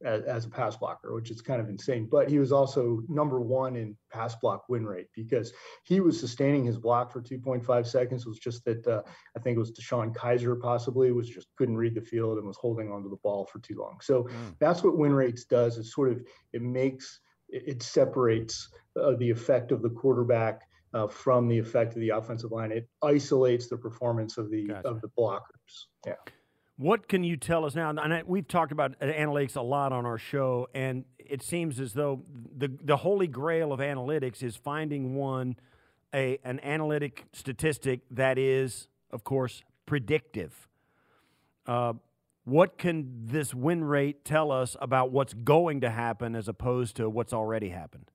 as, 0.05 0.23
as, 0.25 0.45
a 0.45 0.51
pass 0.51 0.77
blocker, 0.77 1.15
which 1.15 1.31
is 1.31 1.41
kind 1.41 1.61
of 1.61 1.69
insane. 1.69 2.07
But 2.11 2.29
he 2.29 2.39
was 2.39 2.53
also 2.53 3.03
number 3.09 3.41
one 3.41 3.77
in 3.77 3.97
pass 4.13 4.37
block 4.37 4.69
win 4.69 4.87
rate 4.87 5.09
because 5.15 5.53
he 5.85 6.01
was 6.01 6.21
sustaining 6.21 6.65
his 6.65 6.77
block 6.77 7.11
for 7.11 7.23
2.5 7.23 7.87
seconds. 7.87 8.23
It 8.23 8.29
was 8.29 8.39
just 8.39 8.65
that 8.67 8.87
uh, 8.87 9.03
I 9.37 9.41
think 9.41 9.57
it 9.57 9.61
was 9.61 9.73
DeShone 9.73 10.15
Kizer 10.15 10.61
possibly 10.61 11.11
was 11.13 11.29
just 11.29 11.49
couldn't 11.57 11.79
read 11.79 11.95
the 11.95 12.03
field 12.03 12.37
and 12.39 12.47
was 12.47 12.59
holding 12.59 12.93
onto 12.93 13.11
the 13.11 13.17
ball 13.17 13.47
for 13.47 13.59
too 13.61 13.77
long. 13.79 13.99
So 14.03 14.25
mm. 14.25 14.55
that's 14.61 14.85
what 14.85 14.99
win 14.99 15.15
rates 15.15 15.45
does. 15.45 15.79
It 15.79 15.85
sort 15.85 16.11
of 16.11 16.21
it 16.53 16.63
makes 16.63 17.21
it, 17.49 17.83
separates 17.83 18.69
uh, 19.01 19.13
the 19.19 19.31
effect 19.31 19.73
of 19.73 19.83
the 19.83 19.91
quarterback. 19.91 20.63
Uh, 20.95 21.07
from 21.07 21.49
the 21.49 21.59
effect 21.59 21.95
of 21.95 22.01
the 22.01 22.09
offensive 22.09 22.51
line, 22.51 22.73
it 22.73 22.89
isolates 23.03 23.69
the 23.69 23.77
performance 23.77 24.39
of 24.39 24.51
the 24.51 24.69
gotcha. 24.69 24.89
of 24.89 25.03
the 25.03 25.09
blockers. 25.19 25.85
Yeah. 26.07 26.15
What 26.79 27.09
can 27.09 27.23
you 27.23 27.37
tell 27.37 27.67
us 27.67 27.75
now? 27.75 27.91
And 27.91 28.23
we've 28.27 28.49
talked 28.49 28.73
about 28.73 28.99
analytics 29.01 29.57
a 29.57 29.61
lot 29.61 29.93
on 29.93 30.07
our 30.07 30.17
show, 30.17 30.67
and 30.75 31.05
it 31.19 31.43
seems 31.43 31.79
as 31.79 31.93
though 31.93 32.23
the 32.57 32.71
the 32.83 32.97
holy 32.97 33.27
grail 33.27 33.73
of 33.73 33.81
analytics 33.81 34.43
is 34.43 34.57
finding 34.57 35.15
one 35.15 35.57
a 36.15 36.39
an 36.45 36.61
analytic 36.61 37.25
statistic 37.33 38.01
that 38.11 38.39
is, 38.39 38.89
of 39.11 39.25
course, 39.25 39.63
predictive. 39.87 40.69
Uh, 41.67 41.95
what 42.49 42.79
can 42.79 43.07
this 43.27 43.55
win 43.55 43.85
rate 43.85 44.25
tell 44.25 44.51
us 44.51 44.77
about 44.81 45.13
what's 45.13 45.35
going 45.35 45.83
to 45.83 45.91
happen 45.91 46.35
as 46.35 46.49
opposed 46.49 46.97
to 46.97 47.09
what's 47.09 47.33
already 47.33 47.69
happened? 47.69 48.11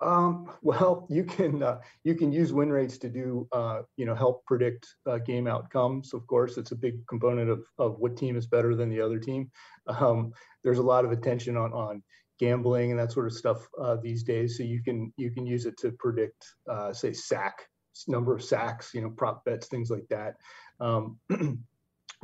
Um, 0.00 0.50
well, 0.62 1.06
you 1.08 1.24
can 1.24 1.62
uh, 1.62 1.80
you 2.02 2.14
can 2.14 2.32
use 2.32 2.52
win 2.52 2.70
rates 2.70 2.98
to 2.98 3.08
do 3.08 3.46
uh, 3.52 3.82
you 3.96 4.06
know 4.06 4.14
help 4.14 4.44
predict 4.44 4.86
uh, 5.06 5.18
game 5.18 5.46
outcomes. 5.46 6.12
Of 6.12 6.26
course, 6.26 6.56
it's 6.56 6.72
a 6.72 6.76
big 6.76 7.06
component 7.06 7.50
of 7.50 7.64
of 7.78 7.98
what 7.98 8.16
team 8.16 8.36
is 8.36 8.46
better 8.46 8.74
than 8.74 8.88
the 8.88 9.00
other 9.00 9.18
team. 9.18 9.50
Um, 9.86 10.32
there's 10.62 10.78
a 10.78 10.82
lot 10.82 11.04
of 11.04 11.12
attention 11.12 11.56
on 11.56 11.72
on 11.72 12.02
gambling 12.40 12.90
and 12.90 12.98
that 12.98 13.12
sort 13.12 13.26
of 13.26 13.32
stuff 13.32 13.68
uh, 13.80 13.96
these 14.02 14.24
days. 14.24 14.56
So 14.56 14.62
you 14.62 14.82
can 14.82 15.12
you 15.16 15.30
can 15.30 15.46
use 15.46 15.66
it 15.66 15.76
to 15.78 15.92
predict 15.92 16.44
uh, 16.68 16.92
say 16.92 17.12
sack 17.12 17.66
number 18.08 18.34
of 18.34 18.42
sacks, 18.42 18.90
you 18.92 19.00
know 19.00 19.10
prop 19.10 19.44
bets, 19.44 19.68
things 19.68 19.90
like 19.90 20.06
that. 20.10 20.34
Um, 20.80 21.18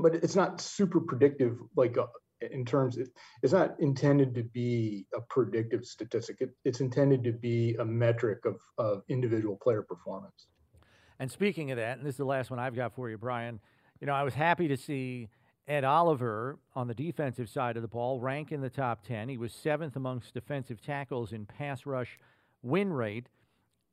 but 0.02 0.14
it's 0.14 0.36
not 0.36 0.60
super 0.60 1.00
predictive 1.00 1.58
like 1.76 1.96
uh, 1.98 2.06
in 2.40 2.64
terms 2.64 2.96
of, 2.96 3.08
it's 3.42 3.52
not 3.52 3.78
intended 3.80 4.34
to 4.34 4.42
be 4.42 5.06
a 5.14 5.20
predictive 5.20 5.84
statistic. 5.84 6.38
It, 6.40 6.50
it's 6.64 6.80
intended 6.80 7.22
to 7.24 7.32
be 7.32 7.76
a 7.78 7.84
metric 7.84 8.44
of, 8.44 8.60
of 8.78 9.02
individual 9.08 9.58
player 9.62 9.82
performance. 9.82 10.46
And 11.18 11.30
speaking 11.30 11.70
of 11.70 11.76
that, 11.76 11.98
and 11.98 12.06
this 12.06 12.14
is 12.14 12.18
the 12.18 12.24
last 12.24 12.50
one 12.50 12.58
I've 12.58 12.74
got 12.74 12.94
for 12.94 13.10
you, 13.10 13.18
Brian. 13.18 13.60
You 14.00 14.06
know, 14.06 14.14
I 14.14 14.22
was 14.22 14.32
happy 14.32 14.68
to 14.68 14.76
see 14.76 15.28
Ed 15.68 15.84
Oliver 15.84 16.58
on 16.74 16.88
the 16.88 16.94
defensive 16.94 17.50
side 17.50 17.76
of 17.76 17.82
the 17.82 17.88
ball 17.88 18.20
rank 18.20 18.52
in 18.52 18.62
the 18.62 18.70
top 18.70 19.04
10. 19.06 19.28
He 19.28 19.36
was 19.36 19.52
seventh 19.52 19.96
amongst 19.96 20.32
defensive 20.32 20.80
tackles 20.80 21.32
in 21.32 21.44
pass 21.44 21.84
rush 21.84 22.18
win 22.62 22.92
rate. 22.92 23.28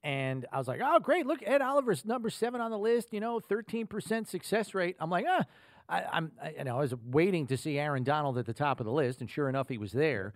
And 0.04 0.46
I 0.54 0.58
was 0.58 0.68
like, 0.68 0.80
oh, 0.82 1.00
great. 1.00 1.26
Look, 1.26 1.42
Ed 1.46 1.62
Oliver's 1.62 2.06
number 2.06 2.30
seven 2.30 2.62
on 2.62 2.72
the 2.72 2.78
list, 2.78 3.12
you 3.12 3.20
know, 3.20 3.42
13% 3.42 4.28
success 4.28 4.74
rate. 4.74 4.96
I'm 5.00 5.10
like, 5.10 5.26
ah, 5.28 5.44
I, 5.90 6.04
am 6.12 6.32
you 6.58 6.64
know, 6.66 6.78
I 6.78 6.82
was 6.82 6.94
waiting 7.06 7.48
to 7.48 7.58
see 7.58 7.80
Aaron 7.80 8.04
Donald 8.04 8.38
at 8.38 8.46
the 8.46 8.54
top 8.54 8.80
of 8.80 8.86
the 8.86 8.92
list, 8.92 9.22
and 9.22 9.30
sure 9.30 9.48
enough, 9.48 9.70
he 9.70 9.78
was 9.78 9.92
there. 9.92 10.34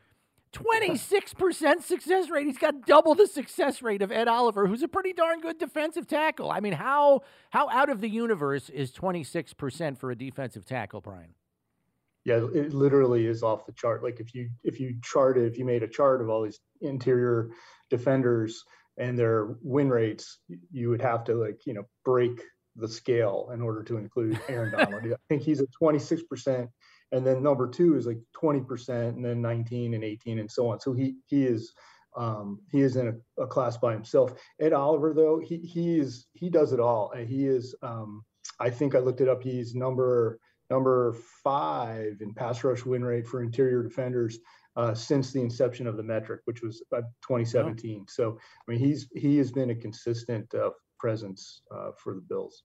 26% 0.53 1.81
success 1.81 2.29
rate. 2.29 2.45
He's 2.45 2.57
got 2.57 2.85
double 2.85 3.15
the 3.15 3.27
success 3.27 3.81
rate 3.81 4.01
of 4.01 4.11
Ed 4.11 4.27
Oliver, 4.27 4.67
who's 4.67 4.83
a 4.83 4.87
pretty 4.87 5.13
darn 5.13 5.39
good 5.39 5.57
defensive 5.57 6.07
tackle. 6.07 6.51
I 6.51 6.59
mean, 6.59 6.73
how 6.73 7.21
how 7.51 7.69
out 7.69 7.89
of 7.89 8.01
the 8.01 8.09
universe 8.09 8.69
is 8.69 8.91
26% 8.91 9.97
for 9.97 10.11
a 10.11 10.15
defensive 10.15 10.65
tackle, 10.65 10.99
Brian? 10.99 11.33
Yeah, 12.25 12.45
it 12.53 12.73
literally 12.73 13.25
is 13.25 13.43
off 13.43 13.65
the 13.65 13.71
chart. 13.71 14.03
Like 14.03 14.19
if 14.19 14.35
you 14.35 14.49
if 14.63 14.79
you 14.79 14.95
charted, 15.01 15.51
if 15.51 15.57
you 15.57 15.65
made 15.65 15.83
a 15.83 15.87
chart 15.87 16.21
of 16.21 16.29
all 16.29 16.43
these 16.43 16.59
interior 16.81 17.49
defenders 17.89 18.63
and 18.97 19.17
their 19.17 19.55
win 19.61 19.89
rates, 19.89 20.39
you 20.71 20.89
would 20.89 21.01
have 21.01 21.23
to 21.25 21.35
like, 21.35 21.65
you 21.65 21.73
know, 21.73 21.87
break 22.03 22.41
the 22.75 22.88
scale 22.88 23.49
in 23.53 23.62
order 23.62 23.84
to 23.84 23.97
include 23.97 24.39
Aaron 24.49 24.71
Donald. 24.71 25.03
I 25.05 25.15
think 25.29 25.41
he's 25.41 25.62
at 25.62 25.67
26%, 25.81 26.67
and 27.12 27.25
then 27.25 27.43
number 27.43 27.67
two 27.67 27.95
is 27.95 28.07
like 28.07 28.19
20%, 28.41 28.89
and 29.10 29.25
then 29.25 29.41
19 29.41 29.93
and 29.93 30.03
18 30.03 30.39
and 30.39 30.49
so 30.49 30.69
on. 30.69 30.79
So 30.79 30.93
he 30.93 31.15
he 31.27 31.45
is 31.45 31.73
um, 32.17 32.60
he 32.71 32.81
is 32.81 32.97
in 32.97 33.07
a, 33.07 33.43
a, 33.43 33.47
class 33.47 33.77
by 33.77 33.93
himself. 33.93 34.34
Ed 34.60 34.73
Oliver, 34.73 35.13
though, 35.13 35.39
he 35.39 35.57
he 35.57 35.97
is 35.97 36.27
he 36.34 36.49
does 36.49 36.73
it 36.73 36.79
all. 36.79 37.12
And 37.12 37.27
he 37.27 37.47
is 37.47 37.75
um, 37.81 38.23
I 38.60 38.69
think 38.69 38.95
I 38.95 38.99
looked 38.99 39.21
it 39.21 39.29
up. 39.29 39.41
He's 39.41 39.75
number 39.75 40.39
number 40.69 41.15
five 41.43 42.17
in 42.21 42.34
pass 42.34 42.63
rush 42.63 42.86
win 42.86 43.03
rate 43.03 43.27
for 43.27 43.41
interior 43.41 43.84
defenders. 43.84 44.39
Uh, 44.77 44.93
since 44.93 45.34
the 45.34 45.41
inception 45.41 45.86
of 45.86 45.97
the 45.97 46.03
metric, 46.03 46.39
which 46.45 46.62
was 46.62 46.81
uh, 46.95 47.01
2017. 47.27 48.05
So, 48.07 48.38
I 48.39 48.71
mean, 48.71 48.79
he's 48.79 49.05
he 49.13 49.38
has 49.38 49.51
been 49.51 49.71
a 49.71 49.75
consistent 49.75 50.47
uh, 50.55 50.69
presence 51.01 51.61
uh, 51.71 51.89
for 51.97 52.13
the 52.13 52.21
Bills. 52.21 52.63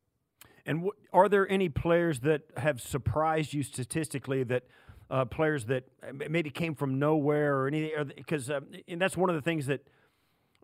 And 0.66 0.79
w- 0.79 0.92
are 1.12 1.29
there 1.29 1.51
any 1.51 1.70
players 1.70 2.20
that 2.20 2.42
have 2.59 2.81
surprised 2.81 3.55
you 3.55 3.62
statistically 3.62 4.44
that 4.44 4.64
uh, 5.11 5.25
players 5.25 5.64
that 5.66 5.85
uh, 6.07 6.12
maybe 6.29 6.51
came 6.51 6.75
from 6.75 6.99
nowhere 6.99 7.57
or 7.57 7.66
anything? 7.66 8.12
Because 8.14 8.51
uh, 8.51 8.61
and 8.87 9.01
that's 9.01 9.16
one 9.16 9.31
of 9.31 9.37
the 9.37 9.42
things 9.42 9.66
that 9.66 9.87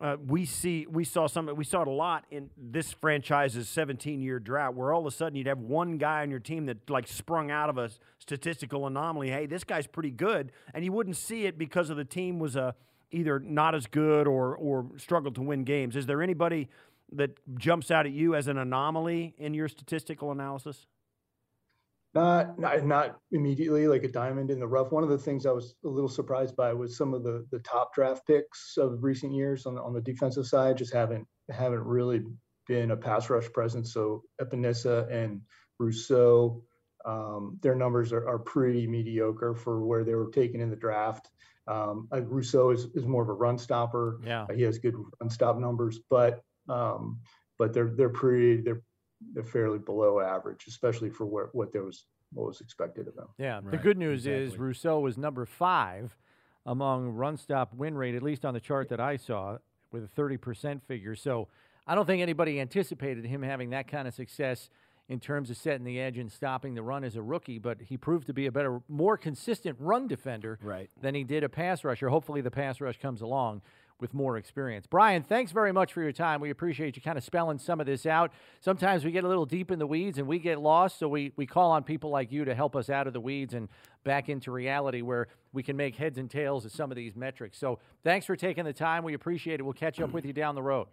uh, 0.03 0.17
we 0.27 0.45
see. 0.45 0.87
We 0.87 1.05
saw 1.05 1.27
some. 1.29 1.47
We 1.57 1.65
saw 1.65 1.83
it 1.83 1.89
a 1.89 1.93
lot 1.93 2.25
in 2.31 2.51
this 2.59 2.93
franchise's 2.93 3.69
17-year 3.69 4.41
drought, 4.41 4.75
where 4.75 4.93
all 4.93 5.01
of 5.01 5.07
a 5.07 5.17
sudden 5.17 5.37
you'd 5.37 5.47
have 5.47 5.61
one 5.61 5.97
guy 5.97 6.23
on 6.23 6.31
your 6.31 6.41
team 6.41 6.67
that 6.67 6.91
like 6.91 7.09
sprung 7.09 7.51
out 7.51 7.71
of 7.71 7.79
a 7.79 7.89
statistical 8.19 8.87
anomaly. 8.87 9.31
Hey, 9.31 9.47
this 9.47 9.65
guy's 9.65 9.87
pretty 9.87 10.11
good, 10.11 10.53
and 10.75 10.85
you 10.85 10.93
wouldn't 10.93 11.17
see 11.17 11.47
it 11.47 11.57
because 11.57 11.89
of 11.89 11.97
the 11.97 12.05
team 12.05 12.39
was 12.39 12.57
a 12.57 12.63
uh, 12.63 12.73
either 13.13 13.39
not 13.39 13.75
as 13.75 13.87
good 13.87 14.27
or 14.27 14.57
or 14.57 14.87
struggled 14.97 15.37
to 15.37 15.43
win 15.43 15.65
games. 15.65 15.95
Is 15.95 16.07
there 16.07 16.23
anybody 16.23 16.69
that 17.13 17.39
jumps 17.59 17.91
out 17.91 18.07
at 18.07 18.13
you 18.13 18.35
as 18.35 18.49
an 18.49 18.59
anomaly 18.59 19.35
in 19.39 19.55
your 19.55 19.69
statistical 19.69 20.33
analysis? 20.33 20.87
Not, 22.15 22.59
not, 22.59 22.85
not 22.85 23.19
immediately 23.31 23.89
like 23.89 24.05
a 24.05 24.09
diamond 24.09 24.51
in 24.51 24.61
the 24.61 24.67
rough. 24.67 24.93
One 24.93 25.03
of 25.03 25.09
the 25.09 25.17
things 25.17 25.47
I 25.47 25.53
was 25.53 25.75
a 25.85 25.89
little 25.89 26.11
surprised 26.11 26.55
by 26.57 26.75
was 26.75 26.97
some 26.97 27.15
of 27.15 27.23
the 27.23 27.47
the 27.51 27.61
top 27.61 27.95
draft 27.95 28.27
picks 28.27 28.77
of 28.77 29.03
recent 29.03 29.33
years 29.33 29.65
on 29.65 29.77
the, 29.77 29.83
on 29.83 29.95
the 29.95 30.01
defensive 30.01 30.47
side 30.47 30.77
just 30.77 30.93
haven't 30.93 31.27
haven't 31.51 31.85
really 31.85 32.23
been 32.67 32.91
a 32.91 32.97
pass 32.97 33.31
rush 33.31 33.51
presence. 33.53 33.95
So 33.95 34.25
Epenesa 34.43 35.11
and 35.11 35.41
Rousseau, 35.79 36.63
um, 37.07 37.59
their 37.63 37.75
numbers 37.75 38.13
are, 38.13 38.29
are 38.29 38.39
pretty 38.39 38.87
mediocre 38.87 39.55
for 39.55 39.85
where 39.85 40.05
they 40.05 40.15
were 40.15 40.31
taken 40.31 40.61
in 40.61 40.69
the 40.69 40.77
draft. 40.77 41.31
Um, 41.67 42.09
Rousseau 42.13 42.71
is, 42.71 42.89
is 42.95 43.07
more 43.07 43.23
of 43.23 43.31
a 43.31 43.33
run 43.33 43.57
stopper. 43.57 44.21
Yeah, 44.23 44.47
he 44.55 44.63
has 44.63 44.79
good 44.79 44.97
run 44.97 45.31
stop 45.31 45.59
numbers, 45.59 45.99
but 46.11 46.43
um, 46.69 47.21
but 47.59 47.73
they're 47.73 47.93
they're 47.97 48.09
pretty 48.09 48.61
they're 48.63 48.83
they're 49.35 49.45
fairly 49.45 49.79
below 49.79 50.21
average, 50.21 50.65
especially 50.67 51.11
for 51.11 51.27
what 51.27 51.55
what 51.55 51.73
there 51.73 51.85
was 51.85 52.07
what 52.33 52.47
was 52.47 52.61
expected 52.61 53.09
of 53.09 53.15
them. 53.15 53.29
Yeah, 53.39 53.57
right. 53.57 53.71
the 53.71 53.77
good 53.77 53.99
news 53.99 54.27
exactly. 54.27 54.45
is 54.45 54.59
Rousseau 54.59 55.01
was 55.01 55.19
number 55.19 55.47
five 55.47 56.17
among 56.65 57.11
run 57.11 57.37
stop 57.37 57.75
win 57.75 57.97
rate, 57.97 58.15
at 58.15 58.23
least 58.23 58.45
on 58.45 58.55
the 58.55 58.61
chart 58.61 58.89
that 58.89 59.01
I 59.01 59.17
saw, 59.17 59.59
with 59.91 60.05
a 60.05 60.09
thirty 60.09 60.37
percent 60.37 60.83
figure. 60.87 61.15
So 61.15 61.49
I 61.87 61.95
don't 61.95 62.07
think 62.07 62.23
anybody 62.23 62.61
anticipated 62.61 63.25
him 63.25 63.43
having 63.43 63.71
that 63.71 63.89
kind 63.89 64.07
of 64.07 64.15
success 64.15 64.71
in 65.09 65.21
terms 65.21 65.51
of 65.51 65.57
setting 65.57 65.85
the 65.85 66.01
edge 66.01 66.17
and 66.17 66.31
stopping 66.31 66.75
the 66.75 66.83
run 66.83 67.05
as 67.05 67.17
a 67.17 67.23
rookie, 67.23 67.59
but 67.59 67.81
he 67.83 67.97
proved 67.97 68.27
to 68.29 68.33
be 68.33 68.47
a 68.47 68.53
better, 68.53 68.81
more 68.89 69.17
consistent 69.17 69.77
run 69.81 70.07
defender 70.07 70.59
right. 70.63 70.89
than 71.01 71.15
he 71.15 71.25
did 71.25 71.45
a 71.45 71.49
pass 71.49 71.85
rusher. 71.85 72.09
Hopefully, 72.09 72.41
the 72.41 72.51
pass 72.51 72.81
rush 72.81 72.99
comes 72.99 73.21
along 73.21 73.63
with 74.03 74.13
more 74.13 74.37
experience. 74.37 74.87
Brian, 74.87 75.23
thanks 75.23 75.53
very 75.53 75.73
much 75.73 75.95
for 75.95 76.03
your 76.03 76.13
time. 76.13 76.41
We 76.43 76.51
appreciate 76.51 76.97
you 76.97 77.01
kind 77.01 77.17
of 77.17 77.25
spelling 77.25 77.59
some 77.59 77.81
of 77.81 77.87
this 77.87 78.05
out. 78.05 78.33
Sometimes 78.61 79.05
we 79.05 79.13
get 79.13 79.25
a 79.25 79.29
little 79.29 79.47
deep 79.47 79.71
in 79.71 79.79
the 79.79 79.87
weeds 79.87 80.19
and 80.19 80.27
we 80.27 80.39
get 80.39 80.61
lost, 80.61 80.99
so 80.99 81.09
we, 81.09 81.33
we 81.37 81.47
call 81.47 81.71
on 81.71 81.85
people 81.85 82.11
like 82.11 82.31
you 82.31 82.45
to 82.45 82.55
help 82.55 82.77
us 82.77 82.91
out 82.91 83.07
of 83.07 83.15
the 83.15 83.21
weeds 83.21 83.55
and 83.55 83.69
back 84.05 84.29
into 84.29 84.51
reality 84.51 85.01
where 85.01 85.29
we 85.53 85.63
can 85.63 85.77
make 85.77 85.97
heads 85.97 86.19
and 86.19 86.31
tails 86.31 86.67
of 86.67 86.73
some 86.73 86.91
of 86.91 86.97
these 86.97 87.17
metrics. 87.17 87.57
So 87.57 87.79
thanks 88.05 88.27
for 88.27 88.37
taking 88.37 88.65
the 88.65 88.73
time. 88.73 89.05
We 89.05 89.15
appreciate 89.15 89.61
it. 89.61 89.63
We'll 89.63 89.73
catch 89.73 90.01
up 90.01 90.13
with 90.13 90.27
you 90.27 90.35
down 90.35 90.55
the 90.55 90.63
road. 90.63 90.89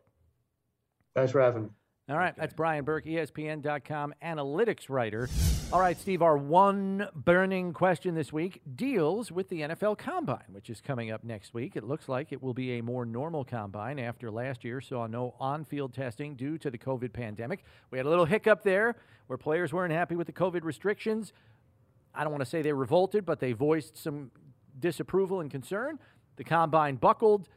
Thanks 1.16 1.32
for 1.32 1.42
having 1.42 1.64
me. 1.64 1.70
All 2.10 2.18
right, 2.18 2.32
okay. 2.32 2.42
that's 2.42 2.56
Brian 2.56 2.86
Burke, 2.86 3.06
ESPN.com 3.06 4.16
analytics 4.24 4.90
writer. 4.90 5.30
All 5.72 5.80
right, 5.80 5.96
Steve, 5.96 6.24
our 6.24 6.38
one 6.38 7.08
burning 7.14 7.72
question 7.72 8.16
this 8.16 8.34
week 8.34 8.64
deals 8.76 9.32
with 9.32 9.48
the 9.50 9.62
NFL 9.62 10.00
Combine, 10.00 10.48
which 10.52 10.72
is 10.72 10.82
coming 10.82 11.12
up 11.12 11.24
next 11.24 11.54
week. 11.54 11.76
It 11.76 11.84
looks 11.84 12.10
like 12.10 12.32
it 12.32 12.42
will 12.42 12.56
be 12.56 12.80
a 12.80 12.82
more 12.82 13.06
normal 13.06 13.46
combine 13.46 14.00
after 14.00 14.32
last 14.32 14.64
year 14.64 14.82
saw 14.82 15.06
no 15.06 15.36
on 15.40 15.64
field 15.66 15.94
testing 15.94 16.36
due 16.36 16.58
to 16.58 16.72
the 16.72 16.80
COVID 16.80 17.14
pandemic. 17.14 17.64
We 17.92 18.00
had 18.00 18.08
a 18.08 18.10
little 18.10 18.26
hiccup 18.26 18.64
there 18.64 18.96
where 19.28 19.38
players 19.38 19.72
weren't 19.72 19.94
happy 19.94 20.16
with 20.16 20.26
the 20.26 20.34
COVID 20.34 20.64
restrictions. 20.64 21.32
I 22.16 22.24
don't 22.24 22.34
want 22.34 22.44
to 22.44 22.50
say 22.50 22.64
they 22.64 22.74
revolted, 22.74 23.24
but 23.24 23.40
they 23.40 23.52
voiced 23.52 23.96
some 23.96 24.32
disapproval 24.80 25.42
and 25.42 25.52
concern. 25.52 26.00
the 26.38 26.44
combine 26.44 26.96
buckled. 26.96 27.50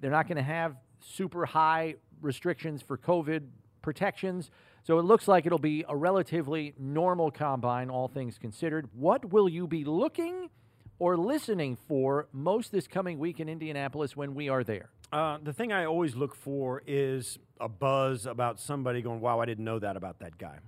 They're 0.00 0.10
not 0.10 0.26
going 0.26 0.38
to 0.38 0.42
have 0.42 0.74
super 0.98 1.46
high 1.46 1.94
restrictions 2.20 2.82
for 2.82 2.98
COVID 2.98 3.42
protections. 3.82 4.50
So 4.84 4.98
it 4.98 5.02
looks 5.02 5.28
like 5.28 5.46
it'll 5.46 5.58
be 5.58 5.84
a 5.88 5.96
relatively 5.96 6.74
normal 6.78 7.30
combine, 7.30 7.90
all 7.90 8.08
things 8.08 8.38
considered. 8.38 8.88
What 8.94 9.26
will 9.32 9.48
you 9.48 9.66
be 9.66 9.84
looking 9.84 10.50
or 10.98 11.16
listening 11.16 11.76
for 11.88 12.28
most 12.32 12.72
this 12.72 12.86
coming 12.86 13.18
week 13.18 13.40
in 13.40 13.48
Indianapolis 13.48 14.16
when 14.16 14.34
we 14.34 14.48
are 14.48 14.64
there? 14.64 14.90
Uh, 15.12 15.38
the 15.42 15.52
thing 15.52 15.72
I 15.72 15.84
always 15.84 16.16
look 16.16 16.34
for 16.34 16.82
is 16.86 17.38
a 17.60 17.68
buzz 17.68 18.24
about 18.24 18.58
somebody 18.58 19.02
going, 19.02 19.20
"Wow, 19.20 19.40
I 19.40 19.44
didn't 19.44 19.64
know 19.64 19.78
that 19.78 19.96
about 19.96 20.20
that 20.20 20.38
guy." 20.38 20.58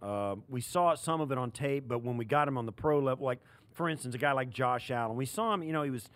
Uh, 0.00 0.36
we 0.48 0.60
saw 0.60 0.94
some 0.94 1.20
of 1.20 1.32
it 1.32 1.38
on 1.38 1.50
tape, 1.50 1.88
but 1.88 2.04
when 2.04 2.16
we 2.16 2.24
got 2.24 2.46
him 2.46 2.56
on 2.56 2.64
the 2.64 2.72
pro 2.72 3.00
level, 3.00 3.26
like 3.26 3.40
for 3.72 3.88
instance, 3.88 4.14
a 4.14 4.18
guy 4.18 4.32
like 4.32 4.50
Josh 4.50 4.90
Allen, 4.90 5.16
we 5.16 5.26
saw 5.26 5.52
him. 5.54 5.62
You 5.62 5.72
know, 5.72 5.82
he 5.82 5.90
was 5.90 6.08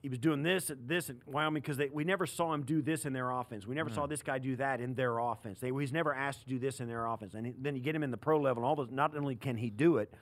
he 0.00 0.08
was 0.08 0.18
doing 0.18 0.42
this 0.42 0.70
this 0.86 1.10
at 1.10 1.16
Wyoming 1.26 1.62
because 1.62 1.78
we 1.92 2.04
never 2.04 2.26
saw 2.26 2.52
him 2.54 2.62
do 2.62 2.82
this 2.82 3.04
in 3.04 3.12
their 3.12 3.30
offense. 3.30 3.66
We 3.66 3.74
never 3.74 3.90
mm. 3.90 3.94
saw 3.94 4.06
this 4.06 4.22
guy 4.22 4.38
do 4.38 4.56
that 4.56 4.80
in 4.80 4.94
their 4.94 5.18
offense. 5.18 5.58
They, 5.60 5.70
he's 5.70 5.92
never 5.92 6.14
asked 6.14 6.42
to 6.42 6.48
do 6.48 6.58
this 6.58 6.80
in 6.80 6.88
their 6.88 7.06
offense. 7.06 7.34
And 7.34 7.46
he, 7.46 7.54
then 7.58 7.74
you 7.74 7.82
get 7.82 7.94
him 7.94 8.02
in 8.02 8.10
the 8.10 8.16
pro 8.16 8.40
level, 8.40 8.62
and 8.62 8.68
all 8.68 8.76
those. 8.76 8.90
Not 8.90 9.16
only 9.16 9.34
can 9.34 9.56
he 9.56 9.70
do 9.70 9.98
it, 9.98 10.12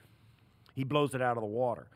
he 0.73 0.83
blows 0.83 1.13
it 1.13 1.21
out 1.21 1.37
of 1.37 1.41
the 1.41 1.47
water. 1.47 1.87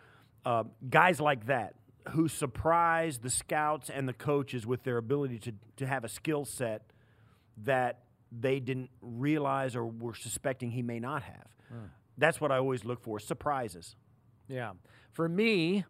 Uh, 0.46 0.64
guys 0.90 1.20
like 1.20 1.48
that 1.48 1.76
who 2.10 2.28
surprise 2.28 3.20
the 3.20 3.30
scouts 3.30 3.90
and 3.90 4.08
the 4.08 4.14
coaches 4.14 4.66
with 4.66 4.84
their 4.84 4.98
ability 4.98 5.40
to 5.40 5.54
to 5.78 5.88
have 5.88 6.04
a 6.04 6.10
skill 6.10 6.46
set 6.46 6.84
that 7.64 8.04
they 8.32 8.60
didn't 8.60 8.90
realize 9.02 9.76
or 9.76 9.86
were 9.86 10.16
suspecting 10.16 10.72
he 10.72 10.82
may 10.82 11.00
not 11.00 11.24
have. 11.24 11.48
Mm. 11.74 11.90
That's 12.18 12.40
what 12.40 12.52
I 12.52 12.58
always 12.58 12.86
look 12.86 13.02
for: 13.02 13.20
surprises. 13.20 13.96
Yeah, 14.48 14.74
for 15.12 15.28
me 15.28 15.86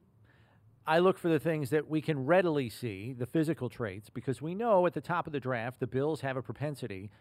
I 0.85 0.99
look 0.99 1.19
for 1.19 1.29
the 1.29 1.39
things 1.39 1.69
that 1.69 1.89
we 1.89 2.01
can 2.01 2.25
readily 2.25 2.69
see, 2.69 3.13
the 3.13 3.27
physical 3.27 3.69
traits, 3.69 4.09
because 4.09 4.41
we 4.41 4.55
know 4.55 4.87
at 4.87 4.93
the 4.93 5.01
top 5.01 5.27
of 5.27 5.33
the 5.33 5.39
draft, 5.39 5.79
the 5.79 5.87
Bills 5.87 6.21
have 6.21 6.37
a 6.37 6.41
propensity 6.41 7.11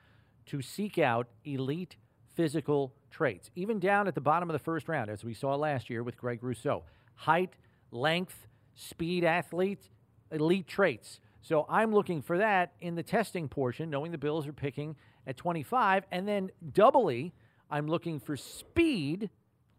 to 0.47 0.63
seek 0.63 0.99
out 0.99 1.29
elite 1.45 1.97
physical 2.35 2.95
traits, 3.11 3.51
even 3.55 3.79
down 3.79 4.09
at 4.09 4.15
the 4.15 4.21
bottom 4.21 4.49
of 4.49 4.55
the 4.55 4.59
first 4.59 4.89
round, 4.89 5.11
as 5.11 5.25
we 5.25 5.35
saw 5.35 5.55
last 5.55 5.91
year 5.91 6.03
with 6.03 6.17
Greg 6.17 6.43
Rousseau. 6.43 6.85
Height, 7.15 7.55
length, 7.91 8.47
speed 8.75 9.25
athlete, 9.25 9.91
elite 10.31 10.67
traits. 10.67 11.21
So 11.43 11.67
I'm 11.69 11.93
looking 11.93 12.23
for 12.23 12.39
that 12.39 12.73
in 12.81 12.95
the 12.95 13.03
testing 13.03 13.49
portion, 13.49 13.91
knowing 13.91 14.11
the 14.11 14.19
Bills 14.19 14.47
are 14.47 14.53
picking 14.55 14.97
at 15.27 15.37
25. 15.37 16.05
And 16.11 16.27
then 16.27 16.51
doubly, 16.73 17.35
I'm 17.71 17.89
looking 17.89 18.21
for 18.21 18.37
speed 18.37 19.29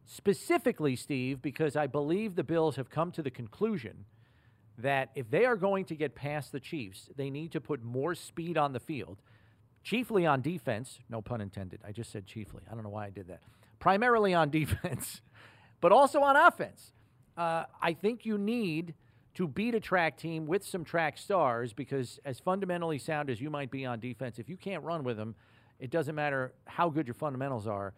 specifically, 0.05 0.95
Steve, 0.95 1.41
because 1.41 1.75
I 1.75 1.87
believe 1.87 2.35
the 2.35 2.43
Bills 2.43 2.75
have 2.75 2.89
come 2.89 3.11
to 3.11 3.21
the 3.21 3.31
conclusion 3.31 4.05
that 4.77 5.09
if 5.15 5.29
they 5.29 5.45
are 5.45 5.55
going 5.55 5.85
to 5.85 5.95
get 5.95 6.15
past 6.15 6.51
the 6.51 6.59
Chiefs, 6.59 7.09
they 7.15 7.29
need 7.29 7.51
to 7.51 7.61
put 7.61 7.83
more 7.83 8.15
speed 8.15 8.57
on 8.57 8.73
the 8.73 8.79
field, 8.79 9.21
chiefly 9.83 10.25
on 10.25 10.41
defense. 10.41 10.99
No 11.09 11.21
pun 11.21 11.41
intended. 11.41 11.81
I 11.85 11.91
just 11.91 12.11
said 12.11 12.25
chiefly. 12.25 12.63
I 12.69 12.73
don't 12.73 12.83
know 12.83 12.89
why 12.89 13.05
I 13.05 13.09
did 13.09 13.27
that. 13.27 13.41
Primarily 13.79 14.33
on 14.33 14.49
defense, 14.51 15.21
but 15.79 15.91
also 15.91 16.21
on 16.21 16.35
offense. 16.35 16.93
Uh, 17.37 17.65
I 17.81 17.93
think 17.93 18.25
you 18.25 18.37
need 18.37 18.93
to 19.35 19.47
beat 19.47 19.73
a 19.75 19.79
track 19.79 20.17
team 20.17 20.45
with 20.45 20.65
some 20.65 20.83
track 20.83 21.17
stars 21.17 21.73
because, 21.73 22.19
as 22.25 22.39
fundamentally 22.39 22.97
sound 22.97 23.29
as 23.29 23.39
you 23.39 23.49
might 23.49 23.71
be 23.71 23.85
on 23.85 23.99
defense, 23.99 24.39
if 24.39 24.49
you 24.49 24.57
can't 24.57 24.83
run 24.83 25.03
with 25.03 25.17
them, 25.17 25.35
it 25.79 25.89
doesn't 25.89 26.15
matter 26.15 26.53
how 26.65 26.89
good 26.89 27.07
your 27.07 27.13
fundamentals 27.13 27.65
are 27.65 27.93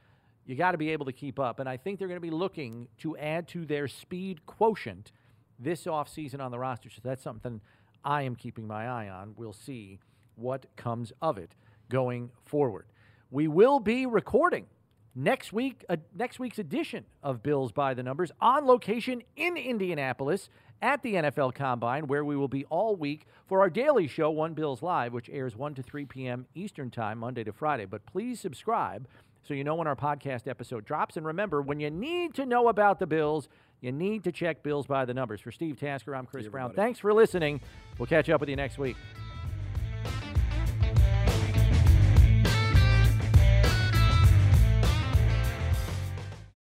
you 0.46 0.56
got 0.56 0.72
to 0.72 0.78
be 0.78 0.90
able 0.90 1.06
to 1.06 1.14
keep 1.14 1.40
up. 1.40 1.60
And 1.60 1.70
I 1.70 1.78
think 1.78 2.00
they're 2.00 2.08
going 2.08 2.18
to 2.18 2.22
be 2.22 2.32
looking 2.32 2.88
to 3.00 3.18
add 3.18 3.48
to 3.50 3.66
their 3.66 3.88
speed 3.88 4.46
quotient 4.46 5.12
this 5.60 5.86
offseason 5.86 6.42
on 6.42 6.52
the 6.52 6.60
roster. 6.60 6.90
So 6.90 7.00
that's 7.04 7.24
something 7.24 7.62
I 8.04 8.24
am 8.24 8.36
keeping 8.36 8.68
my 8.68 8.88
eye 8.88 9.10
on. 9.10 9.34
We'll 9.38 9.54
see 9.54 10.00
what 10.36 10.66
comes 10.76 11.14
of 11.22 11.38
it 11.38 11.56
going 11.90 12.32
forward. 12.46 12.86
We 13.32 13.48
will 13.48 13.80
be 13.80 14.06
recording 14.06 14.68
next 15.16 15.54
week, 15.54 15.86
uh, 15.90 15.98
next 16.14 16.40
week's 16.40 16.60
edition 16.60 17.06
of 17.22 17.44
Bills 17.44 17.72
by 17.72 17.94
the 17.94 18.04
Numbers 18.04 18.32
on 18.42 18.66
location 18.66 19.24
in 19.36 19.58
Indianapolis 19.58 20.50
at 20.82 21.02
the 21.02 21.14
NFL 21.14 21.56
Combine, 21.56 22.08
where 22.08 22.26
we 22.26 22.36
will 22.36 22.48
be 22.50 22.66
all 22.66 22.96
week 22.96 23.26
for 23.48 23.62
our 23.62 23.70
daily 23.70 24.08
show, 24.08 24.30
One 24.30 24.54
Bills 24.54 24.82
Live, 24.82 25.14
which 25.14 25.30
airs 25.30 25.56
1 25.56 25.76
to 25.76 25.84
3 25.84 26.06
p.m. 26.06 26.46
Eastern 26.56 26.92
Time, 26.92 27.20
Monday 27.20 27.44
to 27.44 27.54
Friday. 27.54 27.86
But 27.86 28.06
please 28.06 28.40
subscribe 28.40 29.08
so 29.44 29.54
you 29.54 29.64
know 29.64 29.76
when 29.76 29.88
our 29.88 29.96
podcast 29.96 30.48
episode 30.48 30.86
drops. 30.86 31.18
And 31.18 31.26
remember, 31.26 31.62
when 31.62 31.80
you 31.80 31.90
need 31.90 32.34
to 32.36 32.46
know 32.46 32.68
about 32.70 33.00
the 33.00 33.08
Bills, 33.08 33.50
you 33.82 33.92
need 33.92 34.24
to 34.24 34.32
check 34.32 34.64
Bills 34.64 34.88
by 34.88 35.06
the 35.06 35.14
numbers. 35.14 35.42
For 35.42 35.52
Steve 35.52 35.78
Tasker, 35.78 36.16
I'm 36.16 36.26
Chris 36.26 36.48
Brown. 36.48 36.74
Thanks 36.74 37.00
for 37.00 37.14
listening. 37.14 37.62
We'll 37.98 38.08
catch 38.08 38.30
up 38.30 38.40
with 38.40 38.50
you 38.50 38.56
next 38.56 38.78
week. 38.78 38.96